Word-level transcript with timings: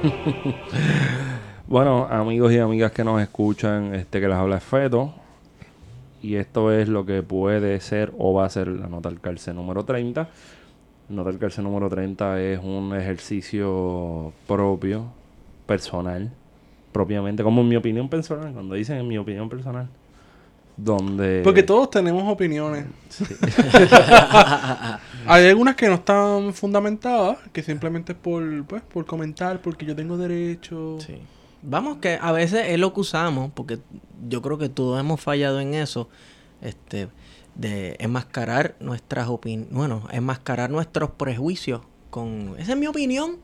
bueno, 1.66 2.06
amigos 2.10 2.52
y 2.52 2.58
amigas 2.58 2.92
que 2.92 3.04
nos 3.04 3.20
escuchan, 3.20 3.94
este 3.94 4.20
que 4.20 4.28
les 4.28 4.36
habla 4.36 4.56
es 4.56 4.62
Feto. 4.62 5.14
Y 6.22 6.36
esto 6.36 6.70
es 6.72 6.88
lo 6.88 7.06
que 7.06 7.22
puede 7.22 7.80
ser 7.80 8.12
o 8.18 8.34
va 8.34 8.44
a 8.44 8.50
ser 8.50 8.68
la 8.68 8.88
nota 8.88 9.08
al 9.08 9.20
cárcel 9.20 9.56
número 9.56 9.84
30. 9.84 10.28
Nota 11.08 11.30
al 11.30 11.38
cárcel 11.38 11.64
número 11.64 11.88
30 11.88 12.40
es 12.40 12.60
un 12.62 12.94
ejercicio 12.94 14.32
propio, 14.46 15.06
personal, 15.66 16.30
propiamente, 16.92 17.42
como 17.42 17.62
en 17.62 17.68
mi 17.68 17.76
opinión 17.76 18.08
personal, 18.08 18.52
cuando 18.52 18.74
dicen 18.74 18.98
en 18.98 19.08
mi 19.08 19.18
opinión 19.18 19.48
personal. 19.48 19.88
Donde... 20.82 21.42
Porque 21.42 21.62
todos 21.62 21.90
tenemos 21.90 22.26
opiniones. 22.26 22.86
Hay 25.26 25.46
algunas 25.46 25.76
que 25.76 25.88
no 25.88 25.94
están 25.94 26.54
fundamentadas, 26.54 27.36
que 27.52 27.62
simplemente 27.62 28.12
es 28.12 28.18
por, 28.18 28.64
pues, 28.64 28.82
por 28.82 29.04
comentar, 29.04 29.60
porque 29.60 29.84
yo 29.84 29.94
tengo 29.94 30.16
derecho. 30.16 30.98
Sí. 31.06 31.18
Vamos, 31.62 31.98
que 31.98 32.18
a 32.20 32.32
veces 32.32 32.66
es 32.68 32.78
lo 32.78 32.94
que 32.94 33.00
usamos, 33.00 33.50
porque 33.54 33.78
yo 34.26 34.40
creo 34.40 34.56
que 34.56 34.70
todos 34.70 34.98
hemos 34.98 35.20
fallado 35.20 35.60
en 35.60 35.74
eso, 35.74 36.08
este, 36.62 37.08
de 37.54 37.96
enmascarar 37.98 38.76
nuestras 38.80 39.28
opiniones, 39.28 39.74
bueno, 39.74 40.08
enmascarar 40.10 40.70
nuestros 40.70 41.10
prejuicios 41.10 41.82
con, 42.08 42.54
esa 42.58 42.72
es 42.72 42.78
mi 42.78 42.86
opinión, 42.86 43.36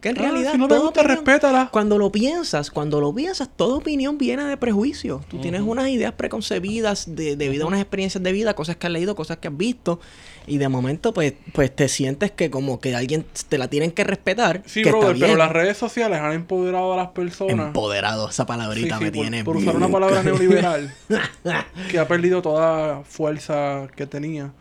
que 0.00 0.08
en 0.10 0.18
Ah, 0.18 0.22
realidad 0.22 0.52
si 0.52 0.58
no 0.58 0.66
te 0.68 0.78
gusta, 0.78 1.00
opinión- 1.00 1.16
respétala. 1.24 1.68
Cuando 1.70 1.98
lo 1.98 2.10
piensas, 2.10 2.70
cuando 2.70 3.00
lo 3.00 3.14
piensas, 3.14 3.48
toda 3.54 3.76
opinión 3.76 4.16
viene 4.18 4.44
de 4.44 4.56
prejuicio. 4.56 5.22
Tú 5.28 5.38
tienes 5.40 5.60
unas 5.60 5.88
ideas 5.88 6.12
preconcebidas 6.14 7.14
de, 7.14 7.36
debido 7.36 7.64
a 7.64 7.68
unas 7.68 7.80
experiencias 7.80 8.22
de 8.22 8.32
vida, 8.32 8.54
cosas 8.54 8.76
que 8.76 8.86
has 8.86 8.92
leído, 8.92 9.14
cosas 9.14 9.36
que 9.38 9.48
has 9.48 9.56
visto, 9.56 10.00
y 10.46 10.56
de 10.58 10.68
momento, 10.68 11.12
pues, 11.12 11.34
pues 11.52 11.74
te 11.76 11.88
sientes 11.88 12.30
que 12.30 12.50
como 12.50 12.80
que 12.80 12.94
alguien 12.96 13.26
te 13.48 13.58
la 13.58 13.68
tienen 13.68 13.92
que 13.92 14.04
respetar. 14.04 14.62
Sí, 14.66 14.82
que 14.82 14.90
brother, 14.90 15.16
pero 15.20 15.36
las 15.36 15.52
redes 15.52 15.76
sociales 15.76 16.18
han 16.20 16.32
empoderado 16.32 16.94
a 16.94 16.96
las 16.96 17.08
personas. 17.08 17.66
Empoderado, 17.68 18.30
esa 18.30 18.46
palabrita 18.46 18.96
sí, 18.98 19.04
me 19.04 19.10
por, 19.12 19.20
tiene. 19.20 19.44
por 19.44 19.56
usar 19.58 19.76
una 19.76 19.88
palabra 19.88 20.22
neoliberal 20.22 20.92
que 21.90 21.98
ha 21.98 22.08
perdido 22.08 22.40
toda 22.42 23.02
fuerza 23.04 23.86
que 23.94 24.06
tenía. 24.06 24.52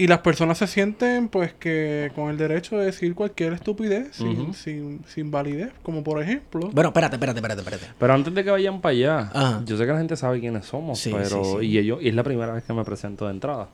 Y 0.00 0.06
las 0.06 0.20
personas 0.20 0.56
se 0.58 0.68
sienten, 0.68 1.28
pues, 1.28 1.52
que 1.54 2.12
con 2.14 2.30
el 2.30 2.38
derecho 2.38 2.78
de 2.78 2.86
decir 2.86 3.16
cualquier 3.16 3.52
estupidez 3.54 4.14
sin, 4.14 4.54
sin, 4.54 5.04
sin 5.08 5.32
validez. 5.32 5.72
Como 5.82 6.04
por 6.04 6.22
ejemplo, 6.22 6.70
Bueno, 6.72 6.90
espérate, 6.90 7.16
espérate, 7.16 7.40
espérate, 7.40 7.60
espérate. 7.62 7.86
Pero 7.98 8.14
antes 8.14 8.32
de 8.32 8.44
que 8.44 8.50
vayan 8.52 8.80
para 8.80 8.92
allá, 8.92 9.18
Ajá. 9.34 9.62
yo 9.66 9.76
sé 9.76 9.84
que 9.84 9.92
la 9.92 9.98
gente 9.98 10.16
sabe 10.16 10.38
quiénes 10.38 10.66
somos, 10.66 11.00
Sí, 11.00 11.10
pero 11.12 11.44
sí, 11.44 11.50
sí. 11.60 11.66
y 11.66 11.78
ellos 11.78 11.98
y 12.00 12.08
es 12.08 12.14
la 12.14 12.22
primera 12.22 12.52
vez 12.52 12.62
que 12.62 12.72
me 12.72 12.84
presento 12.84 13.24
de 13.26 13.32
entrada. 13.32 13.68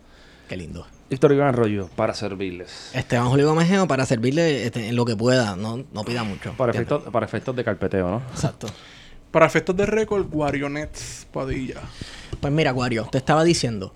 Qué 0.48 0.56
lindo. 0.56 0.86
Víctor 1.10 1.32
Iván 1.32 1.48
Arroyo, 1.48 1.88
para 1.94 2.14
servirles. 2.14 2.90
Esteban 2.94 3.28
Julio 3.28 3.46
Gómez 3.48 3.68
para 3.86 4.06
servirle 4.06 4.64
este, 4.64 4.88
en 4.88 4.96
lo 4.96 5.04
que 5.04 5.16
pueda, 5.16 5.56
no, 5.56 5.84
no 5.92 6.04
pida 6.04 6.24
mucho. 6.24 6.52
Para 6.56 6.72
efectos, 6.72 7.02
para 7.12 7.26
efectos 7.26 7.54
de 7.54 7.64
carpeteo, 7.64 8.10
¿no? 8.10 8.22
Exacto. 8.32 8.66
para 9.30 9.46
efectos 9.46 9.76
de 9.76 9.84
récord, 9.84 10.26
Guarionets 10.26 11.26
Padilla. 11.32 11.80
Pues 12.40 12.52
mira, 12.52 12.70
Acuario, 12.70 13.08
te 13.10 13.18
estaba 13.18 13.44
diciendo, 13.44 13.92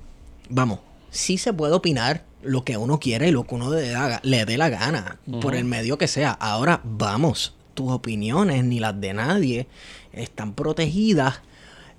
vamos, 0.51 0.81
sí 1.11 1.39
se 1.39 1.53
puede 1.53 1.75
opinar 1.75 2.25
lo 2.43 2.65
que 2.65 2.77
uno 2.77 3.01
quiere 3.01 3.29
y 3.29 3.33
lo 3.33 3.45
que 3.45 3.55
uno 3.55 3.71
le, 3.73 3.89
da- 3.91 4.21
le 4.23 4.45
dé 4.45 4.57
la 4.57 4.69
gana, 4.69 5.19
por 5.41 5.55
el 5.55 5.65
medio 5.65 5.99
que 5.99 6.07
sea. 6.09 6.31
Ahora, 6.33 6.81
vamos, 6.85 7.55
tus 7.75 7.91
opiniones 7.91 8.65
ni 8.65 8.79
las 8.81 9.01
de 9.01 9.13
nadie 9.15 9.67
están 10.13 10.55
protegidas 10.55 11.41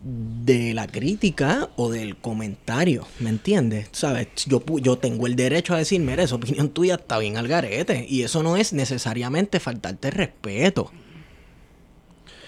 de 0.01 0.73
la 0.73 0.87
crítica 0.87 1.69
o 1.75 1.89
del 1.91 2.15
comentario, 2.15 3.05
¿me 3.19 3.29
entiendes? 3.29 3.89
¿Sabes? 3.91 4.29
Yo, 4.47 4.63
yo 4.77 4.97
tengo 4.97 5.27
el 5.27 5.35
derecho 5.35 5.73
a 5.73 5.77
decir, 5.77 5.99
mira, 5.99 6.23
esa 6.23 6.35
opinión 6.35 6.69
tuya 6.69 6.95
está 6.95 7.17
bien 7.19 7.35
al 7.35 7.49
garete. 7.49 8.05
Y 8.07 8.23
eso 8.23 8.41
no 8.41 8.55
es 8.55 8.71
necesariamente 8.71 9.59
faltarte 9.59 10.09
respeto. 10.09 10.89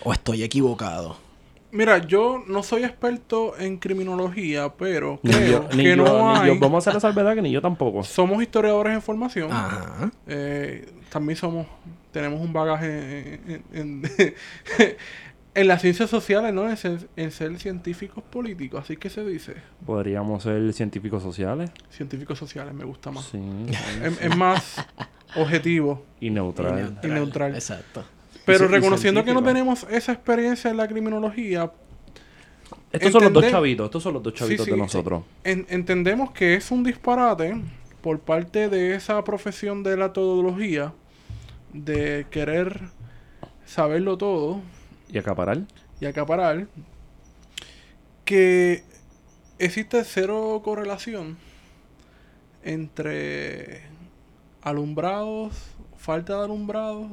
¿O 0.03 0.13
estoy 0.13 0.44
equivocado? 0.44 1.17
Mira, 1.71 1.99
yo 1.99 2.43
no 2.47 2.63
soy 2.63 2.83
experto 2.83 3.57
en 3.57 3.77
criminología, 3.77 4.73
pero 4.77 5.19
Ni 5.23 5.31
creo 5.31 5.47
yo, 5.69 5.69
ni 5.77 5.83
que 5.83 5.89
yo, 5.95 6.03
no 6.03 6.33
ni 6.33 6.39
hay. 6.39 6.47
yo. 6.47 6.59
Vamos 6.59 6.75
a 6.75 6.89
hacer 6.89 6.93
la 6.95 6.99
salvedad 6.99 7.33
que 7.35 7.41
ni 7.41 7.51
yo 7.51 7.61
tampoco. 7.61 8.03
Somos 8.03 8.41
historiadores 8.41 8.93
en 8.93 9.01
formación. 9.01 9.51
Ajá. 9.51 10.11
Eh, 10.27 10.89
también 11.09 11.37
somos, 11.37 11.65
tenemos 12.11 12.41
un 12.41 12.51
bagaje 12.53 13.39
en, 13.47 13.63
en, 13.73 14.03
en 15.55 15.67
las 15.67 15.81
ciencias 15.81 16.09
sociales, 16.09 16.53
¿no? 16.53 16.69
En 16.69 16.77
ser, 16.77 17.07
en 17.15 17.31
ser 17.31 17.57
científicos 17.59 18.23
políticos, 18.23 18.81
así 18.83 18.97
que 18.97 19.09
se 19.09 19.23
dice. 19.25 19.55
Podríamos 19.85 20.43
ser 20.43 20.73
científicos 20.73 21.23
sociales. 21.23 21.71
Científicos 21.89 22.38
sociales 22.38 22.73
me 22.73 22.83
gusta 22.85 23.11
más. 23.11 23.25
Sí. 23.25 23.39
Es, 24.03 24.21
es 24.21 24.35
más 24.38 24.85
objetivo. 25.35 26.03
y 26.19 26.29
neutral. 26.29 26.97
Y 27.03 27.07
neutral. 27.07 27.53
Exacto. 27.55 28.03
Pero 28.46 28.68
reconociendo 28.68 29.24
que 29.24 29.34
no 29.34 29.44
tenemos 29.44 29.85
esa 29.90 30.12
experiencia 30.13 30.72
en 30.72 30.78
la 30.78 30.88
criminología, 30.88 31.72
Estos 32.91 33.12
son 33.13 33.24
los 33.24 33.34
dos 33.34 33.50
chavitos. 33.50 33.85
Estos 33.85 34.03
son 34.03 34.13
los 34.16 34.24
dos 34.24 34.34
chavitos 34.34 34.66
sí, 34.66 34.72
de 34.72 34.78
nosotros. 34.78 35.24
en- 35.44 35.66
entendemos 35.69 36.31
que 36.31 36.56
es 36.56 36.72
un 36.72 36.84
disparate 36.84 37.56
por 38.01 38.19
parte 38.19 38.68
de 38.68 38.96
esa 38.96 39.24
profesión 39.24 39.84
de 39.84 39.96
la 39.96 40.12
todología 40.12 40.94
de 41.72 42.25
querer 42.31 42.81
saberlo 43.66 44.18
todo 44.18 44.59
Y 45.09 45.18
acaparar. 45.19 45.59
y 46.01 46.06
acaparar 46.06 46.68
que 48.25 48.84
existe 49.59 50.03
cero 50.03 50.62
correlación 50.63 51.38
entre 52.63 53.84
alumbrados, 54.62 55.53
falta 55.97 56.38
de 56.38 56.44
alumbrados 56.46 57.07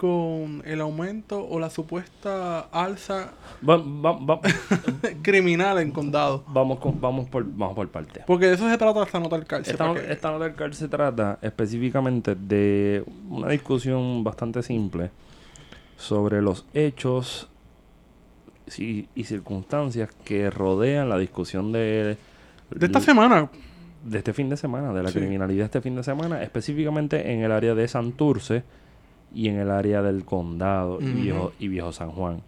con 0.00 0.62
el 0.64 0.80
aumento 0.80 1.46
o 1.46 1.60
la 1.60 1.68
supuesta 1.68 2.60
alza 2.72 3.32
Va- 3.68 3.76
va- 3.76 4.12
va- 4.18 4.40
criminal 5.22 5.78
en 5.78 5.90
condado. 5.90 6.42
vamos, 6.48 6.78
con- 6.78 6.98
vamos, 6.98 7.28
por, 7.28 7.44
vamos 7.44 7.74
por 7.74 7.86
parte. 7.90 8.22
Porque 8.26 8.46
de 8.46 8.54
eso 8.54 8.66
se 8.70 8.78
trata 8.78 9.02
esta 9.02 9.20
nota 9.20 9.36
del 9.36 9.44
cárcel. 9.46 9.72
Esta, 9.74 9.92
que- 9.92 10.10
esta 10.10 10.30
nota 10.30 10.44
del 10.44 10.54
cárcel 10.54 10.74
se 10.74 10.88
trata 10.88 11.38
específicamente 11.42 12.34
de 12.34 13.04
una 13.28 13.48
discusión 13.48 14.24
bastante 14.24 14.62
simple 14.62 15.10
sobre 15.98 16.40
los 16.40 16.64
hechos 16.72 17.48
y, 18.78 19.06
y 19.14 19.24
circunstancias 19.24 20.08
que 20.24 20.48
rodean 20.48 21.10
la 21.10 21.18
discusión 21.18 21.72
de, 21.72 22.16
De 22.70 22.86
esta 22.86 23.00
semana. 23.00 23.50
de 24.02 24.16
este 24.16 24.32
fin 24.32 24.48
de 24.48 24.56
semana, 24.56 24.94
de 24.94 25.02
la 25.02 25.10
Sí. 25.10 25.18
criminalidad 25.18 25.66
este 25.66 25.82
fin 25.82 25.94
de 25.94 26.02
semana, 26.04 26.42
específicamente 26.42 27.32
en 27.34 27.40
el 27.42 27.52
área 27.52 27.74
de 27.74 27.86
Santurce 27.86 28.62
y 29.34 29.48
en 29.48 29.58
el 29.58 29.70
área 29.70 30.02
del 30.02 30.24
condado 30.24 30.98
y, 31.00 31.06
viejo, 31.06 31.52
y 31.58 31.68
Viejo 31.68 31.92
San 31.92 32.10
Juan. 32.10 32.40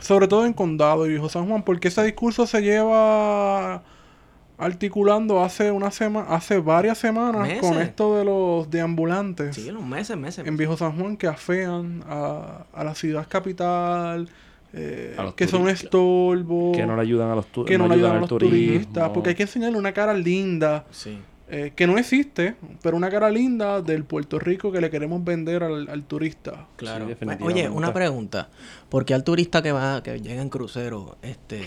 Sobre 0.00 0.28
todo 0.28 0.46
en 0.46 0.52
Condado 0.52 1.06
y 1.06 1.10
Viejo 1.10 1.28
San 1.28 1.46
Juan. 1.48 1.62
Porque 1.62 1.88
ese 1.88 2.02
discurso 2.04 2.46
se 2.46 2.60
lleva 2.62 3.82
articulando 4.58 5.42
hace 5.42 5.70
una 5.70 5.90
semana, 5.90 6.28
hace 6.34 6.58
varias 6.58 6.98
semanas 6.98 7.42
Meses. 7.48 7.60
con 7.60 7.80
esto 7.80 8.16
de 8.18 8.24
los 8.26 8.70
deambulantes 8.70 9.56
Sí, 9.56 9.70
los 9.70 9.82
meses, 9.84 10.16
meses. 10.18 10.46
en 10.46 10.56
Viejo 10.58 10.76
San 10.76 10.92
Juan 10.98 11.16
que 11.16 11.26
afean 11.26 12.04
a, 12.06 12.64
a 12.74 12.84
la 12.84 12.94
ciudad 12.94 13.26
capital, 13.26 14.28
eh, 14.74 15.16
A 15.18 15.32
que 15.34 15.46
son 15.48 15.62
turistas. 15.62 15.84
estorbo, 15.84 16.72
Que 16.72 16.84
no 16.84 16.94
le 16.94 17.02
ayudan 17.02 17.30
a 17.30 17.34
los, 17.36 17.46
tu- 17.46 17.64
que 17.64 17.78
no 17.78 17.88
le 17.88 17.94
ayudan 17.94 18.10
a 18.12 18.14
al 18.16 18.20
los 18.20 18.28
turismo. 18.28 18.50
turistas, 18.56 19.08
porque 19.10 19.30
hay 19.30 19.34
que 19.34 19.42
enseñarle 19.44 19.78
una 19.78 19.92
cara 19.92 20.12
linda, 20.12 20.84
Sí. 20.90 21.18
Eh, 21.50 21.72
que 21.74 21.86
no 21.86 21.98
existe, 21.98 22.54
pero 22.82 22.96
una 22.96 23.10
cara 23.10 23.30
linda 23.30 23.82
del 23.82 24.04
Puerto 24.04 24.38
Rico 24.38 24.70
que 24.70 24.80
le 24.80 24.90
queremos 24.90 25.24
vender 25.24 25.62
al, 25.62 25.88
al 25.88 26.04
turista. 26.04 26.68
Claro. 26.76 27.04
Sí, 27.04 27.10
definitivamente. 27.10 27.62
Oye, 27.62 27.68
una 27.68 27.92
pregunta. 27.92 28.48
Porque 28.88 29.14
al 29.14 29.24
turista 29.24 29.62
que 29.62 29.72
va, 29.72 30.02
que 30.02 30.20
llega 30.20 30.42
en 30.42 30.48
crucero, 30.48 31.16
este, 31.22 31.66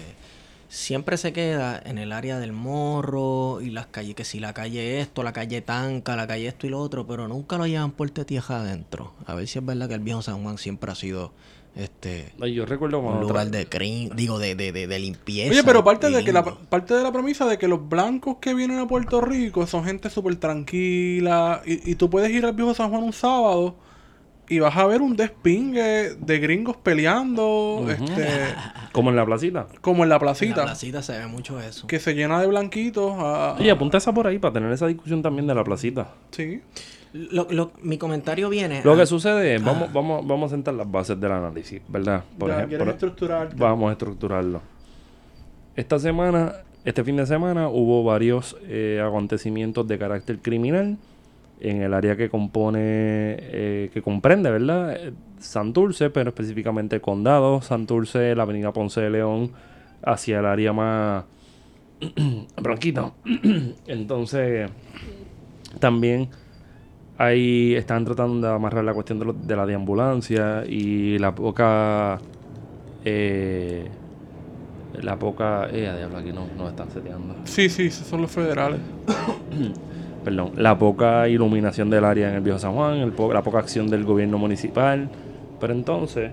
siempre 0.70 1.18
se 1.18 1.34
queda 1.34 1.80
en 1.86 2.00
el 2.00 2.12
área 2.12 2.40
del 2.40 2.52
morro 2.52 3.62
y 3.62 3.70
las 3.70 3.86
calles, 3.86 4.16
que 4.16 4.26
si 4.26 4.40
la 4.40 4.54
calle 4.54 5.02
esto, 5.02 5.22
la 5.22 5.32
calle 5.32 5.62
tanca, 5.62 6.16
la 6.16 6.26
calle 6.26 6.48
esto 6.48 6.66
y 6.66 6.72
lo 6.72 6.80
otro, 6.80 7.06
pero 7.06 7.28
nunca 7.28 7.58
lo 7.58 7.68
llevan 7.68 7.92
por 7.92 8.10
tierra 8.10 8.62
adentro. 8.62 9.14
A 9.26 9.36
ver 9.36 9.48
si 9.48 9.60
es 9.60 9.66
verdad 9.66 9.88
que 9.88 9.94
el 9.94 10.00
viejo 10.00 10.22
San 10.24 10.42
Juan 10.42 10.58
siempre 10.58 10.92
ha 10.92 10.96
sido 10.96 11.32
este 11.76 12.32
Ay, 12.42 12.54
yo 12.54 12.66
recuerdo 12.66 13.00
un 13.00 13.20
lugar 13.22 13.50
de 13.50 13.68
crimen, 13.68 14.12
digo, 14.16 14.38
de, 14.40 14.54
de, 14.56 14.72
de, 14.72 14.86
de 14.88 15.00
limpieza. 15.00 15.50
Oye, 15.52 15.64
pero 15.64 15.84
parte 15.84 16.10
de 16.12 16.24
que 16.24 16.32
la 16.32 16.44
parte 16.44 16.94
de 16.94 17.02
la 17.04 17.12
premisa 17.12 17.46
de 17.48 17.58
que 17.58 17.68
los 17.68 17.88
blancos 17.90 18.38
que 18.40 18.54
vienen 18.54 18.80
a 18.80 18.88
Puerto 18.88 19.22
Rico 19.22 19.66
son 19.66 19.84
gente 19.86 20.10
súper 20.10 20.36
tranquila 20.38 21.62
y, 21.66 21.92
y 21.92 21.96
tú 21.96 22.10
puedes 22.10 22.30
ir 22.32 22.46
al 22.46 22.54
viejo 22.54 22.74
San 22.74 22.90
Juan 22.92 23.04
un 23.04 23.14
sábado 23.14 23.76
y 24.50 24.60
vas 24.60 24.76
a 24.76 24.86
ver 24.86 25.02
un 25.02 25.16
despingue 25.16 26.16
de 26.20 26.40
gringos 26.40 26.76
peleando, 26.78 27.86
este, 27.90 28.28
Como 28.92 29.10
en 29.10 29.16
la 29.16 29.26
placita. 29.26 29.68
como 29.82 30.04
en 30.04 30.10
la 30.10 30.16
En 30.16 30.22
placita, 30.22 30.58
la 30.58 30.64
placita 30.66 31.02
se 31.02 31.18
ve 31.18 31.26
mucho 31.28 31.60
eso. 31.60 31.88
que 31.88 32.00
se 32.00 32.14
llena 32.14 32.40
de 32.42 32.48
blanquitos. 32.48 33.14
a- 33.18 33.56
Oye, 33.58 33.72
apunta 33.72 33.98
esa 33.98 34.14
por 34.14 34.28
ahí 34.28 34.38
para 34.40 34.54
tener 34.54 34.72
esa 34.72 34.86
discusión 34.88 35.22
también 35.24 35.48
de 35.48 35.56
la 35.56 35.64
placita. 35.64 36.10
sí. 36.32 36.62
Lo, 37.14 37.48
lo- 37.52 37.72
mi 37.84 37.98
comentario 37.98 38.50
viene. 38.50 38.82
Lo 38.84 38.94
a- 38.94 38.98
que 38.98 39.06
sucede 39.06 39.56
es, 39.56 39.64
vamos, 39.64 39.94
vamos, 39.94 40.26
vamos 40.26 40.52
a 40.52 40.56
sentar 40.56 40.74
las 40.74 40.90
bases 40.90 41.20
del 41.20 41.32
análisis, 41.32 41.82
¿verdad? 41.88 42.24
Por 42.38 42.50
Ya, 42.50 42.56
ejemplo, 42.58 42.78
quieres 42.78 42.94
estructurar. 42.96 43.56
vamos 43.56 43.90
a 43.90 43.92
estructurarlo. 43.94 44.62
Esta 45.76 46.00
semana, 46.00 46.54
este 46.86 47.04
fin 47.04 47.16
de 47.18 47.26
semana, 47.26 47.70
hubo 47.70 48.04
varios 48.04 48.58
eh, 48.64 49.02
acontecimientos 49.06 49.88
de 49.88 49.98
carácter 50.00 50.40
criminal 50.40 50.98
en 51.60 51.82
el 51.84 51.94
área 51.94 52.16
que 52.18 52.30
compone, 52.30 52.80
eh, 52.82 53.90
que 53.94 54.02
comprende, 54.02 54.50
¿verdad? 54.52 54.98
Santurce, 55.40 56.10
pero 56.10 56.30
específicamente 56.30 57.00
Condado, 57.00 57.62
Santurce, 57.62 58.36
la 58.36 58.44
avenida 58.44 58.72
Ponce 58.74 59.02
de 59.02 59.10
León, 59.12 59.52
hacia 60.04 60.40
el 60.40 60.46
área 60.46 60.74
más 60.74 61.26
bronquito. 62.62 63.14
Entonces, 63.88 64.70
también 65.80 66.30
ahí 67.18 67.76
están 67.76 68.06
tratando 68.06 68.48
de 68.48 68.54
amarrar 68.54 68.84
la 68.84 68.94
cuestión 68.94 69.20
de, 69.20 69.26
lo- 69.26 69.34
de 69.34 69.56
la 69.56 69.66
de 69.66 69.76
ambulancia 69.76 70.64
y 70.68 71.18
la 71.20 71.34
poca... 71.36 72.20
eh, 73.06 73.88
la 75.02 75.18
poca... 75.18 75.68
Eh, 75.72 75.88
a 75.88 75.98
diablo, 75.98 76.18
aquí 76.18 76.32
no, 76.32 76.46
no 76.58 76.70
están 76.70 76.90
seteando. 76.92 77.36
Sí, 77.46 77.70
sí, 77.70 77.88
esos 77.88 78.08
son 78.08 78.22
los 78.22 78.32
federales. 78.32 78.80
Perdón. 80.24 80.52
La 80.56 80.78
poca 80.78 81.28
iluminación 81.28 81.90
del 81.90 82.06
área 82.06 82.30
en 82.30 82.36
el 82.36 82.42
Viejo 82.42 82.60
San 82.60 82.74
Juan, 82.74 82.98
el 82.98 83.12
po- 83.12 83.34
la 83.34 83.42
poca 83.42 83.60
acción 83.60 83.88
del 83.90 84.04
gobierno 84.06 84.38
municipal. 84.38 85.10
Pero 85.60 85.74
entonces, 85.74 86.32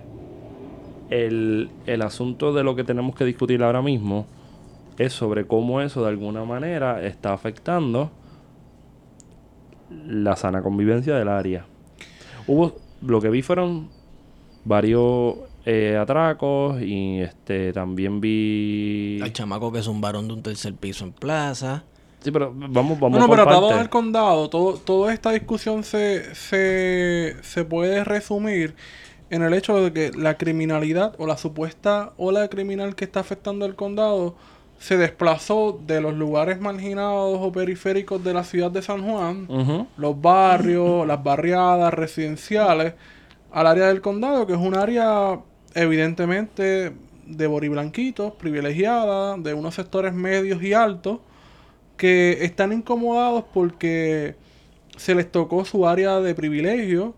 el, 1.11 1.71
el 1.87 2.03
asunto 2.03 2.53
de 2.53 2.63
lo 2.63 2.77
que 2.77 2.85
tenemos 2.85 3.15
que 3.17 3.25
discutir 3.25 3.63
ahora 3.63 3.83
mismo 3.83 4.27
es 4.99 5.13
sobre 5.13 5.47
cómo 5.47 5.81
eso 5.81 6.03
de 6.03 6.09
alguna 6.09 6.45
manera 6.45 7.05
está 7.05 7.33
afectando 7.33 8.11
la 9.91 10.37
sana 10.37 10.63
convivencia 10.63 11.15
del 11.15 11.29
área. 11.29 11.67
Hubo, 12.47 12.77
lo 13.03 13.21
que 13.21 13.29
vi 13.29 13.43
fueron 13.43 13.89
varios 14.65 15.37
eh, 15.65 15.97
atracos 15.97 16.81
y 16.83 17.21
este 17.21 17.73
también 17.73 18.21
vi... 18.21 19.21
Al 19.23 19.33
chamaco 19.33 19.73
que 19.73 19.81
es 19.81 19.87
un 19.87 20.01
varón 20.01 20.29
de 20.29 20.35
un 20.35 20.43
tercer 20.43 20.75
piso 20.75 21.05
en 21.05 21.13
plaza. 21.13 21.85
Sí, 22.21 22.31
pero 22.31 22.53
vamos, 22.55 23.01
vamos 23.01 23.11
Bueno, 23.11 23.27
por 23.27 23.39
pero 23.39 23.49
atado 23.49 23.71
al 23.71 23.89
condado, 23.89 24.51
todo, 24.51 24.75
toda 24.75 25.13
esta 25.13 25.33
discusión 25.33 25.85
se, 25.85 26.35
se, 26.35 27.37
se 27.43 27.65
puede 27.65 28.05
resumir 28.05 28.75
en 29.31 29.43
el 29.43 29.55
hecho 29.55 29.81
de 29.81 29.93
que 29.93 30.11
la 30.17 30.37
criminalidad 30.37 31.15
o 31.19 31.27
la 31.27 31.39
supuesta 31.39 32.13
ola 32.19 32.49
criminal 32.49 32.95
que 32.95 33.05
está 33.05 33.21
afectando 33.21 33.65
el 33.65 33.75
condado 33.75 34.35
se 34.81 34.97
desplazó 34.97 35.79
de 35.87 36.01
los 36.01 36.15
lugares 36.15 36.59
marginados 36.59 37.39
o 37.39 37.53
periféricos 37.53 38.25
de 38.25 38.33
la 38.33 38.45
ciudad 38.45 38.71
de 38.71 38.81
San 38.81 39.03
Juan, 39.03 39.47
los 39.99 40.21
barrios, 40.21 41.07
las 41.07 41.23
barriadas 41.23 41.93
residenciales, 41.93 42.95
al 43.53 43.67
área 43.67 43.89
del 43.89 44.01
condado, 44.01 44.47
que 44.47 44.55
es 44.55 44.59
un 44.59 44.75
área 44.75 45.39
evidentemente 45.75 46.95
de 47.27 47.47
boriblanquitos, 47.47 48.33
privilegiada, 48.33 49.37
de 49.37 49.53
unos 49.53 49.75
sectores 49.75 50.15
medios 50.15 50.63
y 50.63 50.73
altos, 50.73 51.19
que 51.99 52.39
están 52.43 52.73
incomodados 52.73 53.45
porque 53.53 54.35
se 54.97 55.15
les 55.15 55.31
tocó 55.31 55.67
su 55.67 55.87
área 55.87 56.21
de 56.21 56.35
privilegio, 56.35 57.15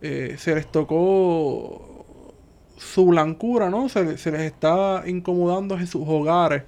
eh, 0.00 0.36
se 0.38 0.54
les 0.54 0.66
tocó 0.66 2.34
su 2.78 3.04
blancura, 3.04 3.68
¿no? 3.68 3.90
Se, 3.90 4.16
se 4.16 4.30
les 4.30 4.40
está 4.40 5.02
incomodando 5.06 5.76
en 5.76 5.86
sus 5.86 6.08
hogares. 6.08 6.62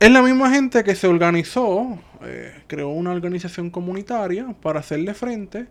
Es 0.00 0.10
la 0.10 0.22
misma 0.22 0.50
gente 0.50 0.84
que 0.84 0.94
se 0.94 1.08
organizó, 1.08 1.98
eh, 2.22 2.52
creó 2.68 2.90
una 2.90 3.10
organización 3.10 3.70
comunitaria 3.70 4.54
para 4.62 4.78
hacerle 4.80 5.12
frente 5.14 5.66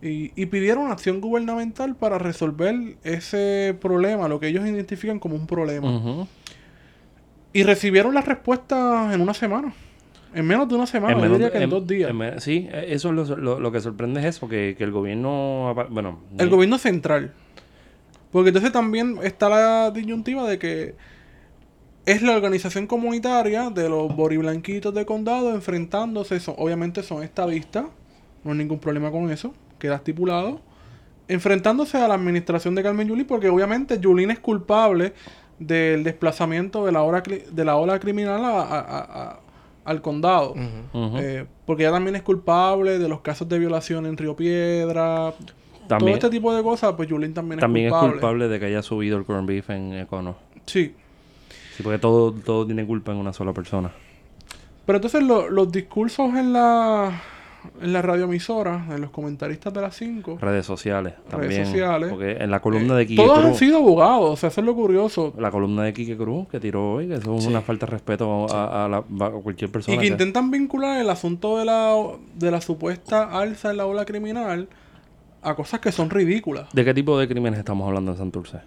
y, 0.00 0.30
y 0.40 0.46
pidieron 0.46 0.90
acción 0.92 1.20
gubernamental 1.20 1.96
para 1.96 2.18
resolver 2.18 2.74
ese 3.02 3.76
problema, 3.80 4.28
lo 4.28 4.38
que 4.38 4.48
ellos 4.48 4.64
identifican 4.66 5.18
como 5.18 5.34
un 5.34 5.46
problema. 5.48 6.26
Y 7.52 7.64
recibieron 7.64 8.14
las 8.14 8.24
respuestas 8.26 9.12
en 9.14 9.20
una 9.20 9.34
semana. 9.34 9.74
En 10.34 10.46
menos 10.46 10.66
de 10.68 10.76
una 10.76 10.86
semana, 10.86 11.12
En 11.12 11.18
yo 11.18 11.22
menos 11.24 11.38
diría 11.38 11.52
que 11.52 11.62
en, 11.64 11.68
dos 11.70 11.86
días. 11.86 12.10
en 12.10 12.40
sí, 12.40 12.66
eh, 12.72 12.86
eso 12.88 13.10
es 13.10 13.14
lo, 13.28 13.36
lo- 13.36 13.60
lo 13.60 13.72
que 13.72 13.80
sorprende 13.80 14.20
es 14.20 14.26
eso, 14.26 14.48
que, 14.48 14.74
que 14.78 14.84
el 14.84 14.90
gobierno... 14.90 15.74
Bueno, 15.90 16.20
El 16.38 16.46
ni- 16.46 16.50
gobierno 16.50 16.78
central. 16.78 17.32
Porque 18.30 18.48
entonces 18.48 18.72
también 18.72 19.18
está 19.22 19.50
la 19.50 19.90
disyuntiva 19.90 20.48
de 20.48 20.58
que 20.58 20.94
es 22.06 22.22
la 22.22 22.32
organización 22.36 22.86
comunitaria 22.86 23.70
de 23.70 23.88
los 23.88 24.14
boriblanquitos 24.14 24.92
de 24.94 25.06
condado 25.06 25.50
enfrentándose, 25.54 26.40
son- 26.40 26.54
obviamente 26.58 27.02
son 27.02 27.22
estadistas, 27.22 27.84
no 28.44 28.52
hay 28.52 28.58
ningún 28.58 28.78
problema 28.78 29.10
con 29.10 29.30
eso, 29.30 29.54
queda 29.78 29.96
estipulado, 29.96 30.60
enfrentándose 31.28 31.98
a 31.98 32.08
la 32.08 32.14
administración 32.14 32.74
de 32.74 32.82
Carmen 32.82 33.08
Yulín, 33.08 33.26
porque 33.26 33.48
obviamente 33.48 33.98
Yulín 34.00 34.30
es 34.30 34.40
culpable 34.40 35.12
del 35.58 36.02
desplazamiento 36.02 36.84
de 36.84 36.92
la 36.92 37.02
ola, 37.02 37.22
cri- 37.22 37.44
de 37.44 37.64
la 37.64 37.76
ola 37.76 37.98
criminal 38.00 38.44
a- 38.44 38.62
a- 38.62 38.80
a- 38.80 39.22
a- 39.30 39.40
al 39.84 40.02
condado. 40.02 40.54
Eh, 40.94 41.44
porque 41.66 41.84
ella 41.84 41.92
también 41.92 42.16
es 42.16 42.22
culpable 42.22 42.98
de 42.98 43.08
los 43.08 43.20
casos 43.20 43.48
de 43.48 43.58
violación 43.58 44.06
en 44.06 44.16
Río 44.16 44.34
Piedra. 44.36 45.32
También- 45.88 45.98
todo 46.18 46.26
este 46.28 46.30
tipo 46.30 46.54
de 46.54 46.62
cosas, 46.62 46.94
pues 46.96 47.08
Yulín 47.08 47.34
también, 47.34 47.60
También 47.60 47.86
es 47.86 47.92
es 47.92 47.98
culpable. 47.98 48.12
culpable 48.20 48.48
de 48.48 48.58
que 48.60 48.66
haya 48.66 48.82
subido 48.82 49.16
el 49.18 49.24
corn 49.24 49.46
beef 49.46 49.70
en 49.70 49.92
Econo. 49.94 50.36
Sí. 50.66 50.94
Sí, 51.82 51.84
porque 51.84 51.98
todo, 51.98 52.32
todo 52.32 52.64
tiene 52.66 52.86
culpa 52.86 53.12
en 53.12 53.18
una 53.18 53.32
sola 53.32 53.52
persona. 53.52 53.90
Pero 54.86 54.96
entonces 54.96 55.22
lo- 55.22 55.48
los 55.48 55.70
discursos 55.70 56.34
en 56.34 56.52
la, 56.52 57.20
en 57.80 57.92
la 57.92 58.02
radioemisora, 58.02 58.86
en 58.90 59.00
los 59.00 59.10
comentaristas 59.10 59.72
de 59.72 59.80
las 59.80 59.94
5, 59.96 60.38
Redes 60.40 60.66
sociales 60.66 61.14
también. 61.30 61.64
sociales. 61.66 62.10
Porque 62.10 62.32
en 62.32 62.50
la 62.50 62.60
columna 62.60 62.96
de 62.96 63.06
Quique 63.06 63.22
todos 63.22 63.38
han 63.44 63.54
sido 63.54 63.78
abogados. 63.78 64.30
O 64.32 64.36
sea, 64.36 64.48
eso 64.48 64.60
es 64.60 64.66
lo 64.66 64.74
curioso. 64.74 65.32
La 65.38 65.52
columna 65.52 65.84
de 65.84 65.92
Quique 65.92 66.16
Cruz 66.16 66.48
que 66.48 66.58
tiró 66.58 66.94
hoy, 66.94 67.06
que 67.06 67.14
eso 67.14 67.36
es 67.36 67.44
Sí. 67.44 67.48
una 67.48 67.60
falta 67.60 67.86
de 67.86 67.92
respeto 67.92 68.46
a, 68.52 68.84
a 68.84 68.88
la- 68.88 68.98
a 69.26 69.30
cualquier 69.30 69.70
persona. 69.70 69.94
Y 69.94 69.98
que 69.98 70.06
que- 70.06 70.12
intentan 70.12 70.50
vincular 70.50 71.00
el 71.00 71.08
asunto 71.10 71.58
de 71.58 71.64
la, 71.64 71.94
de 72.34 72.50
la 72.50 72.60
supuesta 72.60 73.38
alza 73.38 73.70
en 73.70 73.76
la 73.76 73.86
ola 73.86 74.04
criminal 74.04 74.68
a 75.42 75.54
cosas 75.54 75.78
que 75.80 75.92
son 75.92 76.10
ridículas. 76.10 76.68
¿De 76.72 76.84
qué 76.84 76.92
tipo 76.92 77.16
de 77.18 77.28
crímenes 77.28 77.60
estamos 77.60 77.86
hablando 77.86 78.10
en 78.12 78.18
Santurce? 78.18 78.58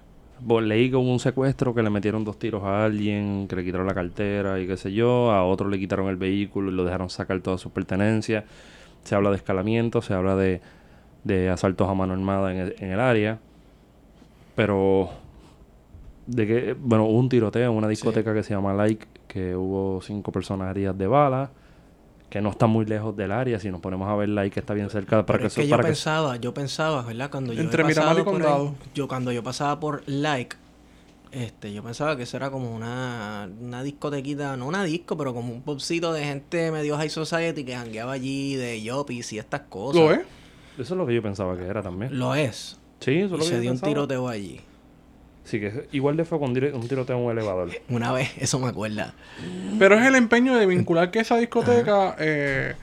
Leí 0.62 0.90
que 0.90 0.96
hubo 0.96 1.12
un 1.12 1.20
secuestro 1.20 1.74
que 1.74 1.82
le 1.82 1.90
metieron 1.90 2.24
dos 2.24 2.38
tiros 2.38 2.64
a 2.64 2.86
alguien, 2.86 3.48
que 3.48 3.56
le 3.56 3.64
quitaron 3.64 3.88
la 3.88 3.94
cartera 3.94 4.60
y 4.60 4.68
qué 4.68 4.78
sé 4.78 4.92
yo. 4.92 5.32
A 5.32 5.46
otro 5.46 5.70
le 5.70 5.80
quitaron 5.80 6.08
el 6.08 6.18
vehículo 6.18 6.72
y 6.72 6.76
lo 6.76 6.84
dejaron 6.84 7.10
sacar 7.10 7.40
todas 7.40 7.62
sus 7.62 7.72
pertenencias. 7.72 8.44
Se 9.04 9.16
habla 9.16 9.30
de 9.30 9.38
escalamiento, 9.38 10.02
se 10.02 10.14
habla 10.14 10.36
de, 10.36 10.62
de 11.24 11.50
asaltos 11.50 11.90
a 11.90 11.94
mano 11.94 12.14
armada 12.14 12.52
en 12.52 12.58
el, 12.60 12.76
en 12.80 12.92
el 12.92 13.00
área. 13.00 13.40
Pero, 14.56 15.10
de 16.28 16.48
que, 16.48 16.76
bueno, 16.80 17.06
hubo 17.06 17.20
un 17.20 17.30
tiroteo 17.30 17.72
en 17.72 17.78
una 17.78 17.88
discoteca 17.88 18.34
que 18.34 18.44
se 18.44 18.54
llama 18.54 18.74
Like, 18.74 19.06
que 19.28 19.56
hubo 19.56 20.02
cinco 20.02 20.32
personas 20.32 20.72
heridas 20.72 20.98
de 20.98 21.08
bala, 21.08 21.52
que 22.30 22.42
no 22.42 22.50
está 22.50 22.68
muy 22.68 22.86
lejos 22.86 23.16
del 23.16 23.32
área. 23.32 23.60
Si 23.60 23.70
nos 23.70 23.80
ponemos 23.82 24.10
a 24.10 24.16
ver 24.16 24.30
Like, 24.30 24.60
está 24.60 24.74
bien 24.74 24.90
cerca 24.90 25.26
para 25.26 25.26
Pero 25.26 25.40
que 25.40 25.48
es 25.48 25.54
eso- 25.54 25.62
que 25.62 25.68
yo 25.68 25.72
para 25.78 25.84
que 25.84 25.88
pensaba, 25.90 26.36
yo 26.38 26.54
pensaba, 26.54 27.02
¿verdad? 27.04 27.30
Cuando 27.32 27.54
yo 27.54 27.62
Entre 27.62 27.84
Miramar 27.84 28.18
y 28.20 28.24
por 28.24 28.36
ahí, 28.36 28.42
Condado. 28.42 28.76
yo 28.94 29.08
cuando 29.08 29.32
yo 29.32 29.44
pasaba 29.44 29.80
por 29.80 30.04
Like, 30.08 30.56
este, 31.32 31.74
yo 31.74 31.84
pensaba 31.84 32.16
que 32.18 32.24
eso 32.24 32.38
era 32.38 32.50
como 32.50 32.74
una, 32.76 33.50
una 33.62 33.84
discotequita, 33.84 34.56
no 34.58 34.68
una 34.68 34.84
disco, 34.84 35.18
pero 35.18 35.34
como 35.34 35.54
un 35.54 35.62
popcito 35.62 36.14
de 36.14 36.24
gente 36.24 36.72
medio 36.72 36.96
high 36.98 37.10
society 37.10 37.64
que 37.66 37.76
jangueaba 37.76 38.14
allí, 38.14 38.56
de 38.56 38.82
yoppies 38.82 39.34
y 39.34 39.40
estas 39.40 39.62
cosas. 39.62 40.02
¿Lo 40.02 40.12
es? 40.12 40.20
Eso 40.78 40.94
es 40.94 40.98
lo 40.98 41.06
que 41.06 41.14
yo 41.16 41.22
pensaba 41.22 41.56
que 41.58 41.66
era 41.66 41.82
también. 41.82 42.18
Lo 42.18 42.36
es. 42.36 42.78
Sí, 43.00 43.18
eso 43.20 43.26
es 43.26 43.32
Y 43.32 43.32
lo 43.32 43.38
que 43.40 43.44
se 43.46 43.56
yo 43.56 43.62
dio 43.62 43.72
un 43.72 43.80
tiroteo 43.80 44.28
allí. 44.28 44.62
Sí, 45.46 45.60
que 45.60 45.88
igual 45.92 46.18
de 46.18 46.26
fue 46.26 46.40
con 46.40 46.50
un 46.50 46.88
tiroteo 46.88 47.18
en 47.18 47.24
un 47.24 47.32
elevador. 47.32 47.70
Una 47.88 48.12
vez, 48.12 48.32
eso 48.40 48.60
me 48.60 48.68
acuerda. 48.68 49.14
Pero 49.78 49.96
es 49.96 50.06
el 50.06 50.16
empeño 50.16 50.56
de 50.56 50.66
vincular 50.66 51.12
que 51.12 51.20
esa 51.20 51.38
discoteca 51.38 52.16
eh, 52.20 52.74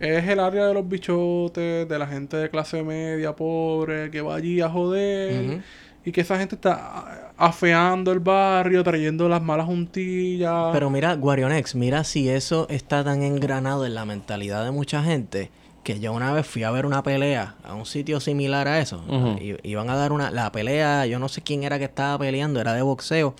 es 0.00 0.28
el 0.28 0.40
área 0.40 0.66
de 0.66 0.74
los 0.74 0.88
bichotes, 0.88 1.88
de 1.88 1.98
la 1.98 2.08
gente 2.08 2.36
de 2.36 2.50
clase 2.50 2.82
media, 2.82 3.34
pobre, 3.36 4.10
que 4.10 4.20
va 4.20 4.34
allí 4.34 4.60
a 4.60 4.68
joder. 4.68 5.60
Y 6.04 6.12
que 6.12 6.22
esa 6.22 6.38
gente 6.38 6.56
está 6.56 7.32
afeando 7.36 8.10
el 8.10 8.18
barrio, 8.18 8.82
trayendo 8.82 9.28
las 9.28 9.42
malas 9.42 9.66
juntillas. 9.66 10.70
Pero 10.72 10.90
mira, 10.90 11.14
Guarionex, 11.14 11.76
mira 11.76 12.02
si 12.02 12.28
eso 12.28 12.66
está 12.68 13.04
tan 13.04 13.22
engranado 13.22 13.86
en 13.86 13.94
la 13.94 14.04
mentalidad 14.04 14.64
de 14.64 14.72
mucha 14.72 15.02
gente 15.04 15.50
que 15.94 16.00
yo 16.00 16.12
una 16.12 16.32
vez 16.34 16.46
fui 16.46 16.64
a 16.64 16.70
ver 16.70 16.84
una 16.84 17.02
pelea 17.02 17.54
a 17.64 17.74
un 17.74 17.86
sitio 17.86 18.20
similar 18.20 18.68
a 18.68 18.78
eso. 18.78 19.02
I- 19.40 19.56
iban 19.70 19.88
a 19.88 19.96
dar 19.96 20.12
una... 20.12 20.30
La 20.30 20.52
pelea, 20.52 21.06
yo 21.06 21.18
no 21.18 21.28
sé 21.30 21.40
quién 21.40 21.62
era 21.62 21.78
que 21.78 21.86
estaba 21.86 22.18
peleando, 22.18 22.60
era 22.60 22.74
de 22.74 22.82
boxeo. 22.82 23.34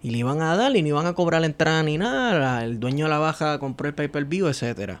Y 0.00 0.10
le 0.10 0.18
iban 0.18 0.40
a 0.40 0.54
dar 0.56 0.76
y 0.76 0.82
no 0.82 0.88
iban 0.88 1.06
a 1.06 1.14
cobrar 1.14 1.40
la 1.40 1.48
entrada 1.48 1.82
ni 1.82 1.98
nada. 1.98 2.62
El 2.64 2.78
dueño 2.78 3.06
de 3.06 3.10
la 3.10 3.18
baja 3.18 3.58
compró 3.58 3.88
el 3.88 3.94
pay-per-view, 3.94 4.46
etcétera. 4.46 5.00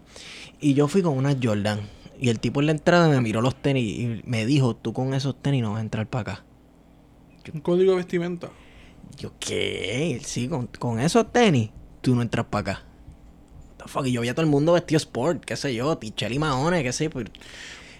Y 0.60 0.74
yo 0.74 0.88
fui 0.88 1.00
con 1.00 1.16
unas 1.16 1.36
Jordan. 1.40 1.80
Y 2.20 2.28
el 2.28 2.40
tipo 2.40 2.58
en 2.60 2.66
la 2.66 2.72
entrada 2.72 3.08
me 3.08 3.20
miró 3.20 3.40
los 3.40 3.54
tenis 3.54 3.84
y 3.98 4.22
me 4.24 4.44
dijo, 4.44 4.74
tú 4.74 4.92
con 4.92 5.14
esos 5.14 5.40
tenis 5.40 5.62
no 5.62 5.70
vas 5.70 5.78
a 5.78 5.82
entrar 5.82 6.08
para 6.08 6.32
acá. 6.32 6.44
Un 7.54 7.60
código 7.60 7.92
de 7.92 7.98
vestimenta. 7.98 8.48
Yo, 9.16 9.30
¿qué? 9.38 10.20
Sí, 10.24 10.48
con, 10.48 10.66
con 10.66 10.98
esos 10.98 11.30
tenis, 11.32 11.70
tú 12.00 12.16
no 12.16 12.22
entras 12.22 12.46
para 12.46 12.72
acá. 12.72 12.84
What 13.80 13.86
the 13.86 13.92
fuck? 13.92 14.06
Y 14.06 14.12
yo 14.12 14.20
vi 14.20 14.28
a 14.28 14.34
todo 14.34 14.44
el 14.44 14.50
mundo 14.50 14.72
vestido 14.74 14.96
sport, 14.98 15.44
qué 15.44 15.56
sé 15.56 15.74
yo, 15.74 15.96
tichel 15.98 16.32
y 16.32 16.38
maones, 16.38 16.82
qué 16.82 16.92
sé 16.92 17.04
yo. 17.04 17.10
pero 17.10 17.30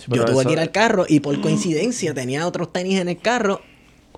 yo 0.08 0.24
tuve 0.24 0.40
eso- 0.40 0.48
que 0.48 0.52
ir 0.52 0.60
al 0.60 0.70
carro 0.70 1.04
y 1.08 1.20
por 1.20 1.40
coincidencia 1.42 2.14
tenía 2.14 2.46
otros 2.46 2.72
tenis 2.72 3.00
en 3.00 3.08
el 3.08 3.18
carro 3.18 3.60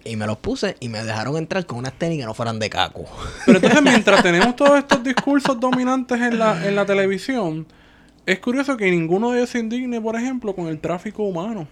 y 0.05 0.17
me 0.17 0.27
los 0.27 0.39
puse 0.39 0.77
y 0.81 0.89
me 0.89 1.05
dejaron 1.05 1.37
entrar 1.37 1.65
con 1.65 1.79
unas 1.79 1.93
tenis 1.93 2.19
que 2.19 2.25
no 2.25 2.35
fueran 2.35 2.59
de 2.59 2.69
caco. 2.69 3.05
Pero 3.47 3.59
entonces, 3.59 3.83
mientras 3.85 4.23
tenemos 4.23 4.57
todos 4.57 4.79
estos 4.79 5.03
discursos 5.05 5.59
dominantes 5.61 6.21
en 6.21 6.39
la, 6.39 6.67
en 6.67 6.75
la 6.75 6.85
televisión, 6.87 7.67
Es 8.27 8.39
curioso 8.41 8.77
que 8.77 8.91
ninguno 8.91 9.31
de 9.33 9.39
ellos 9.39 9.51
se 9.51 9.59
indigne, 9.59 10.01
por 10.01 10.15
ejemplo, 10.17 10.55
con 10.55 10.67
el 10.69 10.79
tráfico 10.81 11.25
humano 11.25 11.67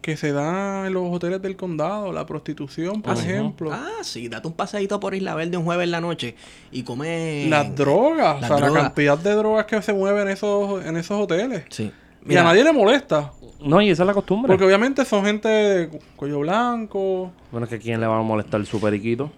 que 0.00 0.16
se 0.16 0.32
da 0.32 0.86
en 0.86 0.94
los 0.94 1.04
hoteles 1.12 1.42
del 1.42 1.56
condado, 1.56 2.12
la 2.12 2.24
prostitución, 2.24 3.02
por 3.02 3.16
Ah, 3.16 3.20
ejemplo. 3.20 3.70
Ah, 3.72 3.88
sí, 4.02 4.28
date 4.28 4.46
un 4.48 4.54
paseíto 4.54 5.00
por 5.00 5.14
Isla 5.14 5.34
Verde 5.34 5.56
un 5.56 5.64
jueves 5.64 5.84
en 5.84 5.90
la 5.90 6.00
noche 6.00 6.34
y 6.70 6.82
come... 6.84 7.46
Las 7.48 7.74
drogas, 7.74 8.40
Las 8.40 8.50
o 8.50 8.58
sea, 8.58 8.68
la 8.70 8.80
cantidad 8.82 9.18
de 9.18 9.34
drogas 9.34 9.66
que 9.66 9.82
se 9.82 9.92
mueven 9.92 10.22
en 10.22 10.28
esos, 10.28 10.84
en 10.84 10.96
esos 10.96 11.20
hoteles. 11.20 11.64
Sí. 11.70 11.90
y 12.28 12.36
a 12.36 12.44
nadie 12.44 12.62
le 12.64 12.72
molesta. 12.72 13.32
No, 13.60 13.82
y 13.82 13.90
esa 13.90 14.04
es 14.04 14.06
la 14.06 14.14
costumbre. 14.14 14.48
Porque 14.52 14.64
obviamente 14.64 15.04
son 15.04 15.24
gente 15.24 15.48
de 15.48 15.88
cu- 15.88 15.98
cuello 16.14 16.38
blanco. 16.40 17.32
Bueno, 17.50 17.64
es 17.64 17.70
que 17.70 17.76
a 17.76 17.78
quién 17.80 18.00
le 18.00 18.06
va 18.06 18.18
a 18.18 18.22
molestar 18.22 18.64
su 18.66 18.80
periquito. 18.80 19.32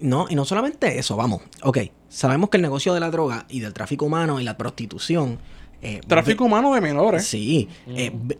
No, 0.00 0.26
y 0.30 0.36
no 0.36 0.44
solamente 0.44 0.96
eso, 0.96 1.16
vamos. 1.16 1.42
Ok, 1.64 1.78
sabemos 2.08 2.50
que 2.50 2.56
el 2.58 2.62
negocio 2.62 2.94
de 2.94 3.00
la 3.00 3.10
droga 3.10 3.46
y 3.48 3.58
del 3.58 3.72
tráfico 3.72 4.06
humano 4.06 4.40
y 4.40 4.44
la 4.44 4.56
prostitución... 4.56 5.38
eh, 5.82 6.00
Tráfico 6.06 6.44
humano 6.44 6.72
de 6.72 6.80
menores. 6.80 7.26
Sí. 7.26 7.68
eh, 7.88 8.12
ve- 8.14 8.38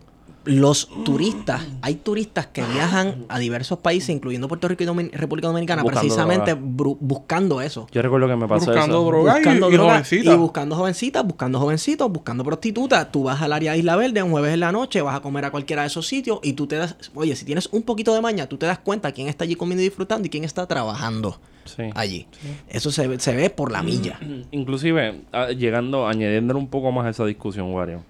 los 0.49 0.89
turistas, 1.05 1.63
hay 1.83 1.97
turistas 1.97 2.47
que 2.47 2.63
viajan 2.65 3.27
a 3.29 3.39
diversos 3.39 3.79
países, 3.79 4.09
incluyendo 4.11 4.49
Puerto 4.49 4.67
Rico 4.67 4.83
y 4.83 4.87
Domin- 4.87 5.13
República 5.13 5.49
Dominicana, 5.49 5.83
Buscando 5.83 6.01
precisamente 6.01 6.55
buscando 6.55 7.61
eso. 7.61 7.87
Yo 7.93 8.03
recuerdo 8.03 8.27
que 8.29 8.37
me 8.37 8.49
pasó 8.49 8.67
Buscando 8.67 8.97
eso. 9.01 9.07
droga. 9.07 9.35
buscando 9.35 9.69
y 9.69 9.73
droga 9.73 9.91
jovencitas. 9.93 10.35
y 10.35 10.37
buscando 10.37 10.77
jovencitas, 10.77 11.25
buscando 11.25 11.59
jovencitos, 11.61 12.11
buscando 12.13 12.45
prostitutas. 12.45 13.13
Tú 13.13 13.25
vas 13.25 13.41
al 13.43 13.53
área 13.53 13.73
de 13.73 13.79
Isla 13.79 13.97
Verde 13.97 14.23
un 14.23 14.31
jueves 14.31 14.55
en 14.55 14.61
la 14.61 14.73
noche, 14.73 15.03
vas 15.03 15.17
a 15.17 15.21
comer 15.21 15.45
a 15.45 15.51
cualquiera 15.51 15.83
de 15.83 15.89
esos 15.89 16.07
sitios 16.07 16.41
y 16.43 16.55
tú 16.55 16.67
te 16.67 16.77
das, 16.77 16.97
oye, 17.15 17.37
si 17.37 17.45
tienes 17.45 17.69
un 17.73 17.83
poquito 17.83 18.15
de 18.15 18.21
maña, 18.21 18.47
tú 18.47 18.57
te 18.57 18.67
das 18.67 18.79
cuenta 18.79 19.13
quién 19.13 19.29
está 19.29 19.45
allí 19.45 19.55
comiendo 19.55 19.83
y 19.83 19.87
disfrutando 19.87 20.27
y 20.27 20.31
quién 20.31 20.45
está 20.45 20.67
trabajando 20.67 21.39
Sí. 21.65 21.83
allí. 21.95 22.27
Eso 22.69 22.91
se, 22.91 23.07
ve- 23.07 23.21
se 23.21 23.35
ve 23.37 23.51
por 23.51 23.71
la 23.71 23.83
milla. 23.83 24.19
Inclusive, 24.53 25.21
ah, 25.33 25.49
llegando, 25.51 26.07
añadiéndole 26.09 26.59
un 26.59 26.69
poco 26.69 26.91
más 26.93 27.05
a 27.07 27.11
esa 27.11 27.27
discusión, 27.27 27.73
Wario. 27.75 28.03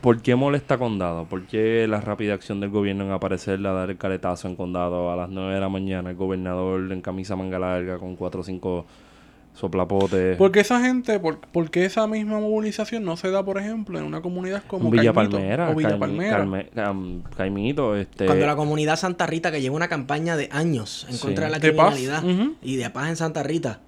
¿Por 0.00 0.22
qué 0.22 0.34
molesta 0.34 0.78
Condado? 0.78 1.26
¿Por 1.26 1.42
qué 1.46 1.86
la 1.88 2.00
rápida 2.00 2.34
acción 2.34 2.60
del 2.60 2.70
gobierno 2.70 3.04
en 3.04 3.10
aparecerle 3.12 3.68
a 3.68 3.72
dar 3.72 3.90
el 3.90 3.98
caletazo 3.98 4.48
en 4.48 4.56
Condado 4.56 5.12
a 5.12 5.16
las 5.16 5.28
9 5.28 5.54
de 5.54 5.60
la 5.60 5.68
mañana? 5.68 6.10
El 6.10 6.16
gobernador 6.16 6.90
en 6.90 7.00
camisa 7.02 7.36
manga 7.36 7.58
larga 7.58 7.98
con 7.98 8.16
4 8.16 8.40
o 8.40 8.44
5 8.44 8.86
soplapotes. 9.54 10.36
Porque 10.38 10.60
esa 10.60 10.80
gente, 10.80 11.20
por, 11.20 11.38
porque 11.52 11.84
esa 11.84 12.06
misma 12.06 12.40
movilización 12.40 13.04
no 13.04 13.18
se 13.18 13.30
da, 13.30 13.44
por 13.44 13.58
ejemplo, 13.58 13.98
en 13.98 14.04
una 14.06 14.22
comunidad 14.22 14.62
como 14.66 14.86
Un 14.86 14.90
Villa 14.92 15.12
Caimito 15.12 15.36
Palmera, 15.36 15.70
o 15.70 15.74
Villa 15.74 15.98
Palmera. 15.98 16.48
Caimito, 17.36 17.94
este... 17.96 18.24
Cuando 18.26 18.46
la 18.46 18.56
comunidad 18.56 18.96
Santa 18.96 19.26
Rita, 19.26 19.52
que 19.52 19.60
lleva 19.60 19.76
una 19.76 19.88
campaña 19.88 20.36
de 20.36 20.48
años 20.52 21.06
en 21.10 21.16
Sí. 21.16 21.22
contra 21.26 21.44
de 21.46 21.50
la 21.52 21.58
De 21.58 21.72
paz. 21.74 21.94
criminalidad 21.94 22.56
y 22.62 22.76
de 22.76 22.88
paz 22.90 23.10
en 23.10 23.16
Santa 23.16 23.42
Rita, 23.42 23.80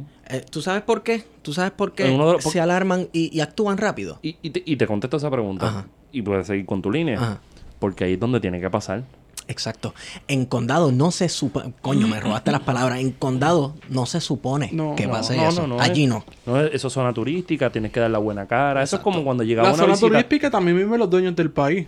Sí. 0.00 0.04
eh, 0.28 0.44
¿tú 0.50 0.62
sabes 0.62 0.82
por 0.82 1.02
qué? 1.02 1.24
¿Tú 1.42 1.52
sabes 1.52 1.72
por 1.72 1.92
qué 1.92 2.16
se 2.40 2.60
alarman 2.60 3.08
y, 3.12 3.36
y 3.36 3.40
actúan 3.40 3.78
rápido? 3.78 4.18
Y, 4.22 4.36
y 4.42 4.50
te, 4.50 4.62
y 4.64 4.76
te 4.76 4.86
contesto 4.86 5.16
esa 5.16 5.30
pregunta. 5.30 5.66
Ajá. 5.68 5.86
Y 6.12 6.22
puedes 6.22 6.46
seguir 6.46 6.66
con 6.66 6.82
tu 6.82 6.90
línea. 6.90 7.16
Ajá. 7.18 7.40
Porque 7.78 8.04
ahí 8.04 8.12
es 8.14 8.20
donde 8.20 8.38
tiene 8.40 8.60
que 8.60 8.70
pasar. 8.70 9.02
Exacto. 9.48 9.92
En 10.28 10.46
condado 10.46 10.92
no 10.92 11.10
se 11.10 11.28
supone. 11.28 11.74
Coño, 11.82 12.06
me 12.06 12.20
robaste 12.20 12.52
las 12.52 12.60
palabras. 12.60 13.00
En 13.00 13.10
condado 13.10 13.74
no 13.88 14.06
se 14.06 14.20
supone 14.20 14.70
No, 14.72 14.94
que 14.94 15.08
pase 15.08 15.36
no, 15.36 15.48
eso. 15.48 15.62
no, 15.66 15.76
no, 15.76 15.80
Allí 15.82 16.04
es- 16.04 16.08
no. 16.08 16.24
No, 16.46 16.60
es- 16.60 16.72
eso 16.74 16.86
es 16.88 16.92
zona 16.94 17.12
turística, 17.12 17.70
tienes 17.70 17.90
que 17.90 17.98
dar 17.98 18.10
la 18.10 18.18
buena 18.18 18.46
cara. 18.46 18.82
Eso 18.84 18.96
es 18.96 19.02
como 19.02 19.24
cuando 19.24 19.42
llegaba 19.42 19.68
La 19.68 19.74
una 19.74 19.82
zona 19.82 19.92
visita. 19.94 20.08
turística 20.10 20.50
también 20.50 20.76
viven 20.76 20.98
los 20.98 21.10
dueños 21.10 21.34
del 21.34 21.50
país. 21.50 21.86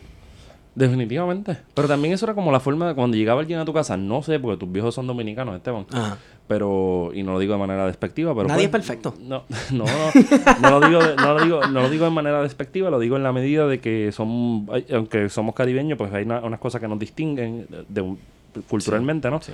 Definitivamente. 0.75 1.57
Pero 1.75 1.87
también 1.89 2.15
eso 2.15 2.27
era 2.27 2.35
como 2.35 2.51
la 2.51 2.61
forma 2.61 2.89
de 2.89 2.95
cuando 2.95 3.17
llegaba 3.17 3.41
alguien 3.41 3.59
a 3.61 3.65
tu 3.65 3.73
casa. 3.73 3.97
No 3.97 4.23
sé, 4.23 4.39
porque 4.41 4.59
tus 4.59 4.71
viejos 4.73 4.95
son 4.95 5.07
dominicanos, 5.07 5.57
Esteban. 5.57 5.87
Ajá. 5.93 6.19
Pero, 6.49 7.11
y 7.15 7.23
no 7.23 7.33
lo 7.33 7.39
digo 7.39 7.55
de 7.55 7.59
manera 7.61 7.87
despectiva, 7.87 8.35
pero. 8.35 8.49
Nadie 8.49 8.69
pues, 8.69 8.83
es 8.83 8.89
perfecto. 8.89 9.15
No, 9.23 9.45
no, 9.73 9.85
no, 9.85 10.71
no 10.71 10.79
lo 10.81 10.87
digo, 10.89 11.03
de- 11.03 11.17
no, 11.17 11.35
lo 11.35 11.43
digo, 11.45 11.61
no 11.69 11.81
lo 11.83 11.89
digo 11.91 12.05
de 12.05 12.11
manera 12.11 12.43
despectiva, 12.43 12.91
lo 12.91 12.99
digo 12.99 13.17
en 13.17 13.23
la 13.23 13.33
medida 13.33 13.67
de 13.67 13.79
que 13.81 14.13
son, 14.13 14.67
aunque 14.93 15.29
somos 15.31 15.55
caribeños, 15.55 15.97
pues 15.97 16.13
hay 16.13 16.25
una- 16.25 16.41
unas 16.41 16.61
cosas 16.61 16.81
que 16.81 16.89
nos 16.89 16.99
distinguen 16.99 17.67
de, 17.71 17.85
de 17.89 18.01
un- 18.03 18.19
culturalmente, 18.69 19.31
¿no? 19.31 19.41
Sí. 19.41 19.53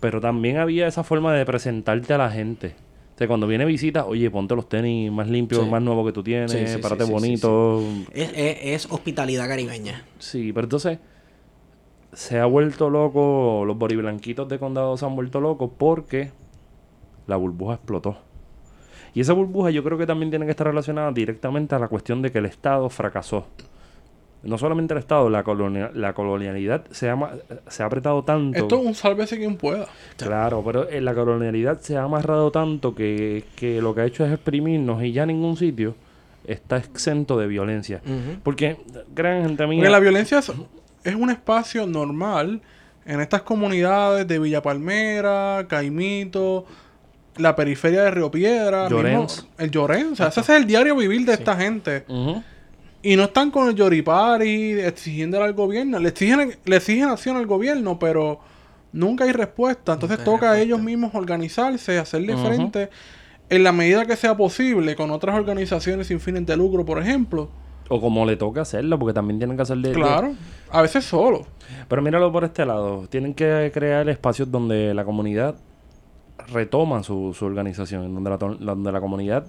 Pero 0.00 0.20
también 0.20 0.58
había 0.58 0.86
esa 0.86 1.02
forma 1.04 1.34
de 1.34 1.44
presentarte 1.44 2.14
a 2.14 2.18
la 2.18 2.30
gente. 2.30 2.74
O 3.18 3.20
sea, 3.20 3.26
cuando 3.26 3.48
viene 3.48 3.64
visita, 3.64 4.06
oye, 4.06 4.30
ponte 4.30 4.54
los 4.54 4.68
tenis 4.68 5.10
más 5.10 5.26
limpios, 5.28 5.64
Sí. 5.64 5.68
más 5.68 5.82
nuevos 5.82 6.06
que 6.06 6.12
tú 6.12 6.22
tienes, 6.22 6.52
Sí, 6.52 6.64
sí, 6.68 6.78
párate 6.78 7.02
bonito. 7.02 7.82
Es, 8.12 8.30
es- 8.32 8.58
es 8.62 8.92
hospitalidad 8.92 9.48
caribeña. 9.48 10.04
Sí, 10.20 10.52
pero 10.52 10.66
entonces 10.66 11.00
se 12.12 12.38
ha 12.38 12.46
vuelto 12.46 12.90
loco, 12.90 13.64
los 13.66 13.76
boriblanquitos 13.76 14.48
de 14.48 14.60
condado 14.60 14.96
se 14.96 15.04
han 15.04 15.16
vuelto 15.16 15.40
locos 15.40 15.68
porque 15.76 16.30
la 17.26 17.34
burbuja 17.34 17.74
explotó. 17.74 18.18
Y 19.14 19.20
esa 19.22 19.32
burbuja 19.32 19.70
yo 19.70 19.82
creo 19.82 19.98
que 19.98 20.06
también 20.06 20.30
tiene 20.30 20.44
que 20.44 20.52
estar 20.52 20.68
relacionada 20.68 21.10
directamente 21.10 21.74
a 21.74 21.80
la 21.80 21.88
cuestión 21.88 22.22
de 22.22 22.30
que 22.30 22.38
el 22.38 22.46
Estado 22.46 22.88
fracasó. 22.88 23.46
No 24.42 24.56
solamente 24.56 24.94
el 24.94 25.00
Estado, 25.00 25.28
la, 25.28 25.42
colonia- 25.42 25.90
la 25.94 26.12
colonialidad 26.12 26.84
se 26.92 27.10
ha, 27.10 27.16
se 27.66 27.82
ha 27.82 27.86
apretado 27.86 28.22
tanto. 28.22 28.56
Esto 28.58 28.80
es 28.80 28.86
un 28.86 28.94
sálvese 28.94 29.36
quien 29.36 29.56
pueda. 29.56 29.86
Claro, 30.16 30.62
pero 30.64 30.88
en 30.88 31.04
la 31.04 31.14
colonialidad 31.14 31.80
se 31.80 31.96
ha 31.96 32.04
amarrado 32.04 32.50
tanto 32.52 32.94
que, 32.94 33.44
que 33.56 33.82
lo 33.82 33.94
que 33.94 34.02
ha 34.02 34.04
hecho 34.04 34.24
es 34.24 34.32
exprimirnos 34.32 35.02
y 35.02 35.10
ya 35.12 35.26
ningún 35.26 35.56
sitio 35.56 35.96
está 36.46 36.76
exento 36.76 37.36
de 37.38 37.46
violencia. 37.48 38.00
Porque, 38.42 38.76
crean 39.14 39.42
gente 39.42 39.66
mía... 39.66 39.80
Porque 39.80 39.90
la 39.90 39.98
violencia 39.98 40.38
es, 40.38 40.52
es 41.04 41.14
un 41.14 41.30
espacio 41.30 41.86
normal 41.86 42.60
en 43.04 43.20
estas 43.20 43.42
comunidades 43.42 44.26
de 44.28 44.38
Villa 44.38 44.62
Palmera, 44.62 45.66
Caimito, 45.68 46.64
la 47.38 47.56
periferia 47.56 48.02
de 48.04 48.10
Río 48.12 48.30
Piedra, 48.30 48.88
Llorens. 48.88 49.42
mismo- 49.42 49.48
el 49.58 49.70
Llorens. 49.70 50.12
O 50.12 50.16
sea, 50.16 50.28
ese 50.28 50.40
es 50.40 50.48
el 50.50 50.66
diario 50.66 50.94
vivir 50.96 51.24
de 51.26 51.32
esta 51.34 51.56
gente. 51.56 52.04
Y 53.02 53.16
no 53.16 53.24
están 53.24 53.50
con 53.50 53.68
el 53.68 53.74
Yoripari 53.74 54.72
exigiéndole 54.72 55.44
al 55.44 55.52
gobierno. 55.52 55.98
Le 55.98 56.08
exigen, 56.08 56.56
le 56.64 56.76
exigen 56.76 57.08
acción 57.08 57.36
al 57.36 57.46
gobierno, 57.46 57.98
pero 57.98 58.40
nunca 58.92 59.24
hay 59.24 59.32
respuesta. 59.32 59.94
Entonces 59.94 60.22
toca 60.24 60.52
a 60.52 60.60
ellos 60.60 60.80
mismos 60.80 61.14
organizarse, 61.14 61.98
hacerle 61.98 62.34
Ujú. 62.34 62.46
frente 62.46 62.90
en 63.50 63.62
la 63.62 63.72
medida 63.72 64.04
que 64.04 64.16
sea 64.16 64.36
posible 64.36 64.96
con 64.96 65.10
otras 65.10 65.36
organizaciones 65.36 66.08
sin 66.08 66.20
fines 66.20 66.44
de 66.46 66.56
lucro, 66.56 66.84
por 66.84 66.98
ejemplo. 67.00 67.48
O 67.88 68.00
como 68.00 68.26
le 68.26 68.36
toca 68.36 68.62
hacerlo, 68.62 68.98
porque 68.98 69.14
también 69.14 69.38
tienen 69.38 69.56
que 69.56 69.62
hacerle... 69.62 69.92
Claro, 69.92 70.34
a 70.70 70.82
veces 70.82 71.04
solo. 71.04 71.46
Pero 71.88 72.02
míralo 72.02 72.30
por 72.30 72.44
este 72.44 72.66
lado. 72.66 73.06
Tienen 73.08 73.32
que 73.32 73.70
crear 73.72 74.08
espacios 74.08 74.50
donde 74.50 74.92
la 74.92 75.04
comunidad 75.04 75.54
retoma 76.52 77.02
su, 77.02 77.32
su 77.32 77.46
organización, 77.46 78.12
donde 78.14 78.30
la, 78.30 78.36
donde 78.36 78.92
la 78.92 79.00
comunidad 79.00 79.46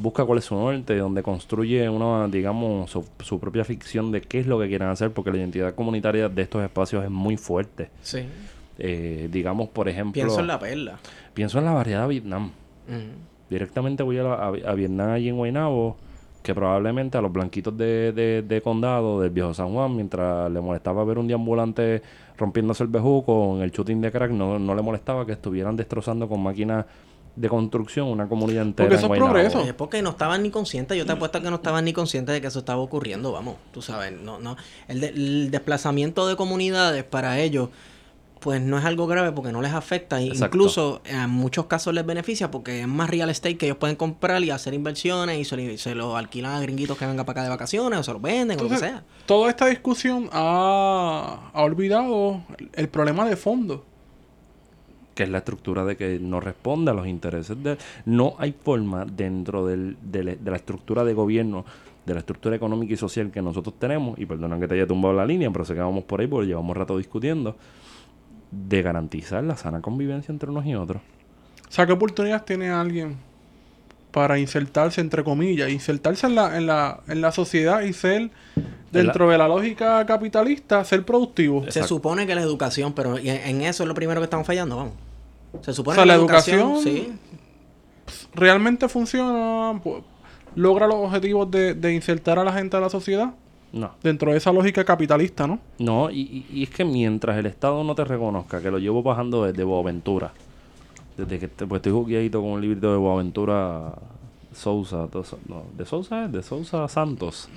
busca 0.00 0.24
cuál 0.24 0.38
es 0.38 0.44
su 0.46 0.54
norte, 0.54 0.96
donde 0.96 1.22
construye 1.22 1.88
una, 1.88 2.28
digamos, 2.28 2.90
su, 2.90 3.04
su 3.20 3.38
propia 3.38 3.64
ficción 3.64 4.10
de 4.12 4.20
qué 4.22 4.38
es 4.40 4.46
lo 4.46 4.58
que 4.58 4.68
quieren 4.68 4.88
hacer, 4.88 5.12
porque 5.12 5.30
la 5.30 5.38
identidad 5.38 5.74
comunitaria 5.74 6.28
de 6.28 6.42
estos 6.42 6.62
espacios 6.62 7.04
es 7.04 7.10
muy 7.10 7.36
fuerte. 7.36 7.90
Sí. 8.02 8.24
Eh, 8.78 9.28
digamos, 9.30 9.68
por 9.70 9.88
ejemplo... 9.88 10.12
Pienso 10.22 10.40
en 10.40 10.46
la 10.46 10.58
perla. 10.58 10.98
pienso 11.34 11.58
en 11.58 11.64
la 11.64 11.72
variedad 11.72 12.06
Vietnam. 12.08 12.52
Ujú. 12.88 12.98
Directamente 13.50 14.02
voy 14.02 14.18
a, 14.18 14.22
la- 14.22 14.34
a, 14.34 14.46
a 14.48 14.74
Vietnam 14.74 15.10
allí 15.10 15.28
en 15.28 15.36
Guaynabo, 15.36 15.96
que 16.42 16.54
probablemente 16.54 17.18
a 17.18 17.20
los 17.20 17.32
blanquitos 17.32 17.76
de, 17.76 18.12
de, 18.12 18.42
de 18.42 18.62
condado 18.62 19.20
del 19.20 19.30
viejo 19.30 19.52
San 19.52 19.72
Juan, 19.72 19.96
mientras 19.96 20.50
le 20.50 20.60
molestaba 20.60 21.04
ver 21.04 21.18
un 21.18 21.26
deambulante 21.26 22.00
rompiéndose 22.38 22.84
el 22.84 22.88
bejuco 22.88 23.56
en 23.56 23.62
el 23.62 23.70
shooting 23.72 24.00
de 24.00 24.12
crack, 24.12 24.30
no, 24.30 24.58
no 24.58 24.74
le 24.74 24.80
molestaba 24.82 25.26
que 25.26 25.32
estuvieran 25.32 25.74
destrozando 25.76 26.28
con 26.28 26.40
máquinas 26.40 26.86
de 27.40 27.48
construcción 27.48 28.08
una 28.08 28.28
comunidad 28.28 28.62
entera. 28.62 28.88
Porque 28.88 28.94
en 28.94 28.98
eso 29.04 29.14
es 29.14 29.18
progreso. 29.20 29.60
Es 29.62 29.74
porque 29.74 30.02
no 30.02 30.10
estaban 30.10 30.42
ni 30.42 30.50
conscientes. 30.50 30.96
Yo 30.98 31.06
te 31.06 31.12
apuesto 31.12 31.40
que 31.40 31.50
no 31.50 31.56
estaban 31.56 31.84
ni 31.84 31.92
conscientes 31.92 32.32
de 32.34 32.40
que 32.40 32.46
eso 32.48 32.58
estaba 32.58 32.80
ocurriendo. 32.80 33.32
Vamos, 33.32 33.56
tú 33.72 33.80
sabes. 33.82 34.12
No, 34.12 34.38
no. 34.40 34.56
El, 34.88 35.00
de- 35.00 35.08
el 35.08 35.50
desplazamiento 35.50 36.26
de 36.26 36.36
comunidades 36.36 37.04
para 37.04 37.38
ellos, 37.40 37.68
pues 38.40 38.60
no 38.62 38.78
es 38.78 38.84
algo 38.84 39.06
grave 39.08 39.32
porque 39.32 39.50
no 39.52 39.62
les 39.62 39.72
afecta. 39.72 40.20
Exacto. 40.22 40.44
Incluso 40.46 41.02
en 41.04 41.28
muchos 41.30 41.66
casos 41.66 41.92
les 41.92 42.06
beneficia 42.06 42.50
porque 42.50 42.82
es 42.82 42.86
más 42.88 43.10
real 43.10 43.30
estate 43.30 43.56
que 43.56 43.66
ellos 43.66 43.78
pueden 43.78 43.96
comprar 43.96 44.42
y 44.44 44.50
hacer 44.50 44.74
inversiones 44.74 45.38
y 45.38 45.44
se, 45.44 45.56
lo- 45.56 45.78
se 45.78 45.94
lo 45.94 46.16
alquilan 46.16 46.52
a 46.54 46.60
gringuitos 46.60 46.96
que 46.98 47.06
vengan 47.06 47.26
para 47.26 47.40
acá 47.40 47.42
de 47.44 47.48
vacaciones 47.50 47.98
o 47.98 48.02
se 48.04 48.12
los 48.12 48.22
venden 48.22 48.58
o 48.60 48.62
lo 48.64 48.68
que 48.68 48.76
sea. 48.78 49.02
toda 49.26 49.50
esta 49.50 49.66
discusión 49.66 50.28
ha, 50.32 51.50
ha 51.52 51.62
olvidado 51.62 52.42
el, 52.58 52.70
el 52.74 52.88
problema 52.88 53.28
de 53.28 53.36
fondo. 53.36 53.84
Que 55.18 55.24
es 55.24 55.30
la 55.30 55.38
estructura 55.38 55.84
de 55.84 55.96
que 55.96 56.20
no 56.20 56.38
responde 56.38 56.92
a 56.92 56.94
los 56.94 57.08
intereses 57.08 57.60
de... 57.60 57.76
No 58.06 58.36
hay 58.38 58.52
forma 58.52 59.04
dentro 59.04 59.66
del- 59.66 59.96
de, 60.00 60.22
la- 60.22 60.36
de 60.36 60.48
la 60.52 60.56
estructura 60.56 61.02
de 61.02 61.12
gobierno, 61.12 61.64
de 62.06 62.14
la 62.14 62.20
estructura 62.20 62.54
económica 62.54 62.94
y 62.94 62.96
social 62.96 63.32
que 63.32 63.42
nosotros 63.42 63.74
tenemos, 63.80 64.16
y 64.16 64.26
perdonan 64.26 64.60
que 64.60 64.68
te 64.68 64.74
haya 64.74 64.86
tumbado 64.86 65.14
la 65.16 65.26
línea, 65.26 65.50
pero 65.50 65.64
sé 65.64 65.74
que 65.74 65.80
vamos 65.80 66.04
por 66.04 66.20
ahí 66.20 66.28
porque 66.28 66.46
llevamos 66.46 66.76
rato 66.76 66.96
discutiendo, 66.96 67.56
de 68.52 68.80
garantizar 68.80 69.42
la 69.42 69.56
sana 69.56 69.80
convivencia 69.82 70.30
entre 70.30 70.50
unos 70.50 70.64
y 70.66 70.76
otros. 70.76 71.02
O 71.68 71.72
sea, 71.72 71.84
¿qué 71.84 71.92
oportunidades 71.94 72.44
tiene 72.44 72.70
alguien 72.70 73.16
para 74.12 74.38
insertarse, 74.38 75.00
entre 75.00 75.24
comillas, 75.24 75.68
insertarse 75.68 76.28
en 76.28 76.36
la, 76.36 76.56
en 76.56 76.66
la, 76.68 77.00
en 77.08 77.20
la 77.20 77.32
sociedad 77.32 77.80
y 77.80 77.92
ser, 77.92 78.30
dentro 78.92 79.28
de 79.28 79.36
la 79.36 79.48
lógica 79.48 80.06
capitalista, 80.06 80.84
ser 80.84 81.04
productivo? 81.04 81.62
Se 81.62 81.66
Exacto. 81.80 81.88
supone 81.88 82.24
que 82.24 82.36
la 82.36 82.40
educación, 82.42 82.92
pero 82.92 83.18
en, 83.18 83.26
en 83.26 83.62
eso 83.62 83.82
es 83.82 83.88
lo 83.88 83.94
primero 83.94 84.20
que 84.20 84.24
estamos 84.26 84.46
fallando, 84.46 84.76
vamos. 84.76 84.94
Se 85.62 85.72
supone 85.72 85.92
O 85.92 85.94
sea, 85.96 86.04
que 86.04 86.08
la 86.08 86.14
educación, 86.14 86.60
educación- 86.60 86.94
sí, 86.94 87.12
¿Realmente 88.34 88.88
funciona? 88.88 89.78
Pues, 89.82 90.02
logra 90.54 90.86
los 90.86 90.96
objetivos 90.96 91.50
de, 91.50 91.74
de 91.74 91.94
insertar 91.94 92.38
a 92.38 92.44
la 92.44 92.52
gente 92.52 92.76
a 92.76 92.80
la 92.80 92.88
sociedad 92.88 93.34
No. 93.72 93.90
dentro 94.02 94.32
de 94.32 94.38
esa 94.38 94.52
lógica 94.52 94.84
capitalista, 94.84 95.46
¿no? 95.46 95.58
No, 95.78 96.10
y, 96.10 96.46
y- 96.50 96.62
es 96.62 96.70
que 96.70 96.84
mientras 96.84 97.36
el 97.36 97.46
Estado 97.46 97.84
no 97.84 97.94
te 97.94 98.04
reconozca, 98.04 98.60
que 98.62 98.70
lo 98.70 98.78
llevo 98.78 99.02
bajando 99.02 99.44
desde 99.44 99.62
Boaventura, 99.64 100.32
desde 101.16 101.38
que 101.38 101.48
te- 101.48 101.66
pues 101.66 101.80
estoy 101.80 101.92
jugueadito 101.92 102.40
con 102.40 102.50
un 102.52 102.60
librito 102.60 102.90
de 102.90 102.96
Boaventura 102.98 103.94
Sousa, 104.54 105.06
de 105.76 105.84
Sousa 105.84 106.28
de 106.28 106.42
Sousa 106.42 106.88
Santos. 106.88 107.48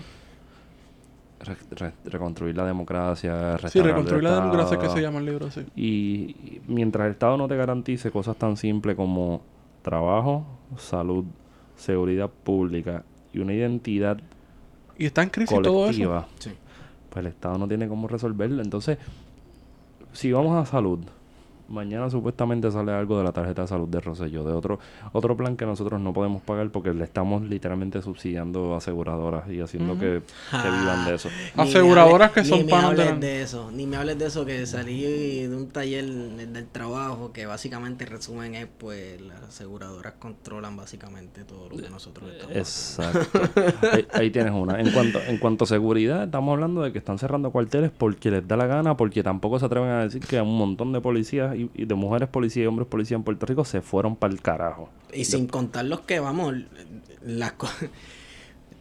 Re- 1.43 1.57
re- 1.71 1.93
reconstruir 2.05 2.55
la 2.55 2.65
democracia, 2.65 3.57
Sí, 3.67 3.81
reconstruir 3.81 4.24
la 4.24 4.36
democracia 4.36 4.77
que 4.77 4.89
se 4.89 5.01
llama 5.01 5.19
el 5.19 5.25
libro, 5.25 5.50
sí. 5.50 5.65
Y, 5.75 5.86
y 5.86 6.62
mientras 6.67 7.05
el 7.07 7.13
Estado 7.13 7.36
no 7.38 7.48
te 7.48 7.55
garantice 7.55 8.12
cosas 8.12 8.36
tan 8.38 8.57
simples 8.57 8.95
como 8.95 9.41
trabajo, 9.81 10.45
salud, 10.77 11.25
seguridad 11.75 12.29
pública 12.29 13.03
y 13.33 13.39
una 13.39 13.53
identidad 13.53 14.19
Y 14.98 15.05
está 15.07 15.24
en 15.24 15.29
crisis 15.29 15.57
todo 15.62 15.86
eso. 15.89 15.98
colectiva, 15.98 16.27
Sí. 16.39 16.51
pues 17.10 17.25
el 17.25 17.31
Estado 17.31 17.57
no 17.57 17.67
tiene 17.67 17.88
cómo 17.88 18.07
resolverlo. 18.07 18.62
Entonces, 18.62 19.00
si 20.13 20.31
vamos 20.31 20.55
a 20.62 20.69
salud, 20.69 21.00
mañana 21.71 22.09
supuestamente 22.09 22.71
sale 22.71 22.91
algo 22.91 23.17
de 23.17 23.23
la 23.23 23.31
tarjeta 23.31 23.63
de 23.63 23.67
salud 23.67 23.87
de 23.87 23.99
Rosselló, 23.99 24.43
de 24.43 24.53
otro 24.53 24.79
otro 25.13 25.35
plan 25.35 25.55
que 25.57 25.65
nosotros 25.65 25.99
no 25.99 26.13
podemos 26.13 26.41
pagar 26.41 26.69
porque 26.69 26.93
le 26.93 27.03
estamos 27.03 27.41
literalmente 27.43 28.01
subsidiando 28.01 28.75
aseguradoras 28.75 29.49
y 29.49 29.61
haciendo 29.61 29.93
que, 29.93 30.21
que 30.51 30.69
vivan 30.69 31.05
de 31.05 31.15
eso. 31.15 31.29
Me 31.55 31.63
Aseguradoras 31.63 32.31
que 32.31 32.43
son 32.43 32.59
ni 32.59 32.65
me 32.65 32.71
panas 32.71 32.97
de 32.97 33.11
de 33.13 33.41
eso, 33.41 33.71
ni 33.71 33.85
me 33.85 33.97
hables 33.97 34.17
de 34.17 34.25
eso 34.25 34.45
que 34.45 34.65
salí 34.65 35.47
de 35.47 35.55
un 35.55 35.67
taller 35.67 36.05
del 36.05 36.67
trabajo 36.67 37.31
que 37.31 37.45
básicamente 37.45 38.05
resumen 38.05 38.55
es 38.55 38.67
pues 38.77 39.21
las 39.21 39.41
aseguradoras 39.43 40.13
controlan 40.19 40.75
básicamente 40.75 41.43
todo 41.43 41.69
lo 41.69 41.77
que 41.77 41.89
nosotros 41.89 42.29
estamos 42.31 42.55
Exacto. 42.55 43.41
ahí, 43.91 44.07
ahí 44.13 44.31
tienes 44.31 44.53
una. 44.53 44.79
En 44.79 44.91
cuanto, 44.91 45.19
en 45.19 45.37
cuanto 45.37 45.63
a 45.63 45.67
seguridad, 45.67 46.23
estamos 46.23 46.53
hablando 46.53 46.81
de 46.81 46.91
que 46.91 46.97
están 46.97 47.17
cerrando 47.17 47.51
cuarteles 47.51 47.91
porque 47.91 48.31
les 48.31 48.47
da 48.47 48.57
la 48.57 48.65
gana, 48.65 48.97
porque 48.97 49.23
tampoco 49.23 49.59
se 49.59 49.65
atreven 49.65 49.89
a 49.89 50.03
decir 50.03 50.21
que 50.25 50.41
un 50.41 50.57
montón 50.57 50.91
de 50.91 51.01
policías 51.01 51.55
y, 51.55 51.60
y 51.73 51.85
de 51.85 51.95
mujeres 51.95 52.29
policías 52.29 52.63
y 52.63 52.67
hombres 52.67 52.87
policías 52.87 53.17
en 53.17 53.23
Puerto 53.23 53.45
Rico 53.45 53.65
se 53.65 53.81
fueron 53.81 54.15
para 54.15 54.33
el 54.33 54.41
carajo. 54.41 54.89
Y 55.13 55.25
sin 55.25 55.47
contar 55.47 55.85
los 55.85 56.01
que, 56.01 56.19
vamos, 56.19 56.55
las 57.24 57.51
co- 57.53 57.67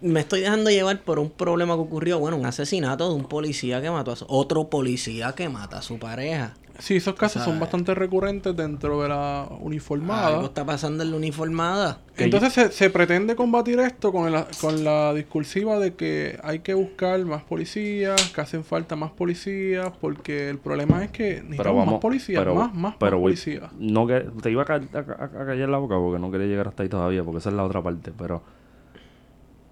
me 0.00 0.20
estoy 0.20 0.40
dejando 0.40 0.70
llevar 0.70 1.02
por 1.02 1.18
un 1.18 1.30
problema 1.30 1.74
que 1.74 1.80
ocurrió, 1.80 2.18
bueno, 2.18 2.36
un 2.36 2.46
asesinato 2.46 3.08
de 3.08 3.14
un 3.14 3.24
policía 3.24 3.82
que 3.82 3.90
mató 3.90 4.12
a 4.12 4.16
su, 4.16 4.24
otro 4.28 4.70
policía 4.70 5.34
que 5.34 5.48
mata 5.48 5.78
a 5.78 5.82
su 5.82 5.98
pareja. 5.98 6.54
Sí, 6.80 6.96
esos 6.96 7.14
casos 7.14 7.42
son 7.44 7.60
bastante 7.60 7.94
recurrentes 7.94 8.56
dentro 8.56 9.02
de 9.02 9.08
la 9.10 9.42
Algo 9.42 9.58
uniformada. 9.60 10.42
está 10.44 10.64
pasando 10.64 11.02
en 11.04 11.10
la 11.12 11.16
uniformada. 11.16 12.00
Entonces 12.16 12.52
se, 12.52 12.72
se 12.72 12.90
pretende 12.90 13.36
combatir 13.36 13.78
esto 13.80 14.10
con, 14.12 14.32
el- 14.34 14.44
con 14.60 14.82
la 14.82 15.14
discursiva 15.14 15.78
de 15.78 15.94
que 15.94 16.38
hay 16.42 16.58
que 16.58 16.74
buscar 16.74 17.24
más 17.24 17.42
policías, 17.44 18.30
que 18.34 18.40
hacen 18.40 18.64
falta 18.64 18.96
más 18.96 19.10
policías, 19.12 19.90
porque 20.00 20.48
el 20.50 20.58
problema 20.58 21.04
es 21.04 21.10
que 21.10 21.42
necesitamos 21.42 21.86
más 21.86 22.00
policías, 22.00 22.40
pero- 22.40 22.54
más, 22.54 22.74
más, 22.74 22.94
pero 22.98 23.12
más 23.16 23.20
voy- 23.20 23.32
policías. 23.32 23.72
No 23.78 24.06
que, 24.06 24.26
te 24.42 24.50
iba 24.50 24.62
a, 24.62 24.66
ca- 24.66 24.74
a- 24.94 24.98
a- 24.98 25.42
a 25.42 25.46
callar 25.46 25.68
la 25.68 25.78
boca 25.78 25.96
porque 25.96 26.18
no 26.18 26.30
quería 26.30 26.46
llegar 26.46 26.68
hasta 26.68 26.82
ahí 26.82 26.88
todavía, 26.88 27.22
porque 27.22 27.38
esa 27.38 27.50
es 27.50 27.54
la 27.56 27.64
otra 27.64 27.82
parte, 27.82 28.10
pero 28.16 28.42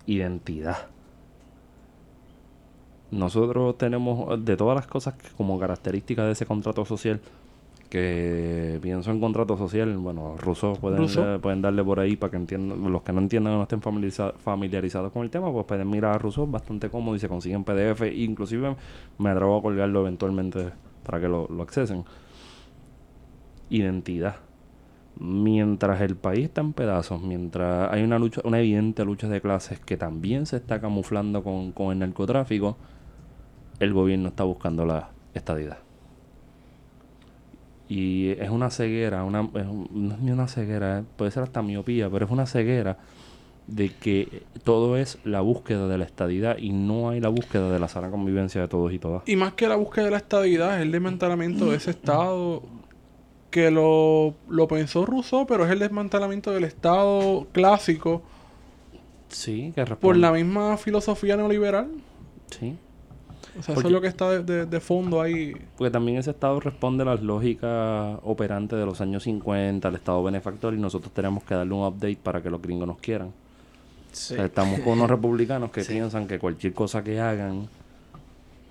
identidad. 0.07 0.77
Nosotros 3.11 3.79
tenemos 3.79 4.45
de 4.45 4.57
todas 4.57 4.77
las 4.77 4.87
cosas 4.87 5.15
que 5.15 5.29
como 5.37 5.59
características 5.59 6.27
de 6.27 6.33
ese 6.33 6.47
contrato 6.47 6.85
social, 6.85 7.21
que 7.89 8.79
pienso 8.83 9.11
en 9.11 9.19
contrato 9.19 9.57
social, 9.57 9.97
bueno, 9.97 10.37
rusos 10.37 10.79
pueden, 10.79 10.99
eh, 11.27 11.39
pueden 11.41 11.63
darle 11.63 11.83
por 11.83 12.01
ahí 12.01 12.17
para 12.17 12.31
que 12.33 12.37
entiendan, 12.37 12.93
los 12.93 13.01
que 13.03 13.13
no 13.15 13.21
entiendan 13.21 13.55
o 13.55 13.57
no 13.57 13.63
estén 13.63 13.81
familiariza- 13.81 14.35
familiarizados 14.37 15.11
con 15.11 15.23
el 15.23 15.31
tema, 15.31 15.51
pues 15.51 15.65
pueden 15.65 15.89
mirar 15.89 16.15
a 16.17 16.19
Rousseau 16.19 16.47
bastante 16.47 16.91
cómodo 16.91 17.17
y 17.17 17.19
se 17.19 17.29
consiguen 17.29 17.65
PDF, 17.65 18.03
inclusive 18.15 18.77
me 19.17 19.31
atrevo 19.31 19.57
a 19.57 19.63
colgarlo 19.63 20.01
eventualmente 20.03 20.71
para 21.03 21.19
que 21.19 21.29
lo, 21.29 21.49
lo 21.49 21.63
accesen. 21.63 22.05
Identidad. 23.71 24.37
Mientras 25.21 26.01
el 26.01 26.15
país 26.17 26.45
está 26.45 26.61
en 26.61 26.73
pedazos, 26.75 27.21
mientras 27.23 27.91
hay 27.93 28.03
una 28.03 28.19
lucha, 28.19 28.41
una 28.45 28.61
evidente 28.61 29.05
lucha 29.05 29.29
de 29.29 29.41
clases 29.41 29.81
que 29.81 29.97
también 29.97 30.47
se 30.47 30.57
está 30.57 30.81
camuflando 30.81 31.43
con, 31.43 31.73
con 31.73 31.91
el 31.93 31.99
narcotráfico, 31.99 32.77
el 33.81 33.93
gobierno 33.93 34.29
está 34.29 34.45
buscando 34.45 34.85
la 34.87 35.11
estadidad. 35.35 35.79
Y 37.89 38.31
es 38.33 38.51
una 38.51 38.71
ceguera, 38.71 39.25
una, 39.25 39.41
es 39.55 39.67
un- 39.67 39.89
no 39.93 40.15
es 40.15 40.21
ni 40.21 40.31
una 40.31 40.47
ceguera, 40.49 40.99
eh, 41.01 41.05
puede 41.17 41.31
ser 41.31 41.43
hasta 41.45 41.63
miopía, 41.63 42.11
pero 42.11 42.27
es 42.27 42.31
una 42.31 42.47
ceguera 42.47 42.99
de 43.67 43.91
que 43.91 44.43
todo 44.65 44.97
es 44.97 45.19
la 45.25 45.41
búsqueda 45.41 45.89
de 45.89 45.99
la 45.99 46.05
estadidad 46.05 46.59
y 46.59 46.71
no 46.73 47.11
hay 47.11 47.21
la 47.21 47.29
búsqueda 47.29 47.71
de 47.71 47.79
la 47.79 47.89
sana 47.89 48.11
convivencia 48.11 48.61
de 48.61 48.69
todos 48.69 48.93
y 48.93 48.99
todas. 48.99 49.23
Y 49.27 49.37
más 49.37 49.55
que 49.55 49.69
la 49.69 49.77
búsqueda 49.77 50.07
de 50.07 50.11
la 50.13 50.17
estabilidad, 50.19 50.77
es 50.77 50.83
el 50.83 50.93
desmantelamiento 50.93 51.67
de 51.71 51.77
ese 51.77 51.91
Estado 51.91 52.63
que 53.51 53.71
lo, 53.71 54.35
lo 54.49 54.69
pensó 54.69 55.07
Rousseau, 55.07 55.47
pero 55.47 55.65
es 55.65 55.71
el 55.71 55.79
desmantelamiento 55.79 56.51
del 56.53 56.65
Estado 56.65 57.47
clásico 57.53 58.23
Sí, 59.29 59.73
que 59.75 59.83
por 59.83 59.89
responde. 59.91 60.19
la 60.21 60.33
misma 60.33 60.77
filosofía 60.79 61.37
neoliberal. 61.37 61.89
Sí. 62.51 62.77
O 63.59 63.63
sea, 63.63 63.73
eso 63.73 63.75
Porque- 63.75 63.89
es 63.89 63.93
lo 63.93 64.01
que 64.01 64.09
está 64.09 64.31
de, 64.31 64.43
de- 64.43 64.67
de 64.67 64.81
fondo 64.81 65.21
ahí. 65.21 65.55
Porque 65.77 65.91
también 65.91 66.19
ese 66.19 66.31
Estado 66.31 66.59
responde 66.61 67.03
a 67.03 67.07
las 67.07 67.23
lógicas 67.23 68.19
operantes 68.25 68.79
de 68.79 68.85
los 68.87 69.01
años 69.01 69.23
50, 69.25 69.89
al 69.89 69.95
Estado 69.95 70.23
benefactor, 70.23 70.75
y 70.75 70.79
nosotros 70.79 71.13
tenemos 71.13 71.45
que 71.45 71.55
darle 71.55 71.75
un 71.75 71.85
update 71.87 72.19
para 72.23 72.43
que 72.43 72.51
los 72.51 72.61
gringos 72.61 72.87
nos 72.87 72.99
quieran. 72.99 73.33
Sí. 74.13 74.35
O 74.35 74.37
sea, 74.37 74.47
estamos 74.47 74.81
con 74.81 74.95
unos 74.95 75.09
republicanos 75.11 75.71
que 75.71 75.83
Sí. 75.85 75.93
piensan 75.95 76.27
que 76.27 76.39
cualquier 76.39 76.73
cosa 76.73 77.03
que 77.05 77.21
hagan, 77.21 77.69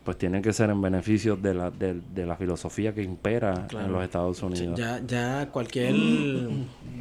pues 0.03 0.17
tiene 0.17 0.41
que 0.41 0.53
ser 0.53 0.69
en 0.69 0.81
beneficio 0.81 1.35
de 1.35 1.53
la, 1.53 1.69
de, 1.69 1.99
de 2.13 2.25
la 2.25 2.37
filosofía 2.37 2.93
que 2.93 3.03
impera 3.03 3.67
Claro. 3.67 3.85
en 3.87 3.91
los 3.91 4.03
Estados 4.03 4.37
Sí, 4.37 4.45
Unidos. 4.45 4.79
Ya, 4.79 5.01
ya 5.05 5.49
cualquier, 5.51 5.93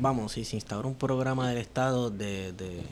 vamos, 0.00 0.32
si 0.32 0.44
se 0.44 0.56
instaura 0.56 0.88
un 0.88 0.96
programa 0.96 1.48
del 1.48 1.58
Estado 1.58 2.10
de, 2.10 2.52
de, 2.52 2.82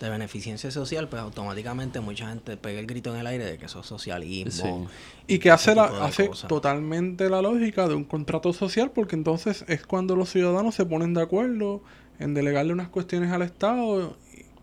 de 0.00 0.10
beneficencia 0.10 0.70
social, 0.70 1.08
pues 1.08 1.22
automáticamente 1.22 2.00
mucha 2.00 2.28
gente 2.28 2.56
pega 2.56 2.80
el 2.80 2.86
grito 2.86 3.12
en 3.14 3.20
el 3.20 3.26
aire 3.26 3.44
de 3.44 3.58
que 3.58 3.66
eso 3.66 3.80
es 3.80 3.86
socialismo. 3.86 4.88
Sí. 5.26 5.34
Y 5.34 5.38
que 5.38 5.50
hace, 5.50 5.74
la, 5.74 5.84
hace 6.04 6.30
totalmente 6.48 7.30
la 7.30 7.40
lógica 7.40 7.88
de 7.88 7.94
un 7.94 8.04
contrato 8.04 8.52
social, 8.52 8.90
porque 8.90 9.16
entonces 9.16 9.64
es 9.68 9.86
cuando 9.86 10.16
los 10.16 10.30
ciudadanos 10.30 10.74
se 10.74 10.84
ponen 10.84 11.14
de 11.14 11.22
acuerdo 11.22 11.82
en 12.18 12.34
delegarle 12.34 12.72
unas 12.72 12.88
cuestiones 12.88 13.32
al 13.32 13.42
Estado 13.42 14.16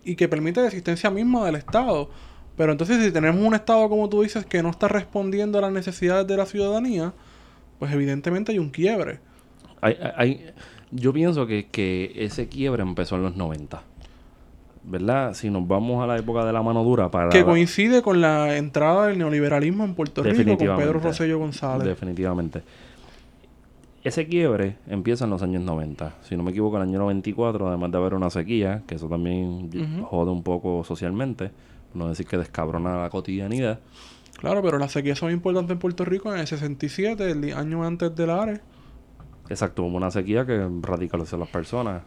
y, 0.04 0.16
que 0.16 0.28
permite 0.28 0.62
la 0.62 0.68
existencia 0.68 1.10
misma 1.10 1.46
del 1.46 1.56
Estado. 1.56 2.10
Pero 2.58 2.74
entonces 2.74 3.04
si 3.04 3.12
tenemos 3.12 3.46
un 3.46 3.56
Estado, 3.56 3.88
como 3.90 4.10
tú 4.10 4.22
dices, 4.22 4.46
que 4.46 4.62
no 4.62 4.70
está 4.70 4.88
respondiendo 4.88 5.58
a 5.58 5.62
las 5.62 5.72
necesidades 5.72 6.28
de 6.28 6.38
la 6.38 6.46
ciudadanía, 6.46 7.14
pues 7.80 7.92
evidentemente 7.92 8.52
hay 8.52 8.60
un 8.60 8.70
quiebre. 8.70 9.20
Hay- 9.82 10.54
yo 10.92 11.14
pienso 11.14 11.48
que, 11.48 11.68
que 11.68 12.12
ese 12.16 12.50
quiebre 12.50 12.84
empezó 12.84 13.16
en 13.16 13.24
los 13.24 13.38
90. 13.38 13.82
¿Verdad? 14.84 15.34
Si 15.36 15.50
nos 15.50 15.68
vamos 15.68 16.04
a 16.04 16.08
la 16.08 16.18
época 16.18 16.44
de 16.44 16.52
la 16.52 16.64
mano 16.64 16.84
dura 16.84 17.10
para... 17.12 17.30
Que 17.30 17.46
coincide 17.46 18.02
con 18.02 18.20
la 18.20 18.58
entrada 18.58 19.08
del 19.08 19.18
neoliberalismo 19.20 19.84
en 19.84 19.94
Puerto 19.94 20.24
Rico 20.24 20.58
con. 20.58 20.78
Pedro 20.78 21.00
Rosselló 21.00 21.38
González. 21.38 21.88
Definitivamente. 21.88 22.64
Ese 24.04 24.26
quiebre 24.26 24.78
empieza 24.88 25.26
en 25.26 25.30
los 25.30 25.44
años 25.44 25.62
90. 25.62 26.16
Si 26.24 26.36
no 26.36 26.42
me 26.42 26.50
equivoco, 26.50 26.78
en 26.78 26.84
el 26.84 26.90
año 26.90 27.00
94, 27.00 27.68
además 27.68 27.92
de 27.92 27.98
haber 27.98 28.16
una 28.16 28.32
sequía, 28.32 28.82
que 28.88 28.96
eso 28.96 29.08
también 29.08 29.70
Ujú. 29.70 30.06
jode 30.06 30.32
un 30.32 30.42
poco 30.42 30.84
socialmente, 30.84 31.52
no 31.94 32.10
decir 32.10 32.26
que 32.26 32.38
descabrona 32.38 33.00
la 33.00 33.10
cotidianidad. 33.12 33.80
Claro, 34.38 34.64
pero 34.64 34.80
las 34.80 34.92
sequías 34.92 35.20
son 35.20 35.32
importantes 35.32 35.74
en 35.74 35.78
Puerto 35.78 36.04
Rico 36.04 36.34
en 36.34 36.40
el 36.40 36.48
67, 36.48 37.30
el 37.30 37.54
año 37.54 37.84
antes 37.86 38.16
del 38.16 38.32
ARE. 38.32 38.62
Exacto, 39.50 39.84
hubo 39.84 39.98
una 39.98 40.10
sequía 40.10 40.48
que 40.48 40.68
radicalizó 40.82 41.36
a 41.36 41.40
las 41.40 41.50
personas 41.50 42.02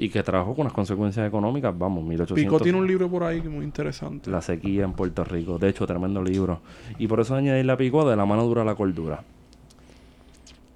y 0.00 0.08
que 0.10 0.22
trajo 0.22 0.54
con 0.54 0.60
unas 0.62 0.72
consecuencias 0.72 1.26
económicas, 1.26 1.76
vamos, 1.76 2.04
1800... 2.04 2.34
Pico 2.44 2.60
tiene 2.62 2.78
un 2.78 2.86
libro 2.86 3.08
por 3.10 3.24
ahí 3.24 3.40
que 3.40 3.48
es 3.48 3.52
muy 3.52 3.64
interesante. 3.64 4.30
La 4.30 4.40
sequía 4.40 4.84
en 4.84 4.92
Puerto 4.92 5.24
Rico. 5.24 5.58
De 5.58 5.68
hecho, 5.68 5.86
tremendo 5.86 6.22
libro. 6.22 6.60
Y 6.98 7.08
por 7.08 7.18
eso 7.20 7.34
añadir 7.34 7.64
la 7.66 7.76
Pico 7.76 8.08
de 8.08 8.14
la 8.16 8.24
mano 8.24 8.44
dura 8.46 8.62
a 8.62 8.64
la 8.64 8.76
cordura. 8.76 9.22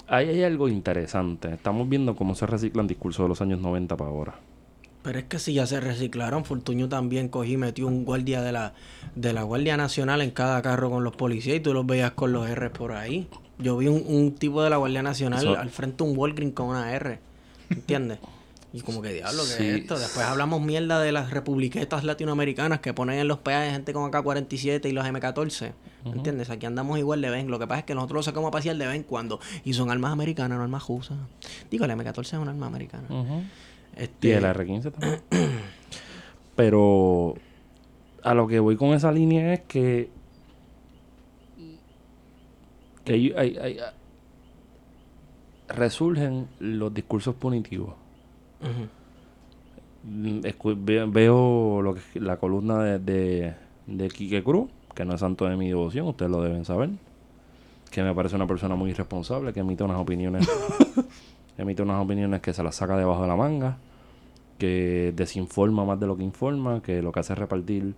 Ahí 0.09 0.29
hay 0.29 0.43
algo 0.43 0.69
interesante. 0.69 1.53
Estamos 1.55 1.89
viendo 1.89 2.17
cómo 2.17 2.35
se 2.35 2.47
reciclan 2.47 2.87
discursos 2.87 3.25
de 3.25 3.29
los 3.29 3.41
años 3.41 3.61
90 3.61 3.97
para 3.97 4.11
ahora. 4.11 4.35
Pero 5.03 5.19
es 5.19 5.25
que 5.25 5.39
si 5.39 5.55
ya 5.55 5.67
se 5.67 5.81
reciclaron, 5.81 6.45
Fortuño 6.45 6.89
también 6.89 7.29
cogí 7.29 7.53
y 7.53 7.57
metió 7.57 7.87
un 7.89 8.05
guardia 8.05 8.41
de 8.43 8.53
la, 8.53 8.75
de 9.17 9.33
la 9.33 9.43
Guardia 9.43 9.77
Nacional 9.77 10.21
en 10.21 10.31
cada 10.31 10.63
carro 10.63 10.91
con 10.91 11.03
los 11.03 11.17
policías 11.17 11.57
y 11.57 11.61
tú 11.61 11.73
los 11.75 11.87
veías 11.87 12.13
con 12.13 12.33
los 12.33 12.49
R 12.49 12.71
por 12.71 12.93
ahí. 12.93 13.27
Yo 13.59 13.77
vi 13.77 13.89
un, 13.89 14.03
un 14.07 14.33
tipo 14.35 14.63
de 14.63 14.71
la 14.71 14.77
Guardia 14.77 15.03
Nacional 15.03 15.41
Eso- 15.41 15.57
al 15.59 15.71
frente 15.71 16.05
de 16.05 16.11
un 16.11 16.17
Walgreens 16.19 16.55
con 16.55 16.67
una 16.69 16.93
R. 16.93 17.19
¿Entiendes? 17.71 18.19
Y 18.75 18.81
como 18.81 19.03
que 19.03 19.13
diablo, 19.13 19.43
¿qué 19.43 19.49
Sí, 19.63 19.67
es 19.69 19.75
esto? 19.83 19.99
Después 19.99 20.25
hablamos 20.25 20.63
mierda 20.63 20.99
de 21.01 21.13
las 21.13 21.31
republiquetas 21.31 22.05
latinoamericanas 22.05 22.81
que 22.81 22.95
ponen 22.95 23.19
en 23.19 23.29
los 23.29 23.39
peajes 23.39 23.73
gente 23.73 23.93
con 23.93 24.11
AK-47 24.11 24.89
y 24.89 24.93
los 24.93 25.05
M14. 25.05 25.73
¿Entiendes? 26.07 26.49
Aquí 26.49 26.65
andamos 26.67 26.99
igual 26.99 27.21
de 27.21 27.29
vez. 27.31 27.45
Lo 27.47 27.59
que 27.59 27.67
pasa 27.67 27.81
es 27.81 27.85
que 27.85 27.95
nosotros 27.95 28.19
lo 28.21 28.23
sacamos 28.23 28.49
a 28.49 28.51
pasear 28.51 28.77
de 28.77 28.87
vez 28.87 28.97
en 28.97 29.03
cuando. 29.03 29.41
Y 29.65 29.75
son 29.75 29.91
armas 29.91 30.11
americanas, 30.13 30.57
no 30.57 30.65
armas 30.65 30.87
rusas. 30.89 31.19
Digo, 31.71 31.85
el 31.85 31.91
M14 31.91 32.21
es 32.21 32.33
una 32.35 32.51
arma 32.53 32.67
americana. 32.67 33.07
Y 33.95 34.03
Este, 34.03 34.35
el 34.37 34.45
R15 34.45 34.91
también. 34.93 35.21
Pero 36.57 37.35
a 38.23 38.35
lo 38.35 38.47
que 38.49 38.59
voy 38.59 38.77
con 38.77 38.95
esa 38.95 39.13
línea 39.13 39.53
es 39.53 39.61
que, 39.61 40.09
que 43.05 43.13
hay, 43.13 43.33
hay- 43.37 43.57
hay- 43.59 43.79
resurgen 45.69 46.49
los 46.59 46.93
discursos 46.93 47.35
punitivos. 47.35 47.95
Veo 50.05 51.81
lo 51.83 51.95
que, 51.95 52.21
la 52.21 52.37
columna 52.39 52.83
de, 52.83 52.99
de, 52.99 53.55
de 53.87 54.09
Quique 54.09 54.43
Cruz, 54.43 54.69
que 54.95 55.05
no 55.05 55.15
es 55.15 55.21
santo 55.21 55.47
de 55.47 55.57
mi 55.57 55.69
devoción, 55.69 56.07
ustedes 56.09 56.31
lo 56.31 56.43
deben 56.43 56.65
saber. 56.65 56.91
Que 57.91 58.03
me 58.03 58.15
parece 58.15 58.37
una 58.37 58.47
persona 58.47 58.75
muy 58.75 58.91
irresponsable, 58.91 59.53
que 59.53 59.61
emite 59.61 59.85
unas 59.85 59.99
opiniones, 59.99 60.49
emite 61.59 61.83
unas 61.83 62.03
opiniones 62.03 62.41
que 62.41 62.53
se 62.55 62.63
las 62.63 62.75
saca 62.77 62.97
debajo 62.97 63.23
de 63.23 63.29
la 63.29 63.37
manga, 63.37 63.77
que 64.59 65.13
desinforma 65.15 65.85
más 65.85 66.01
de 66.01 66.07
lo 66.07 66.17
que 66.17 66.23
informa, 66.25 66.81
que 66.83 67.03
lo 67.03 67.13
que 67.13 67.21
hace 67.21 67.35
es 67.35 67.39
repartir, 67.39 67.95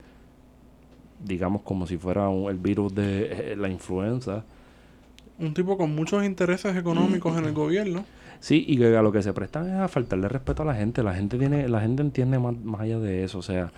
digamos, 1.24 1.62
como 1.62 1.86
si 1.86 1.96
fuera 1.96 2.28
un- 2.28 2.50
el 2.50 2.58
virus 2.58 2.94
de 2.94 3.52
eh, 3.52 3.56
la 3.56 3.68
influenza. 3.68 4.44
Un 5.38 5.54
tipo 5.54 5.76
con 5.78 5.94
muchos 5.94 6.24
intereses 6.24 6.76
económicos 6.76 7.36
en 7.38 7.44
el 7.44 7.52
gobierno. 7.52 8.04
Sí, 8.40 8.64
y 8.68 8.76
que 8.76 8.96
a 8.96 9.02
lo 9.02 9.10
que 9.12 9.22
se 9.22 9.32
prestan 9.32 9.68
es 9.68 9.74
a 9.74 9.88
faltarle 9.88 10.28
respeto 10.28 10.62
a 10.62 10.66
la 10.66 10.74
gente. 10.74 11.02
La 11.02 11.14
gente 11.14 11.38
tiene, 11.38 11.68
la 11.68 11.80
gente 11.80 12.02
entiende 12.02 12.38
más, 12.38 12.56
más 12.58 12.80
allá 12.82 12.98
de 12.98 13.24
eso. 13.24 13.38
O 13.38 13.42
sea, 13.42 13.70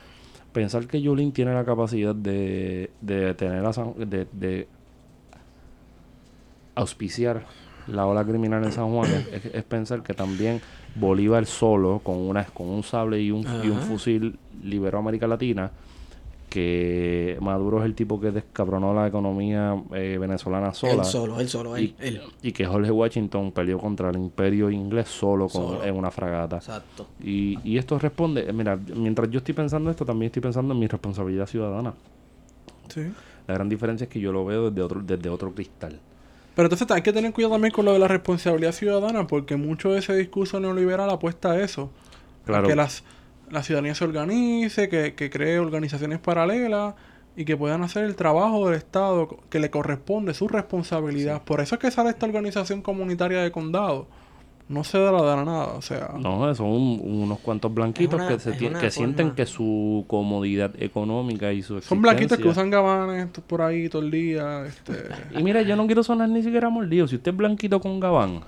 pensar 0.53 0.87
que 0.87 1.01
Yulín 1.01 1.33
tiene 1.33 1.55
la 1.55 1.65
capacidad 1.65 2.15
de, 2.15 2.91
de 3.01 3.35
tener 3.35 3.65
a 3.65 3.73
San- 3.73 3.95
de, 3.97 4.27
de 4.33 4.69
auspiciar 6.75 7.45
la 7.87 8.07
ola 8.07 8.25
criminal 8.25 8.65
en 8.65 8.73
San 8.73 8.91
Juan 8.93 9.09
es, 9.33 9.45
es- 9.45 9.55
es 9.55 9.65
pensar 9.65 10.03
que 10.03 10.13
también 10.15 10.61
Bolívar 10.97 11.47
solo, 11.47 12.01
con 12.03 12.17
una, 12.17 12.45
con 12.47 12.67
un 12.69 12.83
sable 12.83 13.21
y 13.21 13.31
un, 13.31 13.47
y 13.65 13.69
un 13.71 13.81
fusil, 13.81 14.39
liberó 14.63 14.99
a 14.99 15.01
América 15.01 15.27
Latina. 15.27 15.71
Que 16.57 17.37
Maduro 17.43 17.81
es 17.81 17.85
el 17.85 17.95
tipo 17.95 18.19
que 18.19 18.31
descabronó 18.31 18.95
la 18.95 19.07
economía 19.07 19.77
eh, 19.95 20.17
venezolana 20.19 20.73
sola. 20.73 20.95
Él 20.95 21.05
solo, 21.05 21.39
él 21.39 21.49
solo, 21.51 21.77
él. 21.77 21.95
Y, 22.01 22.07
él. 22.07 22.23
y 22.41 22.53
que 22.53 22.65
Jorge 22.65 22.91
Washington 22.91 23.53
peleó 23.53 23.79
contra 23.79 24.09
el 24.09 24.17
imperio 24.17 24.71
inglés 24.71 25.07
solo, 25.09 25.49
con- 25.49 25.63
Solo. 25.67 25.85
en 25.85 25.95
una 25.95 26.11
fragata. 26.11 26.57
Exacto. 26.57 27.07
Y, 27.23 27.59
y 27.63 27.77
esto 27.77 27.99
responde, 27.99 28.51
mira, 28.55 28.79
mientras 28.97 29.29
yo 29.31 29.39
estoy 29.39 29.55
pensando 29.55 29.91
esto, 29.91 30.07
también 30.07 30.29
estoy 30.29 30.41
pensando 30.41 30.73
en 30.73 30.81
mi 30.81 30.87
responsabilidad 30.87 31.47
ciudadana. 31.47 31.93
Sí. 32.89 33.03
La 33.47 33.55
gran 33.55 33.69
diferencia 33.69 34.05
es 34.05 34.11
que 34.11 34.19
yo 34.19 34.33
lo 34.33 34.45
veo 34.47 34.71
desde 34.71 34.83
otro, 34.83 35.03
desde 35.03 35.29
otro 35.29 35.53
cristal. 35.55 36.01
Pero 36.55 36.67
entonces 36.67 36.91
hay 36.91 37.03
que 37.03 37.13
tener 37.13 37.33
cuidado 37.35 37.53
también 37.55 37.73
con 37.73 37.85
lo 37.85 37.93
de 37.93 37.99
la 37.99 38.09
responsabilidad 38.09 38.73
ciudadana, 38.73 39.27
porque 39.27 39.57
mucho 39.57 39.93
de 39.93 39.99
ese 39.99 40.17
discurso 40.17 40.59
neoliberal 40.59 41.11
apuesta 41.11 41.53
a 41.53 41.61
eso. 41.61 41.91
a 42.45 42.47
Claro. 42.47 42.67
Que 42.69 42.75
las, 42.75 43.05
la 43.51 43.63
ciudadanía 43.63 43.95
se 43.95 44.05
organice, 44.05 44.89
que, 44.89 45.15
que 45.15 45.31
cree 45.31 45.59
organizaciones 45.59 46.19
paralelas 46.19 46.95
y 47.37 47.45
que 47.45 47.57
puedan 47.57 47.83
hacer 47.83 48.05
el 48.05 48.17
trabajo 48.17 48.67
del 48.69 48.77
Estado 48.79 49.29
que 49.51 49.59
le 49.61 49.71
corresponde, 49.71 50.33
su 50.35 50.49
responsabilidad. 50.49 51.43
Por 51.45 51.61
eso 51.61 51.75
es 51.75 51.81
que 51.81 51.91
sale 51.91 52.11
esta 52.11 52.27
organización 52.27 52.83
comunitaria 52.83 53.43
de 53.43 53.51
condado. 53.53 54.07
No 54.69 54.83
se 54.83 54.99
da 54.99 55.13
la 55.13 55.45
nada, 55.45 55.67
o 55.77 55.81
sea... 55.83 56.15
No, 56.19 56.53
son 56.57 56.67
un- 56.67 57.01
unos 57.05 57.39
cuantos 57.39 57.73
blanquitos 57.73 58.19
una- 58.19 58.27
que, 58.27 58.41
se 58.41 58.51
que 58.57 58.91
sienten 58.91 59.31
que 59.31 59.47
su 59.47 60.05
comodidad 60.09 60.73
económica 60.83 61.53
y 61.53 61.63
su 61.63 61.81
Son 61.83 62.03
blanquitos 62.03 62.37
que 62.39 62.49
existencia- 62.49 62.51
usan 62.51 62.71
gabanes 62.71 63.29
por 63.47 63.63
ahí 63.63 63.89
todo 63.89 64.03
el 64.03 64.11
día. 64.11 64.65
Este... 64.67 64.95
Y 65.39 65.43
mira, 65.45 65.63
yo 65.63 65.77
no 65.77 65.87
quiero 65.87 66.03
sonar 66.03 66.29
ni 66.31 66.43
siquiera 66.43 66.69
mordido. 66.69 67.07
Si 67.07 67.15
usted 67.15 67.31
es 67.31 67.37
blanquito 67.37 67.79
con 67.81 68.01
gabán, 68.01 68.41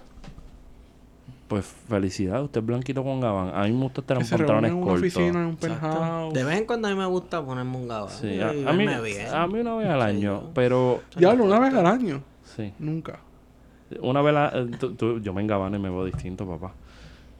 pues 1.48 1.64
felicidad, 1.64 2.42
usted 2.42 2.60
es 2.60 2.66
blanquito 2.66 3.02
con 3.02 3.20
gabán. 3.20 3.50
A 3.54 3.64
mí 3.64 3.72
me 3.72 3.82
gusta 3.84 4.02
estar 4.02 4.20
en 4.20 4.28
pantalones 4.28 4.70
en 4.70 4.76
una 4.76 4.84
cortos. 4.86 5.00
oficina, 5.00 5.40
en 5.40 5.46
un 5.46 5.56
penthouse. 5.56 6.34
De 6.34 6.44
vez 6.44 6.58
en 6.58 6.66
cuando 6.66 6.88
a 6.88 6.90
mí 6.90 6.96
me 6.98 7.06
gusta 7.06 7.42
ponerme 7.44 7.76
un 7.76 7.88
gabán. 7.88 8.10
Sí, 8.10 8.38
a, 8.40 8.50
a 8.50 8.52
mí, 8.52 8.62
a 8.66 8.72
mí 8.72 8.84
una 8.84 9.00
vez 9.00 9.88
al 9.88 10.00
Sí, 10.00 10.06
año, 10.06 10.20
yo- 10.42 10.50
pero 10.54 11.00
Diablo, 11.16 11.44
una 11.44 11.58
vez 11.58 11.74
al 11.74 11.86
año. 11.86 12.22
sí, 12.44 12.72
Nunca. 12.78 13.20
una 14.00 14.20
vez 14.22 14.34
la- 14.34 14.52
eh, 14.54 14.66
tú- 14.78 14.94
tú- 14.94 15.20
yo 15.20 15.32
me 15.32 15.40
engabano 15.40 15.74
y 15.76 15.80
me 15.80 15.88
veo 15.88 16.04
distinto, 16.04 16.46
papá. 16.46 16.74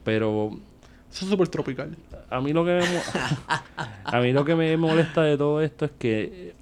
Pero 0.03 0.49
Eso 1.11 1.25
es 1.25 1.31
súper 1.31 1.47
tropical. 1.47 1.95
a 2.31 2.41
mí 2.41 2.51
lo 2.53 2.65
que 2.65 2.71
me, 2.79 2.83
a 4.05 4.19
mí 4.21 4.31
lo 4.33 4.43
que 4.45 4.55
me 4.55 4.75
molesta 4.77 5.21
de 5.21 5.37
todo 5.37 5.61
esto 5.61 5.85
es 5.85 5.91
que 5.99 6.53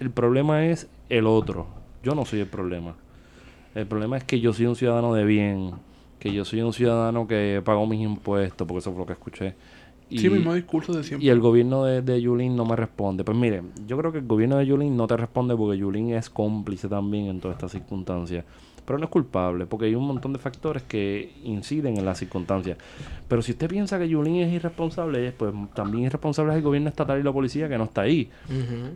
el 0.00 0.10
problema 0.10 0.64
es 0.66 0.88
el 1.10 1.26
otro. 1.26 1.66
Yo 2.02 2.14
no 2.14 2.24
soy 2.24 2.40
el 2.40 2.46
problema. 2.46 2.94
El 3.74 3.86
problema 3.86 4.16
es 4.16 4.24
que 4.24 4.40
yo 4.40 4.52
soy 4.54 4.64
un 4.66 4.76
ciudadano 4.76 5.12
de 5.12 5.24
bien, 5.24 5.72
que 6.18 6.32
yo 6.32 6.44
soy 6.44 6.62
un 6.62 6.72
ciudadano 6.72 7.26
que 7.26 7.62
pago 7.64 7.86
mis 7.86 8.00
impuestos, 8.00 8.66
porque 8.66 8.78
eso 8.78 8.90
fue 8.92 9.00
lo 9.00 9.06
que 9.06 9.12
escuché. 9.12 9.54
Y, 10.08 10.20
sí, 10.20 10.30
mismo 10.30 10.54
discurso 10.54 10.92
de 10.92 11.02
siempre. 11.02 11.26
y 11.26 11.30
el 11.30 11.40
gobierno 11.40 11.84
de, 11.84 12.00
de 12.00 12.20
Yulín 12.20 12.54
no 12.54 12.64
me 12.64 12.76
responde. 12.76 13.24
Pues 13.24 13.36
mire, 13.36 13.62
yo 13.86 13.98
creo 13.98 14.12
que 14.12 14.18
el 14.18 14.26
gobierno 14.26 14.56
de 14.56 14.66
Yulín 14.66 14.96
no 14.96 15.08
te 15.08 15.16
responde 15.16 15.56
porque 15.56 15.78
Yulín 15.78 16.14
es 16.14 16.30
cómplice 16.30 16.88
también 16.88 17.26
en 17.26 17.40
todas 17.40 17.56
estas 17.56 17.72
circunstancias. 17.72 18.44
Pero 18.84 19.00
no 19.00 19.06
es 19.06 19.10
culpable, 19.10 19.66
porque 19.66 19.86
hay 19.86 19.96
un 19.96 20.06
montón 20.06 20.32
de 20.32 20.38
factores 20.38 20.84
que 20.84 21.32
inciden 21.42 21.96
en 21.96 22.04
las 22.04 22.18
circunstancias. 22.18 22.78
Pero 23.26 23.42
si 23.42 23.50
usted 23.50 23.68
piensa 23.68 23.98
que 23.98 24.08
Yulín 24.08 24.36
es 24.36 24.52
irresponsable, 24.52 25.32
pues 25.32 25.52
también 25.74 26.04
irresponsable 26.04 26.52
es 26.52 26.58
el 26.58 26.62
gobierno 26.62 26.88
estatal 26.88 27.18
y 27.18 27.24
la 27.24 27.32
policía 27.32 27.68
que 27.68 27.76
no 27.76 27.84
está 27.84 28.02
ahí. 28.02 28.30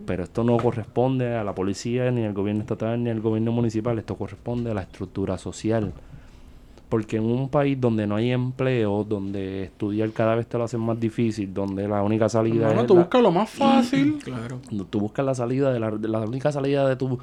Pero 0.07 0.23
esto 0.23 0.45
no 0.45 0.59
corresponde 0.59 1.35
a 1.35 1.43
la 1.43 1.57
policía, 1.57 2.09
ni 2.13 2.25
al 2.25 2.35
gobierno 2.35 2.61
estatal, 2.61 3.03
ni 3.03 3.11
al 3.11 3.21
gobierno 3.21 3.51
municipal. 3.51 3.99
Esto 3.99 4.15
corresponde 4.15 4.71
a 4.71 4.75
la 4.75 4.83
estructura 4.83 5.37
social. 5.39 5.93
Porque 6.91 7.17
en 7.17 7.25
un 7.25 7.49
país 7.49 7.81
donde 7.81 8.07
no 8.07 8.17
hay 8.17 8.31
empleo, 8.33 9.05
donde 9.05 9.63
estudiar 9.65 10.11
cada 10.11 10.35
vez 10.35 10.47
te 10.47 10.59
lo 10.59 10.65
hacen 10.65 10.81
más 10.81 11.01
difícil, 11.01 11.55
donde 11.55 11.87
la 11.89 12.03
única 12.03 12.29
salida 12.29 12.65
Hermano, 12.67 12.81
es 12.83 12.87
tú 12.89 12.95
la- 12.97 13.01
buscas 13.03 13.23
lo 13.23 13.31
más 13.31 13.49
fácil. 13.49 14.19
Claro. 14.25 14.61
tú 14.91 15.01
buscas 15.01 15.25
la 15.25 15.35
salida 15.35 15.73
de 15.73 15.81
la, 15.81 15.91
de 15.93 16.09
la 16.09 16.19
única 16.21 16.51
salida 16.53 16.87
de 16.89 16.97
tu 16.97 17.19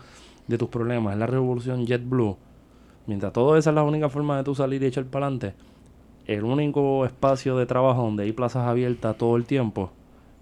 de 0.47 0.57
tus 0.57 0.69
problemas 0.69 1.13
es 1.13 1.19
la 1.19 1.27
revolución 1.27 1.85
JetBlue. 1.85 2.37
Mientras 3.05 3.33
todo 3.33 3.55
esa 3.57 3.69
es 3.71 3.75
la 3.75 3.83
única 3.83 4.07
forma 4.09 4.37
de 4.37 4.43
tú 4.45 4.55
salir 4.55 4.81
y 4.81 4.85
echar 4.85 5.03
para 5.05 5.25
adelante, 5.27 5.53
el 6.25 6.43
único 6.45 7.05
espacio 7.05 7.57
de 7.57 7.65
trabajo 7.65 8.01
donde 8.03 8.23
hay 8.23 8.31
plazas 8.31 8.65
abiertas 8.65 9.17
todo 9.17 9.35
el 9.35 9.43
tiempo 9.45 9.91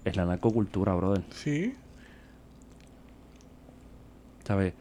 es 0.04 0.16
la 0.16 0.24
narcocultura, 0.24 0.94
brother. 0.94 1.22
Sí. 1.30 1.74
¿Sabes? 4.44 4.72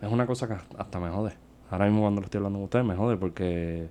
Es 0.00 0.12
una 0.12 0.26
cosa 0.26 0.46
que 0.46 0.54
hasta 0.78 1.00
me 1.00 1.08
jode. 1.10 1.32
Ahora 1.70 1.86
mismo 1.86 2.02
cuando 2.02 2.20
lo 2.20 2.24
estoy 2.26 2.38
hablando 2.38 2.58
con 2.58 2.64
ustedes 2.64 2.84
me 2.84 2.94
jode 2.94 3.16
porque 3.16 3.88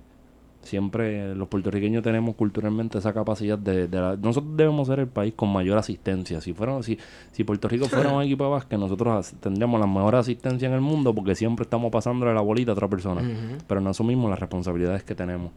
siempre 0.62 1.34
los 1.36 1.46
puertorriqueños 1.46 2.02
tenemos 2.02 2.34
culturalmente 2.34 2.98
esa 2.98 3.12
capacidad 3.12 3.56
de, 3.56 3.86
de 3.86 4.00
la- 4.00 4.16
nosotros 4.16 4.56
debemos 4.56 4.88
ser 4.88 4.98
el 4.98 5.06
país 5.06 5.32
con 5.36 5.52
mayor 5.52 5.78
asistencia. 5.78 6.40
Si 6.40 6.52
fuera, 6.54 6.82
si, 6.82 6.98
si 7.30 7.44
Puerto 7.44 7.68
Rico 7.68 7.86
fuera 7.86 8.10
un 8.12 8.22
equipo 8.22 8.44
de 8.44 8.50
básquet, 8.50 8.78
nosotros 8.78 9.32
tendríamos 9.40 9.78
la 9.78 9.86
mejor 9.86 10.16
asistencia 10.16 10.66
en 10.66 10.74
el 10.74 10.80
mundo 10.80 11.14
porque 11.14 11.34
siempre 11.36 11.62
estamos 11.64 11.92
pasándole 11.92 12.34
la 12.34 12.40
bolita 12.40 12.72
a 12.72 12.74
otra 12.74 12.88
persona. 12.88 13.20
Pero 13.68 13.80
no 13.80 13.90
asumimos 13.90 14.28
las 14.28 14.40
responsabilidades 14.40 15.04
que 15.04 15.14
tenemos. 15.14 15.52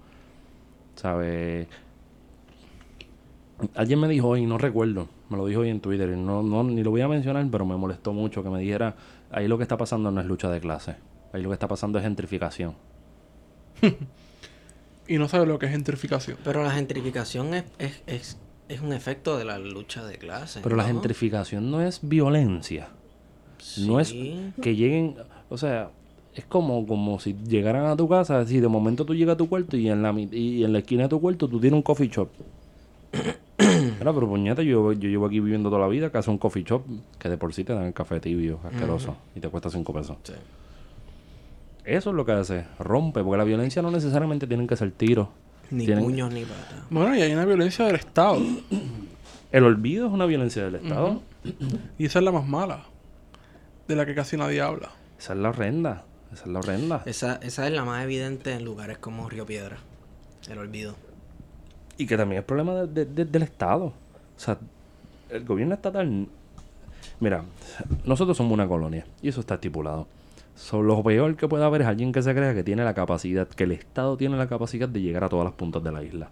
¿Sabes? 0.96 1.68
Alguien 3.76 4.00
me 4.00 4.08
dijo 4.08 4.28
hoy, 4.30 4.46
no 4.46 4.58
recuerdo, 4.58 5.08
me 5.30 5.36
lo 5.38 5.46
dijo 5.46 5.62
hoy 5.62 5.70
en 5.70 5.82
Twitter, 5.82 6.10
y 6.10 6.16
no, 6.20 6.42
no, 6.44 6.64
ni 6.64 6.82
lo 6.82 6.92
voy 6.92 7.02
a 7.02 7.08
mencionar, 7.10 7.46
pero 7.52 7.66
me 7.66 7.76
molestó 7.76 8.14
mucho 8.14 8.42
que 8.42 8.50
me 8.50 8.60
dijera, 8.60 8.96
ahí 9.32 9.50
lo 9.50 9.58
que 9.58 9.64
está 9.64 9.76
pasando 9.76 10.12
no 10.12 10.22
es 10.22 10.28
lucha 10.28 10.50
de 10.50 10.62
clase, 10.62 10.96
ahí 11.34 11.42
lo 11.42 11.50
que 11.50 11.54
está 11.54 11.68
pasando 11.68 11.98
es 12.00 12.04
gentrificación. 12.04 12.74
Y 15.08 15.18
no 15.18 15.28
sabes 15.28 15.48
lo 15.48 15.58
que 15.58 15.66
es 15.66 15.72
gentrificación. 15.72 16.38
Pero 16.44 16.62
la 16.64 16.70
gentrificación 16.70 17.56
es, 17.56 17.64
es, 17.80 18.04
es, 18.06 18.38
es 18.68 18.80
un 18.80 18.94
efecto 18.94 19.40
de 19.40 19.44
la 19.46 19.58
lucha 19.58 20.06
de 20.06 20.20
clases. 20.20 20.62
Pero 20.62 20.76
la 20.76 20.84
¿no? 20.84 20.90
gentrificación 20.90 21.72
no 21.72 21.82
es 21.82 22.02
violencia, 22.04 22.90
no 23.80 24.00
es 24.00 24.10
Sí. 24.10 24.54
que 24.62 24.76
lleguen, 24.76 25.16
o 25.50 25.58
sea, 25.58 25.90
es 26.36 26.46
como, 26.46 26.86
como 26.86 27.20
si 27.20 27.34
llegaran 27.34 27.88
a 27.88 27.96
tu 27.98 28.08
casa, 28.08 28.46
si 28.46 28.60
de 28.60 28.68
momento 28.68 29.04
tú 29.04 29.16
llegas 29.16 29.34
a 29.34 29.38
tu 29.38 29.50
cuarto 29.50 29.76
y 29.78 29.90
en 29.90 30.04
la, 30.04 30.12
y 30.14 30.64
en 30.64 30.74
la 30.74 30.78
esquina 30.78 31.04
de 31.04 31.10
tu 31.10 31.20
cuarto 31.20 31.48
tú 31.48 31.60
tienes 31.60 31.76
un 31.78 31.82
coffee 31.82 32.08
shop. 32.08 32.30
Mira, 33.58 34.14
pero 34.14 34.28
puñeta, 34.30 34.62
yo, 34.62 34.94
yo 34.94 35.10
llevo 35.10 35.26
aquí 35.26 35.40
viviendo 35.40 35.70
toda 35.70 35.82
la 35.82 35.88
vida, 35.88 36.12
que 36.12 36.20
hace 36.20 36.30
un 36.30 36.38
coffee 36.38 36.64
shop 36.64 36.84
que 37.18 37.30
de 37.30 37.38
por 37.38 37.52
sí 37.52 37.64
te 37.64 37.74
dan 37.74 37.86
el 37.86 37.94
café 37.94 38.20
tibio, 38.20 38.60
asqueroso, 38.64 39.16
y 39.36 39.40
te 39.40 39.50
cuesta 39.50 39.72
cinco 39.72 39.92
pesos. 39.92 40.18
Sí. 40.22 40.34
Eso 41.98 42.10
es 42.12 42.16
lo 42.16 42.26
que 42.26 42.32
hace, 42.34 42.66
rompe, 42.78 43.24
porque 43.24 43.38
la 43.38 43.44
violencia 43.44 43.82
no 43.82 43.90
necesariamente 43.92 44.46
tienen 44.48 44.68
que 44.68 44.76
ser 44.76 44.92
tiros. 44.92 45.28
Ni 45.72 45.86
Tienen- 45.86 46.04
puños 46.04 46.34
ni 46.34 46.44
patas. 46.46 46.84
Bueno, 46.90 47.16
y 47.16 47.22
hay 47.22 47.32
una 47.34 47.46
violencia 47.46 47.86
del 47.86 47.96
Estado. 47.96 48.40
El 49.52 49.64
olvido 49.64 50.06
es 50.08 50.14
una 50.14 50.26
violencia 50.28 50.64
del 50.64 50.76
Estado. 50.76 51.22
Y 51.98 52.06
esa 52.06 52.20
es 52.20 52.26
la 52.26 52.32
más 52.32 52.48
mala. 52.48 52.84
De 53.88 53.96
la 53.96 54.06
que 54.06 54.14
casi 54.14 54.38
nadie 54.38 54.62
habla. 54.62 54.90
Esa 55.18 55.34
es 55.34 55.40
la 55.40 55.50
horrenda, 55.50 56.04
esa 56.32 56.44
es 56.44 56.48
la 56.52 56.60
horrenda. 56.60 57.02
Esa, 57.08 57.36
esa 57.42 57.66
es 57.68 57.74
la 57.74 57.84
más 57.84 58.04
evidente 58.04 58.54
en 58.54 58.64
lugares 58.64 59.00
como 59.00 59.28
Río 59.28 59.48
Piedra. 59.48 59.78
El 60.48 60.60
olvido. 60.60 60.96
Y 61.98 62.06
que 62.06 62.16
también 62.18 62.40
es 62.42 62.46
problema 62.46 62.74
de- 62.76 62.88
de- 62.88 63.06
de- 63.06 63.26
del 63.26 63.42
Estado. 63.42 63.86
O 63.86 63.94
sea, 64.40 64.58
el 65.30 65.44
gobierno 65.46 65.74
estatal. 65.74 66.28
Mira, 67.20 67.44
nosotros 68.06 68.38
somos 68.38 68.54
una 68.54 68.68
colonia 68.68 69.06
y 69.22 69.30
eso 69.30 69.40
está 69.42 69.56
estipulado. 69.56 70.08
So, 70.60 70.82
lo 70.84 71.02
peor 71.04 71.38
que 71.38 71.48
puede 71.48 71.64
haber 71.64 71.82
es 71.84 71.88
alguien 71.88 72.12
que 72.12 72.22
se 72.22 72.36
crea 72.36 72.54
que 72.54 72.66
tiene 72.66 72.84
la 72.84 72.94
capacidad, 72.94 73.48
que 73.48 73.64
el 73.64 73.72
Estado 73.72 74.18
tiene 74.18 74.36
la 74.36 74.48
capacidad 74.50 74.90
de 74.90 75.02
llegar 75.02 75.24
a 75.24 75.30
todas 75.30 75.46
las 75.46 75.54
puntas 75.54 75.82
de 75.82 75.92
la 75.92 76.04
isla. 76.04 76.30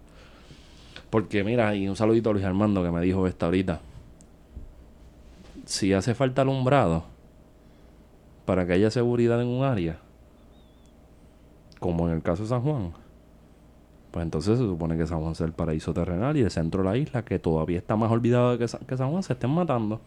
Porque 1.09 1.45
mira, 1.45 1.73
y 1.73 1.87
un 1.87 1.95
saludito 1.95 2.29
a 2.29 2.33
Luis 2.33 2.43
Armando 2.43 2.83
que 2.83 2.91
me 2.91 2.99
dijo 3.01 3.25
esta 3.25 3.45
ahorita. 3.45 3.79
Si 5.65 5.93
hace 5.93 6.13
falta 6.13 6.41
alumbrado 6.41 7.05
para 8.45 8.65
que 8.67 8.73
haya 8.73 8.91
seguridad 8.91 9.41
en 9.41 9.47
un 9.47 9.63
área, 9.63 9.97
como 11.79 12.07
en 12.09 12.15
el 12.15 12.21
caso 12.21 12.43
de 12.43 12.49
San 12.49 12.61
Juan, 12.61 12.91
pues 14.11 14.23
entonces 14.23 14.57
se 14.59 14.65
supone 14.65 14.97
que 14.97 15.07
San 15.07 15.21
Juan 15.21 15.35
sea 15.35 15.45
el 15.47 15.53
paraíso 15.53 15.93
terrenal 15.93 16.35
y 16.35 16.41
el 16.41 16.51
centro 16.51 16.83
de 16.83 16.89
la 16.89 16.97
isla, 16.97 17.23
que 17.23 17.39
todavía 17.39 17.77
está 17.77 17.95
más 17.95 18.11
olvidado 18.11 18.51
de 18.51 18.57
que, 18.57 18.67
Sa- 18.67 18.79
que 18.79 18.97
San 18.97 19.09
Juan, 19.09 19.23
se 19.23 19.33
estén 19.33 19.51
matando. 19.51 20.01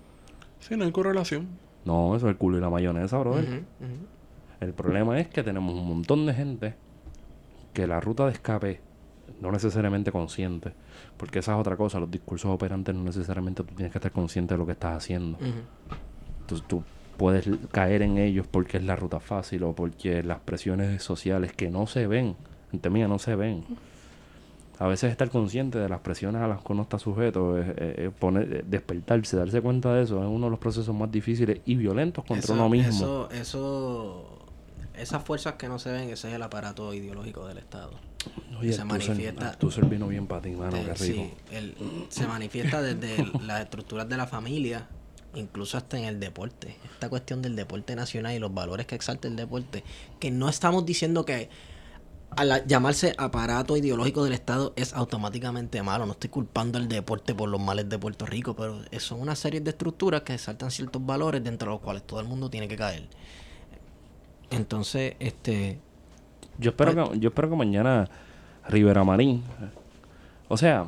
Sí, 0.60 0.76
no 0.76 0.84
hay 0.84 0.92
correlación. 0.92 1.48
No, 1.84 2.14
eso 2.16 2.26
es 2.26 2.30
el 2.30 2.36
culo 2.36 2.58
y 2.58 2.60
la 2.60 2.70
mayonesa, 2.70 3.18
brother. 3.18 3.62
El 4.60 4.72
problema 4.74 5.18
es 5.18 5.28
que 5.28 5.42
tenemos 5.42 5.74
un 5.74 5.88
montón 5.88 6.26
de 6.26 6.34
gente 6.34 6.74
que 7.72 7.86
la 7.86 8.00
ruta 8.00 8.26
de 8.26 8.32
escape 8.32 8.80
no 9.40 9.50
necesariamente 9.50 10.12
consciente, 10.12 10.72
porque 11.16 11.38
esa 11.38 11.54
es 11.54 11.60
otra 11.60 11.76
cosa, 11.76 12.00
los 12.00 12.10
discursos 12.10 12.50
operantes 12.50 12.94
no 12.94 13.04
necesariamente 13.04 13.62
tú 13.62 13.74
tienes 13.74 13.92
que 13.92 13.98
estar 13.98 14.12
consciente 14.12 14.54
de 14.54 14.58
lo 14.58 14.66
que 14.66 14.72
estás 14.72 14.96
haciendo. 14.96 15.38
Entonces 16.40 16.66
tú 16.68 16.82
puedes 17.16 17.48
caer 17.70 18.02
en 18.02 18.18
ellos 18.18 18.46
porque 18.46 18.78
es 18.78 18.84
la 18.84 18.96
ruta 18.96 19.20
fácil 19.20 19.62
o 19.62 19.74
porque 19.74 20.22
las 20.22 20.40
presiones 20.40 21.02
sociales 21.02 21.52
que 21.52 21.70
no 21.70 21.86
se 21.86 22.06
ven, 22.06 22.36
entre 22.72 22.90
mía 22.90 23.08
no 23.08 23.18
se 23.18 23.36
ven. 23.36 23.64
A 24.80 24.88
veces 24.88 25.10
estar 25.10 25.28
consciente 25.28 25.78
de 25.78 25.90
las 25.90 26.00
presiones 26.00 26.40
a 26.40 26.48
las 26.48 26.62
que 26.62 26.72
uno 26.72 26.82
está 26.82 26.98
sujeto, 26.98 27.58
es- 27.58 27.68
es 27.98 28.10
poner, 28.14 28.50
es 28.52 28.70
despertarse, 28.70 29.36
darse 29.36 29.60
cuenta 29.60 29.92
de 29.94 30.02
eso, 30.04 30.18
es 30.22 30.26
uno 30.26 30.46
de 30.46 30.50
los 30.50 30.58
procesos 30.58 30.94
más 30.94 31.12
difíciles 31.12 31.60
y 31.66 31.74
violentos 31.76 32.24
contra 32.24 32.44
Eso- 32.44 32.54
uno 32.54 32.68
mismo. 32.70 32.90
Eso, 32.90 33.30
eso, 33.30 34.38
esas 34.94 35.22
fuerzas 35.22 35.54
que 35.54 35.68
no 35.68 35.78
se 35.78 35.92
ven, 35.92 36.08
ese 36.08 36.28
es 36.30 36.34
el 36.34 36.42
aparato 36.42 36.94
ideológico 36.94 37.46
del 37.46 37.58
Estado. 37.58 37.90
Oye, 38.58 38.72
se 38.72 38.84
manifiesta- 38.84 39.52
tú 39.58 39.70
vino 39.88 40.08
bien 40.08 40.26
para 40.26 40.40
ti, 40.42 40.50
mano, 40.52 40.74
Eh, 40.76 40.82
qué 40.86 40.94
rico. 40.94 41.22
sí, 41.24 41.30
el- 41.52 41.74
se 42.08 42.26
manifiesta 42.26 42.80
desde 42.80 43.20
el- 43.20 43.32
las 43.46 43.60
estructuras 43.60 44.08
de 44.08 44.16
la 44.16 44.26
familia, 44.26 44.88
incluso 45.34 45.76
hasta 45.76 45.98
en 45.98 46.04
el 46.06 46.18
deporte. 46.20 46.74
Esta 46.94 47.10
cuestión 47.10 47.42
del 47.42 47.54
deporte 47.54 47.94
nacional 47.96 48.34
y 48.34 48.38
los 48.38 48.52
valores 48.52 48.86
que 48.86 48.94
exalta 48.94 49.28
el 49.28 49.36
deporte, 49.36 49.84
que 50.18 50.30
no 50.30 50.48
estamos 50.48 50.86
diciendo 50.86 51.24
que 51.26 51.50
al 52.36 52.66
llamarse 52.66 53.14
aparato 53.18 53.76
ideológico 53.76 54.24
del 54.24 54.32
Estado 54.32 54.72
es 54.76 54.94
automáticamente 54.94 55.82
malo. 55.82 56.06
No 56.06 56.12
estoy 56.12 56.30
culpando 56.30 56.78
al 56.78 56.88
deporte 56.88 57.34
por 57.34 57.48
los 57.48 57.60
males 57.60 57.88
de 57.88 57.98
Puerto 57.98 58.26
Rico, 58.26 58.54
pero 58.54 58.78
son 58.98 59.20
una 59.20 59.34
serie 59.34 59.60
de 59.60 59.70
estructuras 59.70 60.22
que 60.22 60.34
exaltan 60.34 60.70
ciertos 60.70 61.04
valores 61.04 61.42
dentro 61.42 61.68
de 61.68 61.74
los 61.74 61.80
cuales 61.80 62.02
todo 62.04 62.20
el 62.20 62.26
mundo 62.26 62.48
tiene 62.48 62.68
que 62.68 62.76
caer. 62.76 63.08
Entonces, 64.50 65.14
este, 65.18 65.78
Yo 66.58 66.70
espero 66.70 66.94
que, 66.94 67.18
yo 67.18 67.28
espero 67.28 67.50
que 67.50 67.56
mañana 67.56 68.08
Rivera 68.68 69.04
Marín. 69.04 69.42
O 70.48 70.56
sea, 70.56 70.86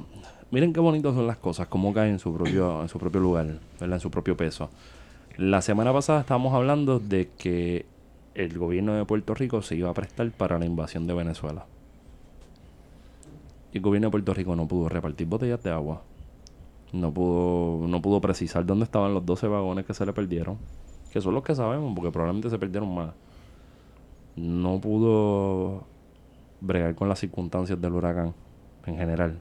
miren 0.51 0.73
qué 0.73 0.81
bonitas 0.81 1.15
son 1.15 1.27
las 1.27 1.39
cosas, 1.39 1.69
cómo 1.69 1.93
caen 1.93 2.13
en 2.13 2.19
su 2.19 2.35
propio, 2.35 2.83
en 2.83 2.89
su 2.89 2.99
propio 2.99 3.21
lugar, 3.21 3.47
¿verdad? 3.81 3.97
En 3.97 4.01
su 4.01 4.11
propio 4.11 4.37
peso. 4.37 4.71
La 5.37 5.63
semana 5.63 5.93
pasada 5.93 6.21
estábamos 6.21 6.53
hablando 6.55 6.99
de 6.99 7.31
que 7.39 7.87
el 8.35 8.59
gobierno 8.59 8.95
de 8.95 9.05
Puerto 9.05 9.35
Rico 9.35 9.63
se 9.63 9.77
iba 9.77 9.91
a 9.91 9.95
prestar 9.95 10.31
para 10.31 10.59
la 10.59 10.67
invasión 10.67 11.07
de 11.07 11.15
Venezuela. 11.15 11.67
Y 13.73 13.79
el 13.79 13.83
gobierno 13.83 14.09
de 14.09 14.13
Puerto 14.13 14.35
Rico 14.35 14.55
no 14.57 14.69
pudo 14.69 14.89
repartir 14.89 15.27
botellas 15.27 15.63
de 15.63 15.71
agua. 15.71 16.03
No 16.93 17.13
pudo, 17.13 17.87
no 17.89 18.03
pudo 18.03 18.21
precisar 18.21 18.67
dónde 18.67 18.85
estaban 18.85 19.15
los 19.15 19.25
12 19.25 19.49
vagones 19.49 19.87
que 19.87 19.95
se 19.95 20.05
le 20.05 20.13
perdieron. 20.13 20.59
Que 21.13 21.21
son 21.21 21.35
los 21.35 21.43
que 21.43 21.55
sabemos, 21.55 21.95
porque 21.95 22.11
probablemente 22.11 22.51
se 22.51 22.59
perdieron 22.59 22.95
más 22.95 23.13
no 24.37 24.81
pudo 24.81 25.85
bregar 26.61 26.95
con 26.95 27.09
las 27.09 27.19
circunstancias 27.19 27.81
del 27.81 27.93
huracán 27.93 28.35
en 28.87 28.97
general. 28.97 29.41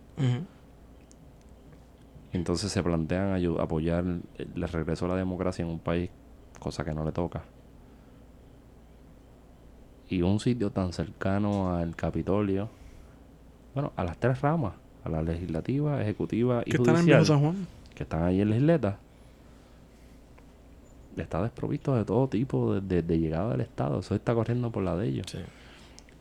Entonces 2.33 2.71
se 2.71 2.83
plantean 2.83 3.43
apoyar 3.59 4.03
el 4.37 4.67
regreso 4.69 5.05
a 5.05 5.09
la 5.09 5.15
democracia 5.15 5.63
en 5.63 5.69
un 5.69 5.79
país, 5.79 6.09
cosa 6.59 6.83
que 6.83 6.93
no 6.93 7.03
le 7.03 7.11
toca. 7.11 7.43
Y 10.11 10.21
un 10.21 10.39
sitio 10.39 10.69
tan 10.71 10.91
cercano 10.93 11.73
al 11.73 11.95
Capitolio, 11.95 12.69
bueno, 13.73 13.93
a 13.95 14.03
las 14.03 14.17
tres 14.17 14.41
ramas, 14.41 14.73
a 15.03 15.09
la 15.09 15.23
legislativa, 15.23 16.01
ejecutiva 16.01 16.61
y 16.65 16.71
Que 16.71 16.77
están 16.77 16.95
en 16.95 17.01
judicial, 17.01 17.19
Viejo 17.21 17.25
San 17.33 17.39
Juan. 17.41 17.67
que 17.95 18.03
están 18.03 18.23
ahí 18.23 18.41
en 18.41 18.49
la 18.49 18.57
isleta, 18.57 18.97
está 21.17 21.41
desprovisto 21.41 21.95
de 21.95 22.05
todo 22.05 22.27
tipo 22.27 22.73
de, 22.75 22.81
de- 22.81 23.01
de 23.03 23.19
llegada 23.19 23.51
del 23.51 23.61
Estado. 23.61 23.99
Eso 23.99 24.15
está 24.15 24.33
corriendo 24.33 24.71
por 24.71 24.83
la 24.83 24.95
de 24.95 25.07
ellos. 25.07 25.25
sí. 25.29 25.39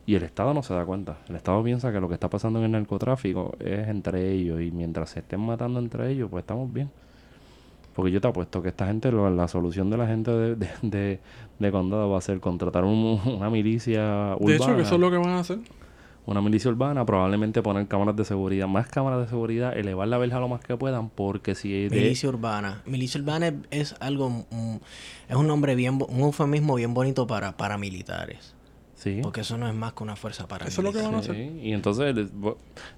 Y 0.05 0.15
el 0.15 0.23
Estado 0.23 0.53
no 0.53 0.63
se 0.63 0.73
da 0.73 0.83
cuenta. 0.83 1.17
El 1.29 1.35
Estado 1.35 1.63
piensa 1.63 1.91
que 1.91 1.99
lo 1.99 2.07
que 2.07 2.15
está 2.15 2.27
pasando 2.29 2.57
en 2.59 2.65
el 2.65 2.71
narcotráfico 2.71 3.55
es 3.59 3.87
entre 3.87 4.31
ellos. 4.31 4.59
Y 4.61 4.71
mientras 4.71 5.11
se 5.11 5.19
estén 5.19 5.39
matando 5.41 5.79
entre 5.79 6.09
ellos, 6.11 6.27
pues 6.29 6.41
estamos 6.41 6.73
bien. 6.73 6.89
Porque 7.95 8.11
yo 8.11 8.21
te 8.21 8.27
apuesto 8.27 8.61
que 8.61 8.69
esta 8.69 8.87
gente, 8.87 9.11
lo- 9.11 9.29
la 9.29 9.47
solución 9.47 9.89
de 9.89 9.97
la 9.97 10.07
gente 10.07 10.31
de, 10.31 10.55
de, 10.55 10.69
de- 10.81 11.19
de 11.59 11.71
condado 11.71 12.09
va 12.09 12.17
a 12.17 12.21
ser 12.21 12.39
contratar 12.39 12.83
un- 12.85 13.19
una 13.25 13.49
milicia 13.49 14.35
urbana. 14.39 14.47
De 14.47 14.55
hecho, 14.55 14.75
que 14.75 14.81
eso 14.83 14.95
es 14.95 15.01
lo 15.01 15.11
que 15.11 15.17
van 15.17 15.29
a 15.29 15.39
hacer. 15.39 15.59
Una 16.25 16.39
milicia 16.39 16.69
urbana, 16.69 17.03
probablemente 17.03 17.63
poner 17.63 17.87
cámaras 17.87 18.15
de 18.15 18.23
seguridad, 18.25 18.67
más 18.67 18.87
cámaras 18.87 19.19
de 19.21 19.27
seguridad, 19.27 19.75
elevar 19.75 20.07
la 20.07 20.19
verja 20.19 20.39
lo 20.39 20.47
más 20.47 20.61
que 20.61 20.77
puedan, 20.77 21.09
porque 21.09 21.55
si 21.55 21.89
de, 21.89 21.95
Milicia 21.95 22.29
urbana. 22.29 22.83
Milicia 22.85 23.19
urbana 23.19 23.47
es, 23.47 23.53
es 23.71 23.95
algo, 23.99 24.29
mm, 24.29 24.75
es 25.29 25.35
un 25.35 25.47
nombre 25.47 25.73
bien, 25.73 25.97
un 26.07 26.19
eufemismo 26.19 26.75
bien 26.75 26.93
bonito 26.93 27.25
para 27.25 27.57
paramilitares. 27.57 28.53
Sí, 29.01 29.19
Porque 29.23 29.41
eso 29.41 29.57
no 29.57 29.67
es 29.67 29.73
más 29.75 29.93
que 29.93 30.03
una 30.03 30.15
fuerza 30.15 30.47
paramilitar. 30.47 30.71
Eso 30.71 30.81
es 30.81 30.85
lo 30.95 30.99
que 31.01 31.05
van 31.05 31.15
a 31.15 31.23
Sí, 31.23 31.31
hacer. 31.31 31.65
y 31.65 31.73
entonces 31.73 32.29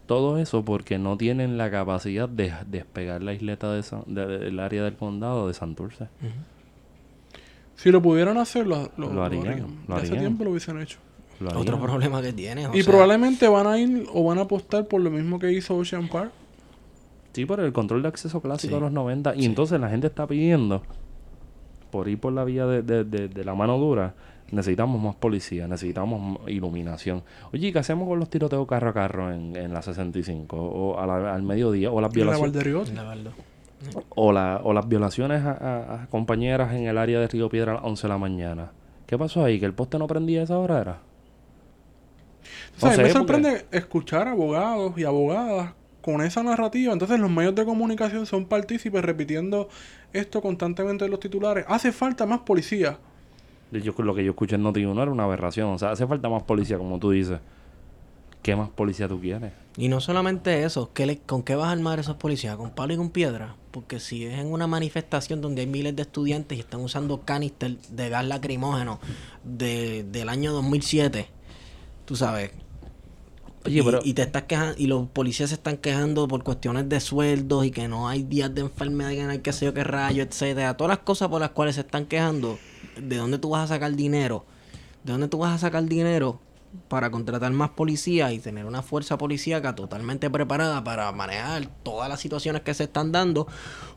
todo 0.05 0.37
eso 0.37 0.63
porque 0.65 0.97
no 0.99 1.17
tienen 1.17 1.57
la 1.57 1.71
capacidad 1.71 2.27
de 2.27 2.53
despegar 2.67 3.21
la 3.23 3.33
isleta 3.33 3.71
de 3.73 3.83
San- 3.83 4.03
de- 4.07 4.25
del 4.39 4.59
área 4.59 4.83
del 4.83 4.95
condado 4.95 5.47
de 5.47 5.53
Santurce. 5.53 6.07
Si 7.75 7.91
lo 7.91 8.01
pudieran 8.01 8.37
hacer, 8.37 8.67
lo, 8.67 8.91
lo, 8.97 9.07
Lo 9.07 9.13
lo 9.13 9.23
harían, 9.23 9.43
lo 9.87 9.95
Ya 9.95 9.95
hace 9.95 10.07
harían. 10.07 10.19
tiempo 10.19 10.43
lo 10.43 10.51
hubiesen 10.51 10.79
hecho. 10.81 10.99
Lo 11.39 11.59
Otro 11.59 11.79
problema 11.81 12.21
que 12.21 12.31
tiene. 12.31 12.67
o 12.67 12.73
y 12.75 12.83
sea, 12.83 12.91
probablemente 12.91 13.47
van 13.47 13.67
a 13.67 13.77
ir 13.79 14.05
o 14.13 14.23
van 14.23 14.37
a 14.37 14.41
apostar 14.41 14.87
por 14.87 15.01
lo 15.01 15.09
mismo 15.09 15.39
que 15.39 15.51
hizo 15.51 15.75
Ocean 15.75 16.07
Park. 16.07 16.31
Sí, 17.33 17.45
por 17.45 17.59
el 17.59 17.73
control 17.73 18.03
de 18.03 18.09
acceso 18.09 18.41
clásico 18.41 18.69
Sí. 18.69 18.75
de 18.75 18.79
los 18.81 18.91
90. 18.91 19.35
Y 19.35 19.45
entonces 19.45 19.79
la 19.81 19.89
gente 19.89 20.07
está 20.07 20.27
pidiendo, 20.27 20.83
por 21.91 22.07
ir 22.07 22.19
por 22.19 22.31
la 22.31 22.43
vía 22.43 22.65
de, 22.67 22.83
de- 22.83 23.03
de- 23.03 23.27
de 23.27 23.43
la 23.43 23.55
mano 23.55 23.77
dura, 23.79 24.13
necesitamos 24.53 25.01
más 25.01 25.15
policía, 25.15 25.67
necesitamos 25.67 26.39
iluminación. 26.49 27.23
Oye, 27.53 27.73
¿qué 27.73 27.79
hacemos 27.79 28.07
con 28.07 28.19
los 28.19 28.29
tiroteos 28.29 28.65
carro 28.67 28.89
a 28.89 28.93
carro 28.93 29.33
en, 29.33 29.55
en 29.55 29.73
la 29.73 29.81
65? 29.81 30.55
O 30.57 30.99
a 30.99 31.05
la- 31.07 31.33
al 31.35 31.43
mediodía, 31.43 31.91
o 31.91 31.99
las 32.01 32.11
violaciones. 32.11 32.53
Valderiotti. 32.53 32.91
la 32.93 33.03
verdad. 33.03 33.31
O, 34.09 34.31
la, 34.31 34.61
o 34.63 34.71
las 34.71 34.87
violaciones 34.87 35.43
a, 35.43 35.51
a- 35.51 36.03
a 36.03 36.07
compañeras 36.07 36.73
en 36.73 36.85
el 36.87 36.97
área 36.97 37.19
de 37.19 37.27
Río 37.27 37.49
Piedra 37.49 37.73
a 37.73 37.75
las 37.75 37.83
11 37.83 38.03
de 38.03 38.09
la 38.09 38.17
mañana. 38.17 38.71
¿Qué 39.05 39.17
pasó 39.17 39.43
ahí? 39.43 39.59
¿Que 39.59 39.65
el 39.65 39.73
poste 39.73 39.99
no 39.99 40.07
prendía 40.07 40.39
a 40.39 40.43
esa 40.45 40.57
hora? 40.57 40.79
Era? 40.79 40.99
O 42.77 42.79
sea, 42.79 42.89
me 42.91 42.95
porque- 42.97 43.11
sorprende 43.11 43.65
escuchar 43.71 44.27
abogados 44.27 44.93
y 44.97 45.03
abogadas 45.03 45.73
con 46.01 46.21
esa 46.21 46.43
narrativa. 46.43 46.91
Entonces 46.93 47.19
los 47.19 47.29
medios 47.29 47.55
de 47.55 47.65
comunicación 47.65 48.25
son 48.25 48.45
partícipes 48.45 49.03
repitiendo 49.03 49.69
esto 50.11 50.41
constantemente 50.41 51.05
en 51.05 51.11
los 51.11 51.19
titulares. 51.19 51.65
Hace 51.67 51.91
falta 51.91 52.25
más 52.25 52.39
policía. 52.39 52.97
Yo, 53.81 53.93
lo 53.97 54.13
que 54.15 54.23
yo 54.23 54.31
escuché 54.31 54.55
en 54.55 54.63
Noti1 54.63 55.01
era 55.01 55.11
una 55.11 55.23
aberración. 55.23 55.69
O 55.69 55.79
sea, 55.79 55.91
hace 55.91 56.05
falta 56.07 56.29
más 56.29 56.43
policía, 56.43 56.77
como 56.77 56.99
tú 56.99 57.11
dices. 57.11 57.39
¿Qué 58.41 58.55
más 58.57 58.69
policía 58.69 59.07
tú 59.07 59.21
quieres? 59.21 59.53
Y 59.77 59.87
no 59.87 60.01
solamente 60.01 60.63
eso, 60.65 60.91
¿qué 60.93 61.05
le- 61.05 61.19
¿con 61.19 61.43
qué 61.43 61.55
vas 61.55 61.67
a 61.69 61.71
armar 61.71 61.99
esos 61.99 62.17
policías? 62.17 62.57
¿Con 62.57 62.71
palo 62.71 62.93
y 62.93 62.97
con 62.97 63.09
piedra? 63.09 63.55
Porque 63.71 63.99
si 64.01 64.25
es 64.25 64.37
en 64.37 64.51
una 64.51 64.67
manifestación 64.67 65.39
donde 65.39 65.61
hay 65.61 65.67
miles 65.67 65.95
de 65.95 66.01
estudiantes 66.01 66.57
y 66.57 66.61
están 66.61 66.81
usando 66.81 67.21
canister 67.21 67.77
de 67.89 68.09
gas 68.09 68.25
lacrimógeno 68.25 68.99
de, 69.45 70.03
del 70.03 70.27
año 70.27 70.51
2007, 70.51 71.27
tú 72.05 72.17
sabes. 72.17 72.51
Oye, 73.65 73.79
y, 73.79 73.81
pero- 73.81 74.01
y 74.03 74.13
te 74.13 74.23
estás 74.23 74.43
quejando, 74.43 74.75
y 74.77 74.87
los 74.87 75.07
policías 75.07 75.49
se 75.49 75.55
están 75.55 75.77
quejando 75.77 76.27
por 76.27 76.43
cuestiones 76.43 76.89
de 76.89 76.99
sueldos 76.99 77.65
y 77.65 77.71
que 77.71 77.87
no 77.87 78.09
hay 78.09 78.23
días 78.23 78.53
de 78.53 78.59
enfermedad, 78.61 79.11
que 79.11 79.23
no 79.23 79.29
hay 79.29 79.39
qué 79.39 79.53
sé 79.53 79.65
yo 79.65 79.73
qué 79.73 79.85
rayo, 79.85 80.21
etcétera. 80.21 80.75
Todas 80.75 80.89
las 80.89 80.99
cosas 80.99 81.29
por 81.29 81.39
las 81.39 81.51
cuales 81.51 81.75
se 81.75 81.81
están 81.81 82.05
quejando, 82.05 82.59
¿de 82.99 83.17
dónde 83.17 83.37
tú 83.37 83.49
vas 83.49 83.65
a 83.65 83.75
sacar 83.75 83.95
dinero? 83.95 84.45
¿De 85.03 85.11
dónde 85.11 85.27
tú 85.27 85.39
vas 85.39 85.53
a 85.53 85.57
sacar 85.57 85.83
dinero 85.85 86.39
para 86.87 87.11
contratar 87.11 87.51
más 87.51 87.71
policías 87.71 88.31
y 88.33 88.39
tener 88.39 88.65
una 88.65 88.81
fuerza 88.81 89.17
policíaca 89.17 89.75
totalmente 89.75 90.29
preparada 90.29 90.83
para 90.83 91.11
manejar 91.11 91.67
todas 91.83 92.09
las 92.09 92.19
situaciones 92.19 92.61
que 92.61 92.73
se 92.73 92.85
están 92.85 93.11
dando 93.11 93.47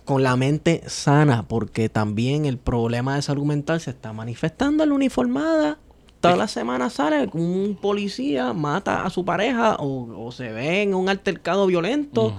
con 0.04 0.22
la 0.22 0.36
mente 0.36 0.82
sana? 0.86 1.46
Porque 1.48 1.88
también 1.88 2.44
el 2.44 2.58
problema 2.58 3.16
de 3.16 3.22
salud 3.22 3.44
mental 3.44 3.80
se 3.80 3.90
está 3.90 4.12
manifestando 4.12 4.82
en 4.82 4.90
la 4.90 4.94
uniformada. 4.94 5.78
Todas 6.20 6.38
las 6.38 6.50
semanas 6.50 6.94
sale 6.94 7.28
un 7.34 7.78
policía 7.80 8.52
mata 8.52 9.04
a 9.04 9.10
su 9.10 9.24
pareja 9.24 9.76
o, 9.76 10.26
o 10.26 10.32
se 10.32 10.50
ve 10.50 10.82
en 10.82 10.94
un 10.94 11.08
altercado 11.08 11.66
violento 11.66 12.34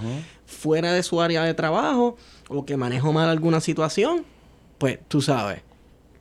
fuera 0.45 0.91
de 0.91 1.03
su 1.03 1.21
área 1.21 1.43
de 1.43 1.53
trabajo 1.53 2.17
o 2.49 2.65
que 2.65 2.75
manejó 2.75 3.13
mal 3.13 3.29
alguna 3.29 3.61
situación. 3.61 4.25
Pues 4.77 4.99
tú 5.07 5.21
sabes, 5.21 5.61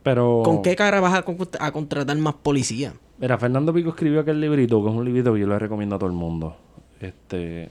Pero... 0.07 0.43
¿con 0.45 0.63
qué 0.63 0.77
cara 0.77 1.01
vas 1.01 1.15
a, 1.15 1.25
a 1.59 1.73
contratar 1.73 2.17
más 2.19 2.35
policía? 2.35 2.95
Mira, 3.19 3.37
Fernando 3.39 3.75
Pico 3.75 3.89
escribió 3.89 4.21
aquel 4.21 4.41
librito, 4.41 4.81
que 4.85 4.91
es 4.91 4.95
un 4.95 5.05
librito 5.05 5.35
que 5.35 5.41
yo 5.41 5.49
le 5.49 5.59
recomiendo 5.59 5.97
a 5.97 5.99
todo 5.99 6.09
el 6.09 6.15
mundo. 6.15 6.57
Este... 7.01 7.71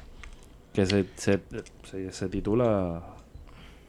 Que 0.74 0.86
se, 0.86 1.06
se, 1.16 1.40
se, 1.90 2.12
se 2.12 2.28
titula 2.28 3.02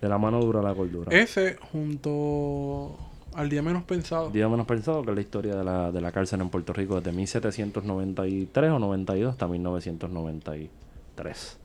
De 0.00 0.08
la 0.08 0.18
mano 0.18 0.40
dura 0.40 0.60
a 0.60 0.62
la 0.62 0.72
cordura. 0.74 1.10
Ese 1.10 1.56
junto 1.72 2.96
al 3.34 3.48
día 3.48 3.62
menos 3.62 3.82
pensado. 3.82 4.30
Día 4.30 4.48
menos 4.48 4.64
pensado 4.64 5.02
que 5.02 5.10
es 5.10 5.16
la 5.16 5.22
historia 5.22 5.56
de 5.56 5.64
la, 5.64 5.90
de 5.90 6.00
la 6.00 6.12
cárcel 6.12 6.40
en 6.40 6.48
Puerto 6.48 6.72
Rico 6.72 7.00
desde 7.00 7.10
1793 7.10 8.70
o 8.70 8.78
92 8.78 9.32
hasta 9.32 9.48
1993. 9.48 11.58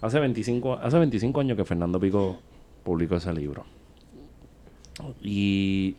Hace 0.00 0.20
25, 0.20 0.72
hace 0.72 0.98
25 0.98 1.38
años 1.38 1.58
que 1.58 1.66
Fernando 1.66 2.00
Pico 2.00 2.38
publicó 2.82 3.16
ese 3.16 3.34
libro. 3.34 3.66
Y 5.22 5.96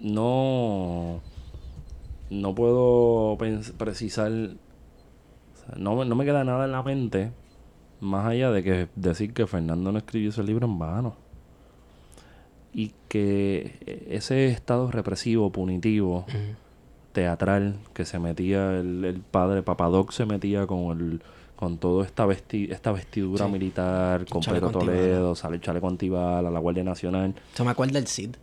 no, 0.00 1.20
no 2.30 2.54
puedo 2.54 3.36
precisar, 3.78 4.30
o 4.32 5.66
sea, 5.66 5.74
no, 5.76 5.96
me- 5.96 6.04
no 6.04 6.14
me 6.14 6.24
queda 6.24 6.44
nada 6.44 6.64
en 6.64 6.72
la 6.72 6.82
mente 6.82 7.30
más 8.00 8.26
allá 8.26 8.50
de 8.50 8.62
que 8.64 8.88
decir 8.96 9.32
que 9.32 9.46
Fernando 9.46 9.92
no 9.92 9.98
escribió 9.98 10.30
ese 10.30 10.42
libro 10.42 10.66
en 10.66 10.78
vano. 10.78 11.14
Y 12.74 12.92
que 13.08 14.06
ese 14.08 14.46
estado 14.48 14.90
represivo, 14.90 15.50
punitivo, 15.52 16.24
teatral 17.12 17.76
que 17.92 18.06
se 18.06 18.18
metía 18.18 18.80
el, 18.80 19.04
el 19.04 19.20
padre 19.20 19.62
Papadoc 19.62 20.10
se 20.12 20.24
metía 20.24 20.66
con 20.66 20.98
el 20.98 21.22
con 21.62 21.78
toda 21.78 22.04
esta 22.04 22.26
vesti 22.26 22.68
esta 22.72 22.90
vestidura 22.90 23.46
Sí. 23.46 23.52
militar 23.52 24.26
con 24.28 24.42
Pedro. 24.42 24.70
Toledo, 24.72 25.36
sale 25.36 25.60
chaleco 25.60 25.86
antibala, 25.86 26.50
la 26.50 26.58
Guardia 26.58 26.82
Nacional. 26.82 27.36
Se 27.54 27.62
me 27.62 27.70
acuerda 27.70 27.92
del 28.00 28.08
Cid. 28.08 28.34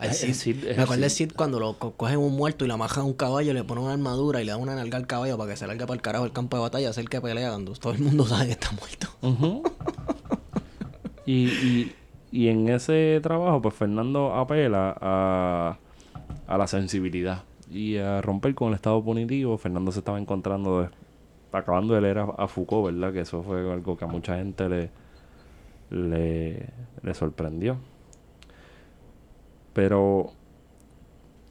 Eh, 0.00 0.12
Cid. 0.12 0.28
el 0.28 0.34
Cid, 0.36 0.56
me 0.64 0.70
acuerdo 0.74 0.94
el 0.94 1.00
del 1.00 1.10
Cid. 1.10 1.32
Cuando 1.34 1.58
lo 1.58 1.76
co- 1.76 1.94
cogen 1.94 2.18
un 2.20 2.36
muerto 2.36 2.64
y 2.64 2.68
lo 2.68 2.74
amajan 2.74 3.02
a 3.02 3.06
un 3.06 3.14
caballo, 3.14 3.52
le 3.52 3.64
ponen 3.64 3.82
una 3.82 3.94
armadura 3.94 4.40
y 4.40 4.44
le 4.44 4.52
dan 4.52 4.60
una 4.60 4.76
nalga 4.76 4.96
al 4.96 5.08
caballo 5.08 5.36
para 5.36 5.50
que 5.50 5.56
se 5.56 5.66
largue 5.66 5.86
para 5.86 5.94
el 5.96 6.02
carajo 6.02 6.24
el 6.24 6.30
campo 6.30 6.56
de 6.56 6.62
batalla, 6.62 6.88
hacer 6.90 7.08
que 7.08 7.20
pelea 7.20 7.48
cuando 7.50 7.72
todo 7.72 7.94
el 7.94 7.98
mundo 7.98 8.24
sabe 8.28 8.46
que 8.46 8.52
está 8.52 8.70
muerto. 8.70 9.08
Y, 11.26 11.48
y, 11.48 11.94
y 12.30 12.46
en 12.46 12.68
ese 12.68 13.18
trabajo, 13.24 13.60
pues 13.60 13.74
Fernando 13.74 14.34
apela 14.36 14.96
a, 15.00 15.78
a 16.46 16.58
la 16.58 16.66
sensibilidad 16.68 17.42
y 17.70 17.96
a 17.96 18.22
romper 18.22 18.54
con 18.54 18.68
el 18.68 18.74
estado 18.74 19.02
punitivo. 19.02 19.58
Fernando 19.58 19.90
se 19.90 19.98
estaba 19.98 20.18
encontrando, 20.20 20.82
de- 20.82 20.88
acabando 21.52 21.94
de 21.94 22.00
leer 22.00 22.18
a, 22.18 22.24
a 22.36 22.48
Foucault, 22.48 22.86
¿verdad? 22.86 23.12
Que 23.12 23.20
eso 23.20 23.42
fue 23.42 23.72
algo 23.72 23.96
que 23.96 24.04
a 24.04 24.08
mucha 24.08 24.36
gente 24.36 24.68
le, 24.68 24.90
le, 25.90 26.68
le 27.02 27.14
sorprendió. 27.14 27.78
Pero 29.72 30.32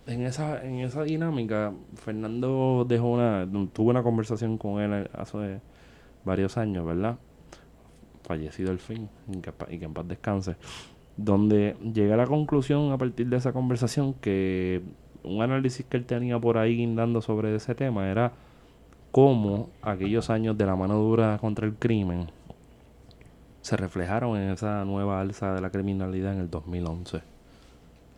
en 0.06 0.22
esa, 0.22 0.64
en 0.64 0.80
esa 0.80 1.04
dinámica, 1.04 1.74
Fernando 1.96 2.86
dejó 2.88 3.08
una, 3.10 3.48
tuvo 3.74 3.90
una 3.90 4.04
conversación 4.04 4.58
con 4.58 4.82
él 4.82 5.10
hace 5.14 5.62
varios 6.26 6.58
años, 6.58 6.86
¿verdad? 6.86 7.18
Fallecido 8.24 8.72
al 8.72 8.80
fin, 8.80 9.10
y 9.32 9.40
que, 9.40 9.54
y 9.70 9.80
que 9.80 9.86
en 9.86 9.94
paz 9.94 10.08
descanse. 10.08 10.56
Donde 11.16 11.76
llega 11.94 12.14
a 12.14 12.18
la 12.18 12.28
conclusión 12.28 12.92
a 12.92 12.98
partir 12.98 13.28
de 13.28 13.38
esa 13.38 13.54
conversación 13.54 14.14
que 14.14 14.82
un 15.24 15.42
análisis 15.42 15.86
que 15.86 15.98
él 15.98 16.06
tenía 16.06 16.40
por 16.40 16.58
ahí 16.58 16.78
guindando 16.78 17.22
sobre 17.22 17.56
ese 17.56 17.76
tema 17.76 18.10
era 18.10 18.34
cómo 19.18 19.72
aquellos 19.82 20.30
años 20.30 20.56
de 20.60 20.68
la 20.68 20.76
mano 20.76 20.94
dura 21.00 21.40
contra 21.40 21.66
el 21.66 21.74
crimen 21.74 22.30
se 23.64 23.76
reflejaron 23.76 24.38
en 24.38 24.52
esa 24.52 24.86
nueva 24.86 25.20
alza 25.20 25.56
de 25.56 25.62
la 25.62 25.72
criminalidad 25.72 26.34
en 26.34 26.40
el 26.42 26.52
2011, 26.52 27.22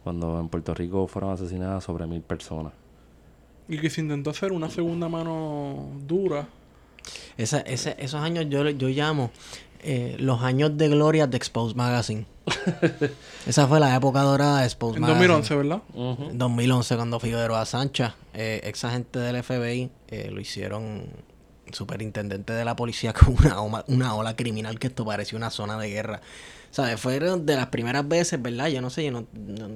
cuando 0.04 0.42
en 0.42 0.50
Puerto 0.50 0.74
Rico 0.74 1.08
fueron 1.08 1.32
asesinadas 1.32 1.86
sobre 1.86 2.06
mil 2.06 2.20
personas. 2.20 2.74
Y 3.70 3.78
que 3.80 3.90
se 3.90 4.02
intentó 4.02 4.32
hacer 4.32 4.52
una 4.52 4.70
segunda 4.70 5.08
mano 5.08 5.88
dura. 6.06 6.50
Esa- 7.38 7.62
esos 7.62 8.16
años 8.16 8.48
yo, 8.50 8.70
yo 8.70 8.90
llamo 8.90 9.32
eh, 9.82 10.18
los 10.20 10.42
años 10.42 10.78
de 10.78 10.90
gloria 10.90 11.28
de 11.28 11.38
Expose 11.38 11.76
Magazine. 11.76 12.26
Esa 13.48 13.68
fue 13.68 13.80
la 13.80 13.96
época 13.96 14.22
dorada 14.22 14.60
de 14.62 14.66
Expose 14.66 14.96
En 14.98 15.02
Magazine. 15.02 15.28
2011, 15.28 15.56
¿verdad? 15.56 15.82
En 16.32 16.38
2011 16.38 16.96
cuando 16.96 17.20
Figueroa 17.20 17.66
Sancha, 17.66 18.16
eh, 18.34 18.62
ex 18.64 18.84
agente 18.84 19.20
del 19.20 19.42
FBI, 19.44 19.90
eh, 20.10 20.30
lo 20.32 20.40
hicieron 20.42 21.06
superintendente 21.72 22.54
de 22.54 22.66
la 22.66 22.76
policía 22.76 23.14
con 23.14 23.36
una, 23.40 23.62
oma- 23.62 23.86
una 23.88 24.16
ola 24.16 24.36
criminal 24.36 24.80
que 24.80 24.88
esto 24.88 25.06
parecía 25.06 25.38
una 25.38 25.50
zona 25.50 25.78
de 25.78 25.90
guerra. 25.90 26.22
¿Sabes? 26.72 27.00
Fueron 27.00 27.46
de 27.46 27.56
las 27.56 27.68
primeras 27.68 28.08
veces, 28.08 28.40
¿verdad? 28.42 28.68
Yo 28.68 28.82
no 28.82 28.90
sé, 28.92 29.04
yo 29.06 29.12
no, 29.12 29.26
no, 29.34 29.70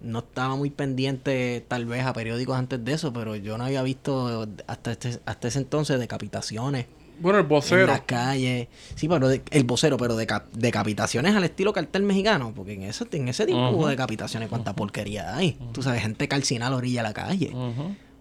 no 0.00 0.18
estaba 0.20 0.56
muy 0.56 0.70
pendiente 0.70 1.64
tal 1.68 1.84
vez 1.86 2.04
a 2.04 2.12
periódicos 2.12 2.56
antes 2.56 2.84
de 2.84 2.92
eso, 2.92 3.12
pero 3.12 3.36
yo 3.36 3.56
no 3.56 3.64
había 3.64 3.82
visto 3.82 4.48
hasta, 4.66 4.90
este, 4.92 5.20
hasta 5.26 5.46
ese 5.48 5.58
entonces 5.60 6.00
decapitaciones 6.00 6.86
Bueno, 7.20 7.38
el 7.38 7.44
en 7.44 7.48
vocero. 7.48 7.86
las 7.86 8.00
calles. 8.02 8.68
Sí, 8.96 9.08
pero 9.08 9.28
de- 9.28 9.42
el 9.50 9.64
vocero, 9.64 9.96
pero 9.96 10.16
de 10.16 10.26
decapitaciones 10.52 11.34
al 11.36 11.44
estilo 11.44 11.72
cartel 11.72 12.02
mexicano. 12.02 12.52
Porque 12.54 12.74
en 12.74 12.82
ese, 12.82 13.06
en 13.12 13.28
ese 13.28 13.46
tiempo 13.46 13.68
hubo 13.70 13.78
Ujú. 13.80 13.86
decapitaciones, 13.88 14.48
cuánta 14.48 14.74
porquería 14.74 15.36
hay. 15.36 15.58
Tú 15.72 15.82
sabes, 15.82 16.02
gente 16.02 16.26
calcinada 16.28 16.68
a 16.68 16.70
la 16.70 16.76
orilla 16.78 17.02
de 17.02 17.08
la 17.08 17.14
calle. 17.14 17.52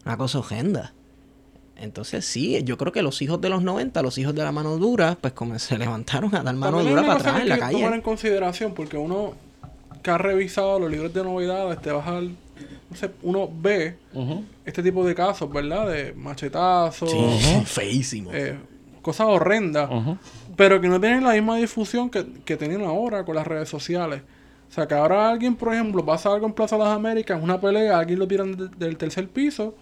Una 0.06 0.18
cosa 0.18 0.40
horrenda. 0.40 0.94
Entonces, 1.78 2.26
sí, 2.26 2.62
yo 2.66 2.78
creo 2.78 2.92
que 2.92 3.02
los 3.02 3.22
hijos 3.22 3.40
de 3.40 3.48
los 3.50 3.64
90, 3.64 4.02
los 4.02 4.18
hijos 4.18 4.36
de 4.36 4.44
la 4.44 4.52
mano 4.52 4.76
dura, 4.78 5.18
pues 5.20 5.32
como 5.34 5.58
se 5.60 5.78
levantaron 5.78 6.36
a 6.36 6.44
dar 6.44 6.54
mano 6.56 6.78
También 6.78 6.96
dura 6.98 7.08
para 7.08 7.20
atrás 7.20 7.36
que 7.36 7.42
en 7.44 7.50
la 7.50 7.56
que 7.56 7.62
tomar 7.62 7.74
en 7.84 7.90
calle. 7.90 8.02
consideración, 8.02 8.74
porque 8.74 8.98
uno 8.98 9.34
que 10.04 10.12
ha 10.12 10.18
revisado 10.18 10.78
los 10.80 10.92
libros 10.92 11.14
de 11.14 11.24
novedades, 11.24 11.82
te 11.82 11.92
vas 11.92 12.06
al. 12.08 12.36
Uno 13.22 13.50
ve 13.62 13.96
Ujú. 14.14 14.44
este 14.66 14.84
tipo 14.84 15.06
de 15.06 15.16
casos, 15.16 15.50
¿verdad? 15.54 15.88
De 15.90 16.12
machetazos, 16.14 17.10
Sí, 17.12 17.62
feísimo. 17.66 18.32
eh, 18.34 18.58
cosas 19.02 19.28
horrendas, 19.28 19.90
pero 20.56 20.80
que 20.82 20.88
no 20.90 21.00
tienen 21.00 21.24
la 21.24 21.34
misma 21.34 21.58
difusión 21.58 22.10
que, 22.10 22.26
que 22.46 22.58
tienen 22.58 22.84
ahora 22.84 23.24
con 23.26 23.36
las 23.36 23.46
redes 23.48 23.70
sociales. 23.70 24.22
O 24.70 24.72
sea, 24.72 24.88
que 24.88 24.94
ahora 24.94 25.30
alguien, 25.32 25.56
por 25.56 25.74
ejemplo, 25.74 26.06
pasa 26.06 26.32
algo 26.32 26.46
en 26.46 26.54
Plaza 26.54 26.78
de 26.78 26.84
las 26.84 26.96
Américas, 26.96 27.40
una 27.42 27.60
pelea, 27.60 27.98
alguien 27.98 28.20
lo 28.20 28.28
tiran 28.28 28.56
de- 28.56 28.68
del 28.78 28.98
tercer 28.98 29.28
piso 29.28 29.74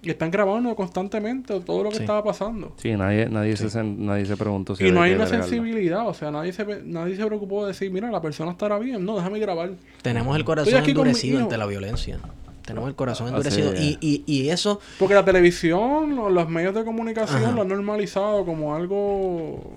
y 0.00 0.10
están 0.10 0.30
grabando 0.30 0.76
constantemente 0.76 1.58
todo 1.58 1.82
lo 1.82 1.88
que 1.90 1.96
Sí. 1.96 2.02
estaba 2.04 2.22
pasando. 2.22 2.72
Sí, 2.76 2.92
nadie, 2.92 3.28
nadie, 3.28 3.56
se, 3.56 3.66
sen- 3.66 3.96
nadie 3.96 4.26
se 4.26 4.36
preguntó 4.36 4.76
si 4.76 4.86
Y 4.86 4.92
no 4.92 5.02
hay 5.02 5.12
una 5.14 5.26
sensibilidad, 5.26 6.06
o 6.06 6.14
sea, 6.14 6.30
nadie 6.30 6.52
se, 6.52 6.62
ve- 6.62 6.82
nadie 6.84 7.16
se 7.16 7.26
preocupó 7.26 7.62
de 7.62 7.72
decir, 7.72 7.90
mira, 7.90 8.08
la 8.12 8.22
persona 8.22 8.52
estará 8.52 8.78
bien, 8.78 9.04
no, 9.04 9.16
déjame 9.16 9.40
grabar. 9.40 9.70
Tenemos 10.02 10.36
el 10.36 10.44
corazón 10.44 10.84
endurecido 10.84 11.40
ante 11.40 11.58
la 11.58 11.66
violencia. 11.66 12.20
Tenemos 12.68 12.88
el 12.88 12.94
corazón 12.94 13.34
Hace- 13.34 13.48
endurecido. 13.60 13.74
Y, 13.82 13.98
y, 14.00 14.24
y 14.26 14.50
eso, 14.50 14.78
Porque 14.98 15.14
la 15.14 15.24
televisión, 15.24 16.14
los 16.34 16.48
medios 16.48 16.74
de 16.74 16.84
comunicación 16.84 17.42
Ajá. 17.42 17.52
lo 17.52 17.62
han 17.62 17.68
normalizado 17.68 18.44
como 18.44 18.74
algo 18.74 19.72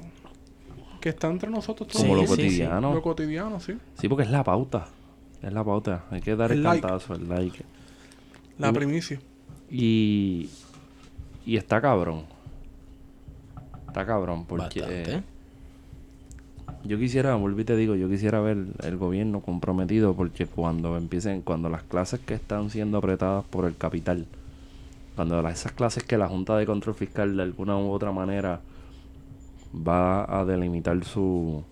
que 0.99 1.09
está 1.09 1.27
entre 1.27 1.49
nosotros 1.49 1.87
todos. 1.87 2.03
Como 2.03 2.15
lo 2.15 2.21
Sí, 2.21 2.27
sí, 2.27 2.33
sí. 2.35 2.41
cotidiano. 2.43 2.93
Lo 2.93 3.01
cotidiano, 3.01 3.59
sí. 3.59 3.77
Sí, 3.99 4.07
porque 4.07 4.23
es 4.23 4.29
la 4.29 4.43
pauta. 4.43 4.87
Es 5.41 5.51
la 5.51 5.63
pauta. 5.63 6.05
Hay 6.11 6.21
que 6.21 6.35
dar 6.35 6.51
el, 6.51 6.57
El 6.59 6.63
like. 6.63 6.81
cantazo, 6.81 7.15
el 7.15 7.27
like. 7.27 7.63
La 8.59 8.71
Mm. 8.71 8.75
primicia. 8.75 9.19
Y, 9.71 10.49
y 11.45 11.55
está 11.57 11.81
cabrón. 11.81 12.25
Está 13.87 14.05
cabrón, 14.05 14.45
porque 14.45 14.81
bastante. 14.81 15.23
Yo 16.83 16.97
quisiera, 16.97 17.35
volví 17.35 17.61
y 17.61 17.65
te 17.65 17.75
digo, 17.75 17.95
yo 17.95 18.09
quisiera 18.09 18.39
ver 18.41 18.57
el 18.83 18.97
gobierno 18.97 19.41
comprometido 19.41 20.13
porque 20.15 20.45
cuando 20.47 20.97
empiecen, 20.97 21.41
cuando 21.41 21.69
las 21.69 21.83
clases 21.83 22.19
que 22.19 22.33
están 22.33 22.69
siendo 22.69 22.97
apretadas 22.97 23.45
por 23.45 23.65
el 23.65 23.75
capital, 23.77 24.25
cuando 25.15 25.41
las- 25.41 25.59
esas 25.59 25.71
clases 25.73 26.03
que 26.03 26.17
la 26.17 26.27
Junta 26.27 26.57
de 26.57 26.65
Control 26.65 26.95
Fiscal 26.95 27.35
de 27.37 27.43
alguna 27.43 27.77
u 27.77 27.89
otra 27.91 28.11
manera 28.11 28.61
va 29.75 30.39
a 30.39 30.45
delimitar 30.45 31.03
su, 31.05 31.63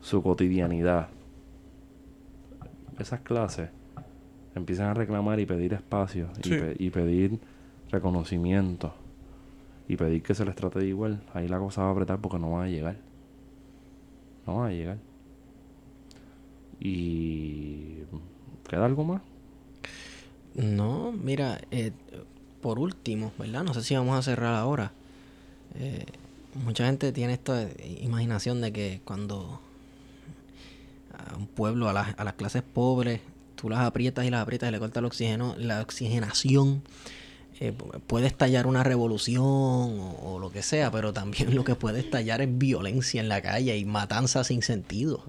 su 0.00 0.22
cotidianidad, 0.22 1.08
esas 2.98 3.20
clases 3.20 3.70
empiezan 4.54 4.86
a 4.88 4.94
reclamar 4.94 5.40
y 5.40 5.46
pedir 5.46 5.72
espacio 5.74 6.28
y, 6.38 6.42
pe- 6.60 6.76
y 6.78 6.90
pedir 6.90 7.38
reconocimiento 7.90 8.94
y 9.88 9.96
pedir 9.96 10.22
que 10.22 10.34
se 10.34 10.44
les 10.44 10.54
trate 10.54 10.78
de 10.78 10.86
igual, 10.86 11.20
ahí 11.34 11.48
la 11.48 11.58
cosa 11.58 11.82
va 11.82 11.88
a 11.88 11.92
apretar 11.92 12.18
porque 12.18 12.38
no 12.38 12.52
van 12.52 12.66
a 12.66 12.68
llegar. 12.68 12.96
Van 14.46 14.66
a 14.66 14.70
llegar. 14.70 14.98
Y... 16.80 17.98
¿Queda 18.68 18.84
algo 18.86 19.04
más? 19.04 19.22
No, 20.54 21.12
mira, 21.12 21.60
eh, 21.70 21.92
por 22.60 22.78
último, 22.78 23.32
¿verdad? 23.38 23.62
No 23.64 23.74
sé 23.74 23.82
si 23.82 23.94
vamos 23.94 24.18
a 24.18 24.22
cerrar 24.22 24.54
ahora. 24.54 24.92
Eh, 25.78 26.04
mucha 26.64 26.86
gente 26.86 27.12
tiene 27.12 27.32
esta 27.34 27.68
imaginación 28.00 28.60
de 28.60 28.72
que 28.72 29.00
cuando 29.04 29.60
a 31.16 31.36
un 31.36 31.46
pueblo, 31.46 31.88
a, 31.88 31.92
las- 31.92 32.18
a 32.18 32.24
las 32.24 32.34
clases 32.34 32.62
pobres, 32.62 33.20
tú 33.56 33.68
las 33.70 33.80
aprietas 33.80 34.24
y 34.24 34.30
las 34.30 34.42
aprietas 34.42 34.68
y 34.68 34.72
le 34.72 34.78
cortas 34.78 34.98
el 34.98 35.04
oxígeno, 35.06 35.54
la 35.58 35.80
oxigenación, 35.80 36.82
eh, 37.68 37.72
pu- 37.76 38.00
puede 38.06 38.26
estallar 38.26 38.66
una 38.66 38.82
revolución 38.82 39.44
o, 39.44 40.38
lo 40.40 40.50
que 40.50 40.62
sea, 40.62 40.90
pero 40.90 41.12
también 41.12 41.54
lo 41.54 41.64
que 41.64 41.74
puede 41.74 42.00
estallar 42.00 42.40
es 42.42 42.48
violencia 42.58 43.20
en 43.20 43.28
la 43.28 43.40
calle 43.40 43.76
y 43.76 43.84
matanza 43.84 44.42
sin 44.44 44.62
sentido. 44.62 45.22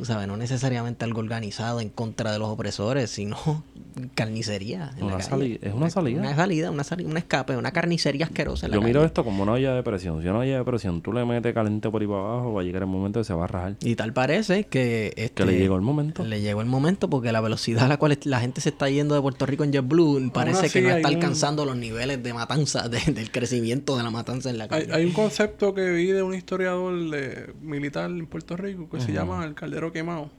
Tú 0.00 0.06
sabes, 0.06 0.26
no 0.26 0.38
necesariamente 0.38 1.04
algo 1.04 1.20
organizado 1.20 1.78
en 1.82 1.90
contra 1.90 2.32
de 2.32 2.38
los 2.38 2.48
opresores, 2.48 3.10
sino 3.10 3.36
carnicería. 4.14 4.92
en 4.94 5.00
la 5.00 5.04
Una 5.06 5.16
calle. 5.18 5.28
sali- 5.28 5.58
es 5.60 5.74
una 5.74 5.90
salida. 5.90 6.20
Una 6.20 6.34
salida, 6.34 6.70
una 6.70 6.84
salida, 6.84 7.08
un 7.10 7.16
escape, 7.18 7.54
una 7.56 7.70
carnicería 7.70 8.24
asquerosa. 8.24 8.64
en 8.66 8.72
la 8.72 8.76
Yo 8.78 8.82
miro 8.82 9.00
calle. 9.00 9.06
esto 9.08 9.24
como 9.24 9.42
una 9.42 9.52
olla 9.52 9.74
de 9.74 9.82
presión. 9.82 10.22
Si 10.22 10.28
una 10.28 10.38
olla 10.38 10.56
de 10.58 10.64
presión 10.64 11.02
tú 11.02 11.12
le 11.12 11.24
metes 11.26 11.52
caliente 11.52 11.90
por 11.90 12.00
ahí 12.00 12.08
para 12.08 12.20
abajo, 12.20 12.54
va 12.54 12.60
a 12.62 12.64
llegar 12.64 12.82
el 12.82 12.88
momento 12.88 13.20
que 13.20 13.24
se 13.24 13.34
va 13.34 13.44
a 13.44 13.46
rajar. 13.46 13.76
Y 13.82 13.94
tal 13.96 14.12
parece 14.14 14.64
que... 14.64 15.12
Este, 15.16 15.34
Que 15.34 15.44
le 15.44 15.58
llegó 15.58 15.76
el 15.76 15.82
momento. 15.82 16.24
Le 16.24 16.40
llegó 16.40 16.60
el 16.62 16.66
momento 16.66 17.10
porque 17.10 17.30
la 17.32 17.42
velocidad 17.42 17.84
a 17.84 17.88
la 17.88 17.98
cual 17.98 18.18
la 18.24 18.40
gente 18.40 18.62
se 18.62 18.70
está 18.70 18.88
yendo 18.88 19.14
de 19.14 19.20
Puerto 19.20 19.44
Rico 19.44 19.64
en 19.64 19.72
JetBlue 19.72 20.30
parece 20.32 20.66
así 20.66 20.78
que 20.80 20.82
no 20.82 20.96
está 20.96 21.08
un- 21.08 21.14
alcanzando 21.16 21.64
los 21.66 21.76
niveles 21.76 22.22
de 22.22 22.32
matanza, 22.32 22.88
de- 22.88 23.12
del 23.12 23.30
crecimiento 23.30 23.98
de 23.98 24.02
la 24.02 24.10
matanza 24.10 24.48
en 24.50 24.56
la 24.56 24.66
calle. 24.66 24.88
hay 24.92 25.04
un 25.04 25.12
concepto 25.12 25.74
que 25.74 25.90
vi 25.90 26.06
de 26.06 26.22
un 26.22 26.34
historiador 26.34 27.10
de, 27.10 27.52
militar 27.60 28.10
en 28.10 28.26
Puerto 28.26 28.56
Rico 28.56 28.88
que 28.88 29.00
se 29.00 29.12
llama 29.12 29.44
el 29.44 29.54
caldero 29.54 29.89
quemado. 29.92 30.30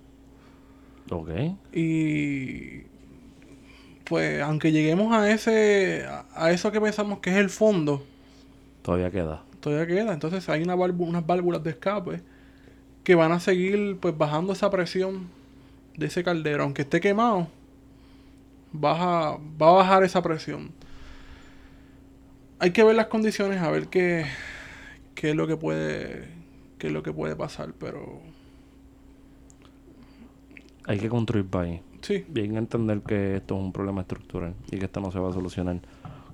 Ok. 1.09 1.29
Y 1.73 2.83
pues 4.05 4.41
aunque 4.41 4.71
lleguemos 4.71 5.13
a 5.13 5.31
ese 5.31 6.05
a- 6.35 6.51
eso 6.51 6.71
que 6.71 6.81
pensamos 6.81 7.19
que 7.19 7.29
es 7.31 7.37
el 7.37 7.49
fondo, 7.49 8.05
Todavía 8.81 9.11
queda. 9.11 9.43
todavía 9.59 9.87
queda. 9.87 10.13
Entonces 10.13 10.47
hay 10.49 10.63
una 10.63 10.75
válvula- 10.75 11.09
unas 11.09 11.25
válvulas 11.25 11.63
de 11.63 11.71
escape 11.71 12.21
que 13.03 13.15
van 13.15 13.31
a 13.31 13.39
seguir 13.39 13.97
pues 13.99 14.17
bajando 14.17 14.53
esa 14.53 14.69
presión 14.69 15.27
de 15.97 16.05
ese 16.07 16.23
caldero. 16.23 16.63
Aunque 16.63 16.83
esté 16.83 16.99
quemado, 17.01 17.47
baja, 18.71 19.37
va 19.61 19.69
a 19.69 19.73
bajar 19.73 20.03
esa 20.03 20.21
presión. 20.21 20.71
Hay 22.59 22.71
que 22.71 22.83
ver 22.83 22.95
las 22.95 23.07
condiciones, 23.07 23.59
a 23.61 23.71
ver 23.71 23.87
qué, 23.87 24.25
qué 25.15 25.31
es 25.31 25.35
lo 25.35 25.47
que 25.47 25.57
puede 25.57 26.27
qué 26.77 26.87
es 26.87 26.93
lo 26.93 27.03
que 27.03 27.13
puede 27.13 27.35
pasar, 27.35 27.73
pero 27.79 28.21
Hay 30.91 30.99
que 30.99 31.09
construir 31.09 31.45
país. 31.45 31.81
sí, 32.01 32.25
Bien 32.27 32.57
entender 32.57 33.01
que 33.01 33.37
esto 33.37 33.55
es 33.55 33.61
un 33.61 33.71
problema 33.71 34.01
estructural 34.01 34.53
y 34.71 34.77
que 34.77 34.85
esto 34.85 34.99
no 35.01 35.11
se 35.11 35.19
va 35.19 35.29
a 35.29 35.33
solucionar 35.33 35.79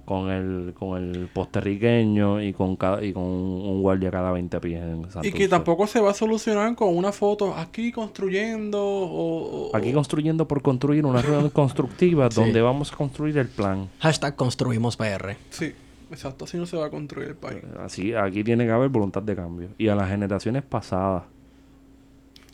con 0.05 0.29
el 0.31 0.73
con 0.73 0.97
el 0.97 1.27
puertorriqueño 1.27 2.41
y 2.41 2.53
con 2.53 2.77
cada, 2.77 3.03
y 3.03 3.11
con 3.11 3.23
un 3.23 3.81
guardia 3.81 4.09
cada 4.09 4.31
20 4.31 4.59
pies 4.61 4.81
en 4.81 5.05
y 5.23 5.31
que 5.33 5.49
tampoco 5.49 5.85
se 5.85 5.99
va 5.99 6.11
a 6.11 6.13
solucionar 6.13 6.75
con 6.75 6.95
una 6.95 7.11
foto 7.11 7.53
aquí 7.53 7.91
construyendo 7.91 8.81
o, 8.81 9.69
o- 9.71 9.75
Aquí 9.75 9.91
construyendo 9.91 10.47
por 10.47 10.61
construir 10.61 11.05
una 11.05 11.21
reunión 11.21 11.49
constructiva 11.53 12.29
Sí. 12.31 12.39
donde 12.39 12.61
vamos 12.61 12.93
a 12.93 12.95
construir 12.95 13.37
el 13.37 13.49
plan. 13.49 13.89
Hashtag 13.99 14.35
construimos 14.37 14.95
PR. 14.95 15.35
sí, 15.49 15.73
exacto, 16.09 16.45
así 16.45 16.57
no 16.57 16.65
se 16.65 16.77
va 16.77 16.85
a 16.85 16.89
construir 16.89 17.27
el 17.29 17.35
país. 17.35 17.59
Así, 17.83 18.13
aquí 18.13 18.43
tiene 18.45 18.65
que 18.65 18.71
haber 18.71 18.87
voluntad 18.89 19.21
de 19.21 19.35
cambio. 19.35 19.69
Y 19.77 19.89
a 19.89 19.95
las 19.95 20.09
generaciones 20.09 20.63
pasadas, 20.63 21.23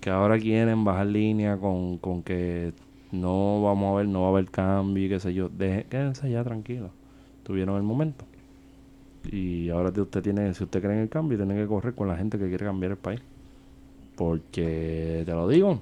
que 0.03 0.09
ahora 0.09 0.37
quieren 0.37 0.83
bajar 0.83 1.07
línea 1.07 1.57
con, 1.57 1.97
con 1.97 2.23
que 2.23 2.73
no 3.13 3.61
vamos 3.63 3.93
a 3.93 3.97
ver, 3.97 4.07
no 4.07 4.21
va 4.23 4.27
a 4.27 4.29
haber 4.31 4.49
cambio 4.51 5.05
y 5.05 5.07
qué 5.09 5.19
sé 5.19 5.33
yo, 5.33 5.47
deje, 5.47 5.85
quédense 5.89 6.29
ya 6.29 6.43
tranquilos. 6.43 6.91
Tuvieron 7.43 7.77
el 7.77 7.83
momento. 7.83 8.25
Y 9.31 9.69
ahora 9.69 9.93
te- 9.93 10.01
usted 10.01 10.21
tiene, 10.21 10.53
si 10.53 10.63
usted 10.65 10.81
cree 10.81 10.93
en 10.95 11.03
el 11.03 11.09
cambio, 11.09 11.37
tiene 11.37 11.55
que 11.55 11.65
correr 11.67 11.95
con 11.95 12.09
la 12.09 12.17
gente 12.17 12.37
que 12.37 12.49
quiere 12.49 12.65
cambiar 12.65 12.91
el 12.91 12.97
país. 12.97 13.21
Porque, 14.15 15.23
te 15.25 15.31
lo 15.31 15.47
digo, 15.47 15.79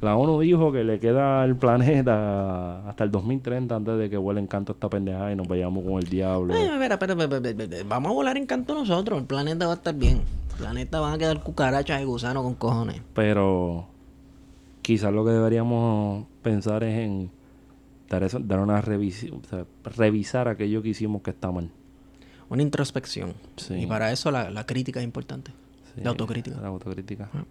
la 0.00 0.16
ONU 0.16 0.40
dijo 0.40 0.70
que 0.70 0.84
le 0.84 1.00
queda 1.00 1.44
el 1.44 1.56
planeta 1.56 2.86
hasta 2.88 3.04
el 3.04 3.10
2030 3.10 3.74
antes 3.76 3.98
de 3.98 4.10
que 4.10 4.16
vuele 4.16 4.40
en 4.40 4.46
canto 4.46 4.72
esta 4.72 4.88
pendejada 4.88 5.32
y 5.32 5.36
nos 5.36 5.48
vayamos 5.48 5.84
con 5.84 5.94
el 5.94 6.04
diablo. 6.08 6.54
Espera, 6.54 6.94
espera, 6.94 6.94
espera, 7.14 7.36
espera, 7.36 7.64
espera. 7.64 7.84
Vamos 7.88 8.10
a 8.10 8.14
volar 8.14 8.36
en 8.36 8.46
canto 8.46 8.74
nosotros. 8.74 9.18
El 9.18 9.24
planeta 9.26 9.66
va 9.66 9.72
a 9.72 9.76
estar 9.76 9.94
bien. 9.94 10.20
Planeta 10.58 11.00
van 11.00 11.14
a 11.14 11.18
quedar 11.18 11.42
cucarachas 11.42 12.02
y 12.02 12.04
gusanos 12.04 12.42
con 12.42 12.54
cojones. 12.54 13.00
Pero 13.14 13.86
quizás 14.82 15.12
lo 15.12 15.24
que 15.24 15.30
deberíamos 15.30 16.26
pensar 16.42 16.84
es 16.84 16.98
en 16.98 17.30
dar, 18.08 18.24
eso, 18.24 18.38
dar 18.40 18.60
una 18.60 18.80
revisión, 18.80 19.40
o 19.44 19.48
sea, 19.48 19.64
revisar 19.84 20.48
aquello 20.48 20.82
que 20.82 20.90
hicimos 20.90 21.22
que 21.22 21.30
está 21.30 21.50
mal. 21.50 21.70
Una 22.50 22.62
introspección. 22.62 23.34
Sí. 23.56 23.74
Y 23.74 23.86
para 23.86 24.10
eso 24.10 24.30
la, 24.30 24.50
la 24.50 24.66
crítica 24.66 25.00
es 25.00 25.04
importante. 25.04 25.52
Sí, 25.94 26.00
La 26.02 26.10
autocrítica. 26.10 26.60
La 26.60 26.68
autocrítica. 26.68 27.30
Ah. 27.32 27.44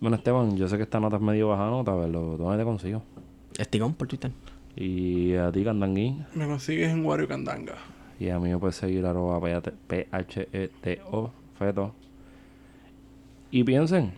Bueno, 0.00 0.16
Esteban, 0.16 0.56
yo 0.56 0.68
sé 0.68 0.76
que 0.76 0.84
esta 0.84 1.00
nota 1.00 1.16
es 1.16 1.22
medio 1.22 1.48
baja 1.48 1.66
nota, 1.68 1.92
pero 2.00 2.36
¿dónde 2.36 2.58
te 2.58 2.64
consigo? 2.64 3.02
Estigón 3.58 3.94
por 3.94 4.06
Twitter. 4.06 4.30
Y 4.76 5.34
a 5.34 5.50
ti, 5.50 5.64
Candangui. 5.64 6.22
Me 6.34 6.46
consigues 6.46 6.92
en 6.92 7.04
Wario 7.04 7.26
Candanga. 7.26 7.74
Y 8.20 8.30
a 8.30 8.38
mí 8.38 8.48
me 8.48 8.58
puedes 8.58 8.76
seguir 8.76 9.04
arroba 9.04 9.40
P-H-E-T-O, 9.88 11.30
feto. 11.58 11.92
Y 13.50 13.64
piensen, 13.64 14.12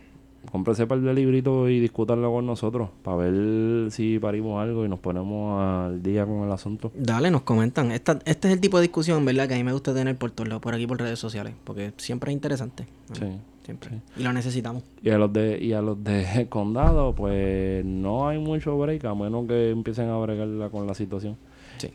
cómprense 0.51 0.87
par 0.87 0.99
de 0.99 1.13
libritos 1.13 1.69
y 1.69 1.79
discútanlo 1.79 2.31
con 2.31 2.45
nosotros 2.45 2.89
para 3.03 3.17
ver 3.17 3.91
si 3.91 4.19
parimos 4.19 4.61
algo 4.61 4.85
y 4.85 4.89
nos 4.89 4.99
ponemos 4.99 5.61
al 5.61 6.03
día 6.03 6.25
con 6.25 6.43
el 6.43 6.51
asunto. 6.51 6.91
Dale, 6.95 7.31
nos 7.31 7.43
comentan. 7.43 7.91
Esta, 7.91 8.19
este 8.25 8.47
es 8.47 8.53
el 8.53 8.59
tipo 8.59 8.77
de 8.77 8.83
discusión, 8.83 9.23
¿verdad? 9.25 9.47
Que 9.47 9.55
a 9.55 9.57
mí 9.57 9.63
me 9.63 9.73
gusta 9.73 9.93
tener 9.93 10.17
por 10.17 10.31
todos 10.31 10.47
lados, 10.47 10.61
por 10.61 10.73
aquí 10.73 10.87
por 10.87 10.99
redes 10.99 11.19
sociales. 11.19 11.53
Porque 11.63 11.93
siempre 11.97 12.31
es 12.31 12.35
interesante. 12.35 12.87
¿no? 13.09 13.15
Sí. 13.15 13.37
Siempre. 13.65 13.89
sí. 13.89 13.95
Y 14.17 14.23
lo 14.23 14.33
necesitamos. 14.33 14.83
Y 15.03 15.11
a 15.11 15.17
los 15.17 15.31
de 15.31 15.59
y 15.61 15.73
a 15.73 15.81
los 15.81 16.03
de 16.03 16.47
condado, 16.49 17.13
pues 17.13 17.85
no 17.85 18.27
hay 18.27 18.39
mucho 18.39 18.77
break 18.77 19.05
a 19.05 19.15
menos 19.15 19.47
que 19.47 19.69
empiecen 19.69 20.09
a 20.09 20.17
bregarla 20.17 20.69
con 20.69 20.87
la 20.87 20.93
situación. 20.93 21.37
Sí. 21.81 21.93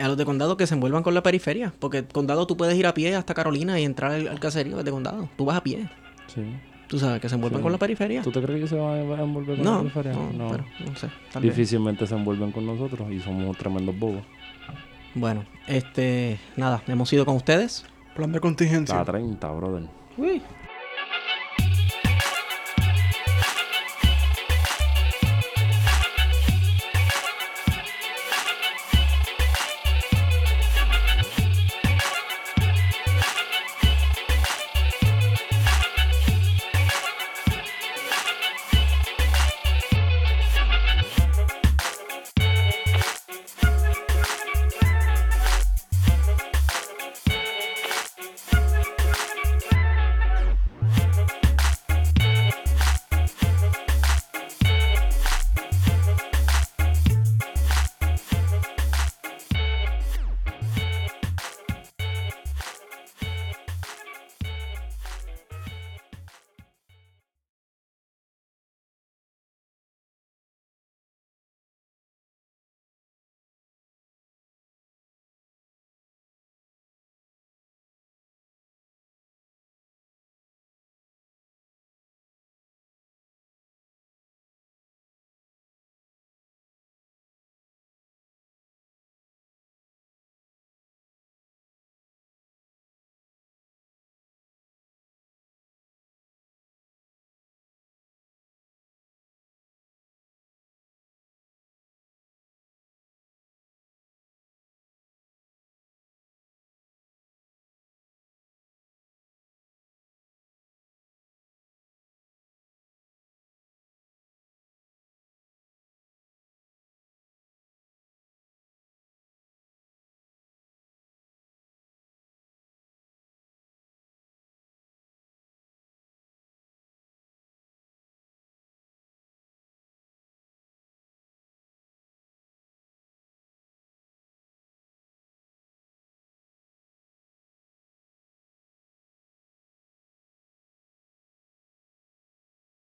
A 0.00 0.08
los 0.08 0.16
de 0.16 0.24
condado 0.24 0.56
que 0.56 0.66
se 0.66 0.74
envuelvan 0.74 1.02
con 1.02 1.14
la 1.14 1.22
periferia. 1.22 1.72
Porque 1.78 2.04
condado 2.06 2.46
tú 2.46 2.56
puedes 2.56 2.76
ir 2.78 2.86
a 2.86 2.94
pie 2.94 3.14
hasta 3.16 3.34
Carolina 3.34 3.78
y 3.80 3.84
entrar 3.84 4.12
al, 4.12 4.28
al 4.28 4.40
caserío 4.40 4.82
de 4.82 4.90
condado. 4.90 5.28
Tú 5.36 5.44
vas 5.44 5.56
a 5.58 5.62
pie. 5.62 5.88
Sí. 6.34 6.42
Tú 6.86 6.98
sabes, 6.98 7.20
que 7.20 7.28
se 7.28 7.34
envuelvan 7.34 7.60
Sí. 7.60 7.62
con 7.64 7.72
la 7.72 7.78
periferia. 7.78 8.22
¿Tú 8.22 8.30
te 8.32 8.40
crees 8.40 8.62
que 8.62 8.68
se 8.68 8.76
van 8.76 8.94
a 9.18 9.22
envolver 9.22 9.56
con 9.56 9.64
la 9.64 9.70
No, 9.70 9.78
periferia? 9.80 10.12
no, 10.14 10.50
pero 10.50 10.64
no 10.86 10.96
sé. 10.96 11.08
tal 11.32 11.42
vez. 11.42 11.54
Difícilmente 11.54 12.06
se 12.06 12.14
envuelven 12.14 12.50
con 12.52 12.64
nosotros 12.66 13.10
y 13.12 13.20
somos 13.20 13.56
tremendos 13.58 13.98
bobos. 13.98 14.22
Bueno, 15.14 15.44
este, 15.66 16.38
nada, 16.56 16.82
hemos 16.86 17.12
ido 17.12 17.24
con 17.26 17.36
ustedes. 17.36 17.84
Plan 18.14 18.32
de 18.32 18.40
contingencia. 18.40 18.96
La 18.96 19.04
30, 19.04 19.50
brother. 19.50 19.82
Uy. 20.16 20.40